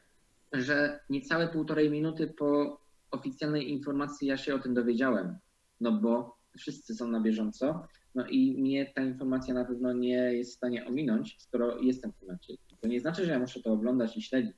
że 0.53 1.01
niecałe 1.11 1.49
półtorej 1.49 1.91
minuty 1.91 2.27
po 2.27 2.81
oficjalnej 3.11 3.71
informacji 3.71 4.29
ja 4.29 4.37
się 4.37 4.55
o 4.55 4.59
tym 4.59 4.75
dowiedziałem. 4.75 5.37
No 5.81 5.93
bo 5.93 6.37
wszyscy 6.59 6.95
są 6.95 7.09
na 7.09 7.21
bieżąco. 7.21 7.87
No 8.15 8.27
i 8.27 8.61
mnie 8.61 8.87
ta 8.95 9.03
informacja 9.03 9.55
na 9.55 9.65
pewno 9.65 9.93
nie 9.93 10.15
jest 10.15 10.53
w 10.53 10.57
stanie 10.57 10.87
ominąć, 10.87 11.37
skoro 11.39 11.79
jestem 11.79 12.13
w 12.13 12.17
temacie. 12.17 12.55
To 12.81 12.89
nie 12.89 13.01
znaczy, 13.01 13.25
że 13.25 13.33
ja 13.33 13.39
muszę 13.39 13.63
to 13.63 13.73
oglądać 13.73 14.17
i 14.17 14.23
śledzić, 14.23 14.57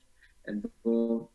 bo 0.84 1.28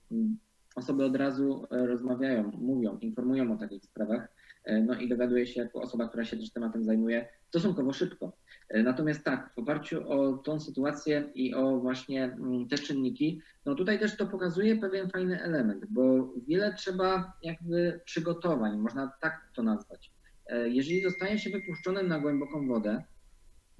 osoby 0.78 1.06
od 1.06 1.16
razu 1.16 1.68
e, 1.72 1.88
rozmawiają, 1.88 2.52
mówią, 2.52 2.98
informują 2.98 3.54
o 3.54 3.58
takich 3.58 3.86
sprawach, 3.86 4.28
e, 4.64 4.82
no 4.82 4.96
i 4.96 5.10
dowiaduję 5.10 5.48
się 5.48 5.62
jako 5.62 5.82
osoba, 5.82 6.08
która 6.08 6.26
się 6.26 6.38
też 6.38 6.52
tematem 6.52 6.84
zajmuje, 6.84 7.28
stosunkowo 7.50 7.94
szybko. 7.94 8.38
E, 8.70 8.84
Natomiast 8.84 9.24
tak, 9.24 9.54
w 9.56 9.60
oparciu 9.60 10.10
o 10.10 10.34
tą 10.38 10.60
sytuację 10.60 11.32
i 11.36 11.54
o 11.54 11.80
właśnie 11.80 12.24
mm, 12.24 12.68
te 12.68 12.78
czynniki, 12.78 13.42
no 13.66 13.76
tutaj 13.76 14.00
też 14.00 14.18
to 14.18 14.28
pokazuje 14.28 14.76
pewien 14.76 15.10
fajny 15.10 15.44
element, 15.44 15.86
bo 15.90 16.34
wiele 16.48 16.74
trzeba 16.74 17.34
jakby 17.44 18.02
przygotowań, 18.06 18.78
można 18.78 19.12
tak 19.22 19.52
to 19.56 19.64
nazwać. 19.64 20.17
E, 20.50 20.70
Jeżeli 20.70 21.02
zostaje 21.02 21.40
się 21.40 21.50
wypuszczonym 21.50 22.08
na 22.08 22.20
głęboką 22.20 22.68
wodę, 22.68 23.04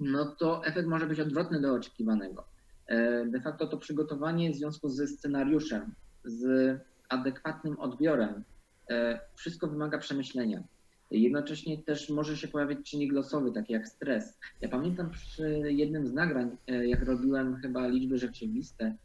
no 0.00 0.26
to 0.26 0.66
efekt 0.66 0.88
może 0.88 1.06
być 1.06 1.20
odwrotny 1.20 1.60
do 1.60 1.74
oczekiwanego. 1.74 2.44
E, 2.86 3.26
De 3.26 3.40
facto 3.40 3.66
to 3.66 3.78
przygotowanie 3.78 4.50
w 4.50 4.56
związku 4.56 4.88
ze 4.88 5.06
scenariuszem, 5.06 5.94
z 6.24 6.76
adekwatnym 7.08 7.78
odbiorem, 7.80 8.44
e, 8.90 9.20
wszystko 9.34 9.66
wymaga 9.66 9.98
przemyślenia. 9.98 10.62
Jednocześnie 11.10 11.82
też 11.82 12.10
może 12.10 12.36
się 12.36 12.48
pojawić 12.48 12.90
czynnik 12.90 13.12
losowy, 13.12 13.52
taki 13.52 13.72
jak 13.72 13.88
stres. 13.88 14.38
Ja 14.60 14.68
pamiętam 14.68 15.10
przy 15.10 15.72
jednym 15.72 16.06
z 16.06 16.12
nagrań, 16.12 16.56
jak 16.66 17.02
robiłem 17.04 17.56
chyba 17.56 17.86
liczby 17.88 18.18
rzeczywiste, 18.18 18.96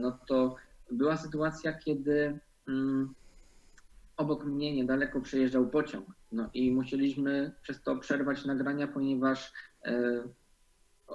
no 0.00 0.18
to 0.28 0.56
była 0.90 1.16
sytuacja, 1.16 1.72
kiedy 1.72 2.38
mm, 2.68 3.14
obok 4.16 4.44
mnie 4.44 4.74
niedaleko 4.76 5.20
przejeżdżał 5.20 5.66
pociąg. 5.66 6.06
No 6.34 6.50
i 6.54 6.70
musieliśmy 6.70 7.52
przez 7.62 7.82
to 7.82 7.96
przerwać 7.96 8.44
nagrania, 8.44 8.88
ponieważ 8.88 9.52
e, 9.84 10.22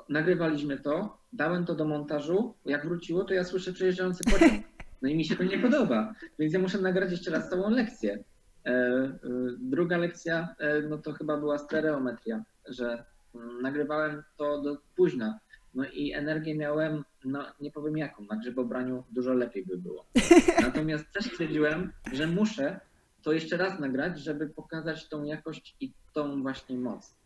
nagrywaliśmy 0.10 0.78
to, 0.78 1.18
dałem 1.34 1.66
to 1.66 1.76
do 1.76 1.86
montażu, 1.86 2.54
jak 2.66 2.86
wróciło, 2.86 3.24
to 3.24 3.34
ja 3.34 3.44
słyszę 3.44 3.74
przejeżdżający 3.74 4.24
pociąg. 4.24 4.64
No 5.02 5.10
i 5.10 5.16
mi 5.16 5.26
się 5.26 5.36
to 5.36 5.44
nie 5.44 5.60
podoba, 5.60 6.14
więc 6.40 6.54
ja 6.54 6.60
muszę 6.60 6.82
nagrać 6.82 7.12
jeszcze 7.12 7.32
raz 7.32 7.50
całą 7.50 7.70
lekcję. 7.70 8.24
E, 8.66 8.70
e, 8.70 9.20
druga 9.60 9.98
lekcja, 9.98 10.56
e, 10.60 10.82
no 10.82 10.98
to 10.98 11.14
chyba 11.14 11.38
była 11.38 11.58
stereometria, 11.58 12.44
że 12.68 13.04
mm, 13.36 13.62
nagrywałem 13.62 14.24
to 14.38 14.62
do 14.62 14.78
późna. 14.96 15.40
No 15.74 15.86
i 15.94 16.14
energię 16.14 16.56
miałem, 16.56 17.04
no 17.26 17.46
nie 17.62 17.72
powiem 17.72 17.98
jaką, 17.98 18.26
na 18.26 18.36
grzybobraniu 18.38 19.04
dużo 19.12 19.34
lepiej 19.34 19.66
by 19.66 19.78
było. 19.78 20.06
Natomiast 20.62 21.12
też 21.12 21.26
stwierdziłem, 21.26 21.92
że 22.14 22.28
muszę 22.28 22.80
to 23.22 23.32
jeszcze 23.32 23.58
raz 23.58 23.80
nagrać, 23.80 24.20
żeby 24.20 24.50
pokazać 24.50 25.10
tą 25.10 25.24
jakość 25.24 25.76
i 25.80 25.94
tą 26.14 26.42
właśnie 26.42 26.78
moc. 26.78 27.20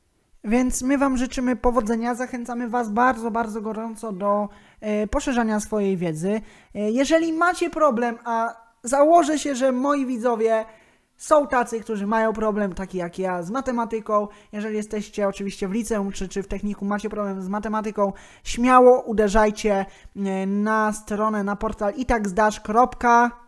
Więc 0.44 0.82
my 0.82 0.98
Wam 0.98 1.18
życzymy 1.18 1.56
powodzenia. 1.56 2.16
Zachęcamy 2.16 2.70
Was 2.70 2.90
bardzo, 2.90 3.32
bardzo 3.32 3.62
gorąco 3.62 4.12
do 4.12 4.50
e, 4.82 5.08
poszerzania 5.08 5.60
swojej 5.60 5.98
wiedzy. 5.98 6.42
E, 6.76 6.92
jeżeli 6.92 7.34
macie 7.34 7.70
problem, 7.70 8.18
a 8.26 8.56
założę 8.84 9.40
się, 9.40 9.56
że 9.56 9.72
moi 9.72 10.06
widzowie 10.06 10.66
są 11.18 11.48
tacy, 11.48 11.80
którzy 11.80 12.08
mają 12.08 12.34
problem, 12.34 12.74
taki 12.74 12.98
jak 12.98 13.20
ja, 13.20 13.44
z 13.44 13.52
matematyką. 13.52 14.28
Jeżeli 14.52 14.76
jesteście 14.76 15.28
oczywiście 15.28 15.68
w 15.68 15.72
liceum 15.72 16.12
czy, 16.12 16.28
czy 16.28 16.44
w 16.44 16.48
technikum, 16.48 16.88
macie 16.88 17.10
problem 17.10 17.42
z 17.42 17.50
matematyką, 17.50 18.14
śmiało 18.44 19.02
uderzajcie 19.02 19.86
e, 20.16 20.46
na 20.48 20.94
stronę, 20.94 21.44
na 21.44 21.56
portal 21.56 21.94
itaksdash.pl. 21.96 23.43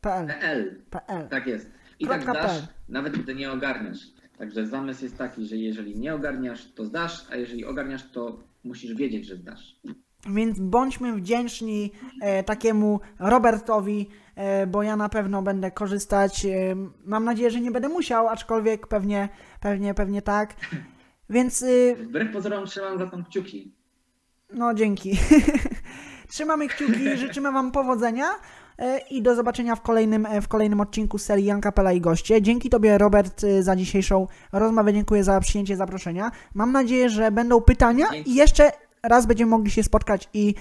PL, 0.00 0.82
PL. 0.90 1.28
tak 1.28 1.46
jest. 1.46 1.70
I 1.98 2.06
tak 2.06 2.24
Kropka 2.24 2.42
zdasz, 2.42 2.60
PL. 2.60 2.72
nawet 2.88 3.18
gdy 3.18 3.34
nie 3.34 3.52
ogarniasz. 3.52 3.98
Także 4.38 4.66
zamysł 4.66 5.04
jest 5.04 5.18
taki, 5.18 5.46
że 5.46 5.56
jeżeli 5.56 5.98
nie 5.98 6.14
ogarniasz, 6.14 6.72
to 6.72 6.84
zdasz, 6.84 7.26
a 7.30 7.36
jeżeli 7.36 7.64
ogarniasz, 7.64 8.10
to 8.10 8.38
musisz 8.64 8.94
wiedzieć, 8.94 9.26
że 9.26 9.36
zdasz. 9.36 9.80
Więc 10.28 10.58
bądźmy 10.60 11.16
wdzięczni 11.16 11.92
e, 12.22 12.44
takiemu 12.44 13.00
Robertowi, 13.18 14.08
e, 14.34 14.66
bo 14.66 14.82
ja 14.82 14.96
na 14.96 15.08
pewno 15.08 15.42
będę 15.42 15.70
korzystać. 15.70 16.44
E, 16.46 16.76
mam 17.04 17.24
nadzieję, 17.24 17.50
że 17.50 17.60
nie 17.60 17.70
będę 17.70 17.88
musiał, 17.88 18.28
aczkolwiek 18.28 18.86
pewnie, 18.86 19.28
pewnie, 19.60 19.94
pewnie 19.94 20.22
tak. 20.22 20.54
Więc 21.30 21.62
y, 21.62 21.96
Wbrew 21.98 22.32
pozorom 22.32 22.66
trzymam 22.66 22.98
za 22.98 23.06
tą 23.06 23.24
kciuki. 23.24 23.74
no 24.52 24.74
dzięki. 24.74 25.10
Trzymamy 26.30 26.68
kciuki, 26.68 27.16
życzymy 27.26 27.52
Wam 27.52 27.72
powodzenia 27.72 28.26
e, 28.78 28.98
i 29.10 29.22
do 29.22 29.34
zobaczenia 29.34 29.76
w 29.76 29.82
kolejnym, 29.82 30.26
e, 30.26 30.40
w 30.40 30.48
kolejnym 30.48 30.80
odcinku 30.80 31.18
serii 31.18 31.44
Jan 31.44 31.60
Kapela 31.60 31.92
i 31.92 32.00
goście. 32.00 32.42
Dzięki 32.42 32.70
Tobie, 32.70 32.98
Robert, 32.98 33.44
e, 33.44 33.62
za 33.62 33.76
dzisiejszą 33.76 34.26
rozmowę. 34.52 34.92
Dziękuję 34.92 35.24
za 35.24 35.40
przyjęcie 35.40 35.76
zaproszenia. 35.76 36.30
Mam 36.54 36.72
nadzieję, 36.72 37.08
że 37.08 37.30
będą 37.30 37.60
pytania 37.60 38.06
Dzięki. 38.12 38.30
i 38.30 38.34
jeszcze 38.34 38.72
raz 39.02 39.26
będziemy 39.26 39.50
mogli 39.50 39.70
się 39.70 39.82
spotkać 39.82 40.28
i 40.34 40.54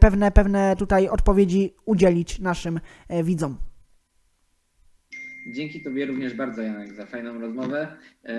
pewne, 0.00 0.30
pewne 0.30 0.76
tutaj 0.76 1.08
odpowiedzi 1.08 1.74
udzielić 1.84 2.38
naszym 2.38 2.80
widzom. 3.22 3.56
Dzięki 5.54 5.82
Tobie 5.82 6.06
również 6.06 6.34
bardzo, 6.34 6.62
Janek, 6.62 6.94
za 6.94 7.06
fajną 7.06 7.40
rozmowę. 7.40 7.96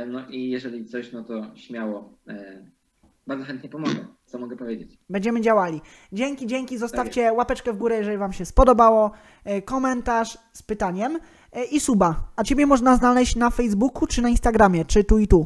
No 0.07 0.29
i 0.29 0.49
jeżeli 0.49 0.86
coś, 0.86 1.11
no 1.11 1.23
to 1.23 1.51
śmiało. 1.55 2.17
Bardzo 3.28 3.45
chętnie 3.45 3.69
pomogę. 3.69 3.95
Co 4.26 4.38
mogę 4.39 4.57
powiedzieć? 4.57 4.97
Będziemy 5.09 5.41
działali. 5.41 5.82
Dzięki, 6.11 6.47
dzięki. 6.47 6.78
Zostawcie 6.78 7.34
łapeczkę 7.34 7.73
w 7.73 7.78
górę, 7.78 7.97
jeżeli 7.97 8.17
Wam 8.17 8.34
się 8.34 8.45
spodobało. 8.45 9.11
e, 9.43 9.61
Komentarz 9.61 10.38
z 10.53 10.63
pytaniem 10.63 11.19
e, 11.51 11.63
i 11.63 11.80
suba. 11.80 12.23
A 12.36 12.43
Ciebie 12.43 12.65
można 12.65 12.95
znaleźć 12.97 13.36
na 13.36 13.49
Facebooku 13.49 14.07
czy 14.07 14.21
na 14.21 14.30
Instagramie, 14.30 14.86
czy 14.86 15.03
tu 15.03 15.17
i 15.19 15.28
tu. 15.28 15.45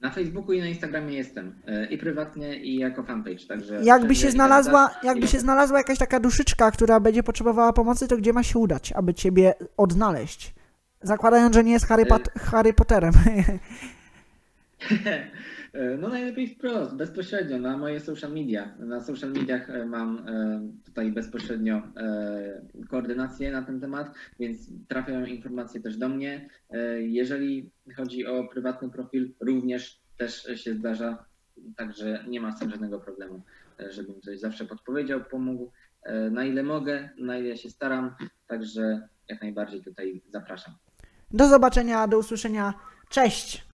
Na 0.00 0.10
Facebooku 0.10 0.52
i 0.52 0.60
na 0.60 0.66
Instagramie 0.66 1.16
jestem. 1.16 1.54
e, 1.66 1.86
I 1.86 1.98
prywatnie, 1.98 2.56
i 2.56 2.76
jako 2.78 3.02
fanpage. 3.02 3.46
Także 3.48 3.84
Jakby 3.84 4.14
się 4.14 4.30
znalazła, 4.30 4.90
jakby 5.02 5.28
się 5.28 5.40
znalazła 5.40 5.78
jakaś 5.78 5.98
taka 5.98 6.20
duszyczka, 6.20 6.70
która 6.70 7.00
będzie 7.00 7.22
potrzebowała 7.22 7.72
pomocy, 7.72 8.08
to 8.08 8.16
gdzie 8.16 8.32
ma 8.32 8.42
się 8.42 8.58
udać, 8.58 8.92
aby 8.92 9.14
Ciebie 9.14 9.54
odnaleźć? 9.76 10.54
Zakładając, 11.02 11.54
że 11.54 11.64
nie 11.64 11.72
jest 11.72 11.86
Harry, 11.86 12.06
Pot- 12.06 12.30
Harry 12.38 12.72
Potterem. 12.72 13.12
E, 15.72 15.96
No 15.96 16.08
najlepiej 16.08 16.48
wprost, 16.48 16.94
bezpośrednio 16.94 17.58
na 17.58 17.76
moje 17.76 18.00
social 18.00 18.32
media. 18.32 18.74
Na 18.78 19.00
social 19.00 19.30
mediach 19.30 19.70
e, 19.70 19.86
mam 19.86 20.28
e, 20.28 20.84
tutaj 20.84 21.12
bezpośrednio 21.12 21.82
koordynację 22.90 23.52
na 23.52 23.62
ten 23.62 23.80
temat, 23.80 24.14
więc 24.40 24.70
trafiają 24.88 25.24
informacje 25.24 25.80
też 25.80 25.96
do 25.96 26.08
mnie. 26.08 26.48
Jeżeli 26.98 27.70
chodzi 27.96 28.26
o 28.26 28.44
prywatny 28.44 28.90
profil, 28.90 29.34
również 29.40 30.00
też 30.16 30.46
się 30.54 30.74
zdarza, 30.74 31.24
także 31.76 32.24
nie 32.28 32.40
ma 32.40 32.52
z 32.52 32.58
tym 32.58 32.70
żadnego 32.70 33.00
problemu, 33.00 33.42
żebym 33.88 34.20
coś 34.20 34.40
zawsze 34.40 34.64
podpowiedział, 34.64 35.20
pomógł. 35.24 35.70
Na 36.30 36.44
ile 36.44 36.62
mogę, 36.62 37.08
na 37.18 37.38
ile 37.38 37.56
się 37.56 37.70
staram, 37.70 38.14
także 38.46 39.08
jak 39.28 39.42
najbardziej 39.42 39.82
tutaj 39.82 40.22
zapraszam. 40.28 40.74
Do 41.30 41.48
zobaczenia, 41.48 42.06
do 42.08 42.18
usłyszenia. 42.18 42.74
Cześć! 43.08 43.66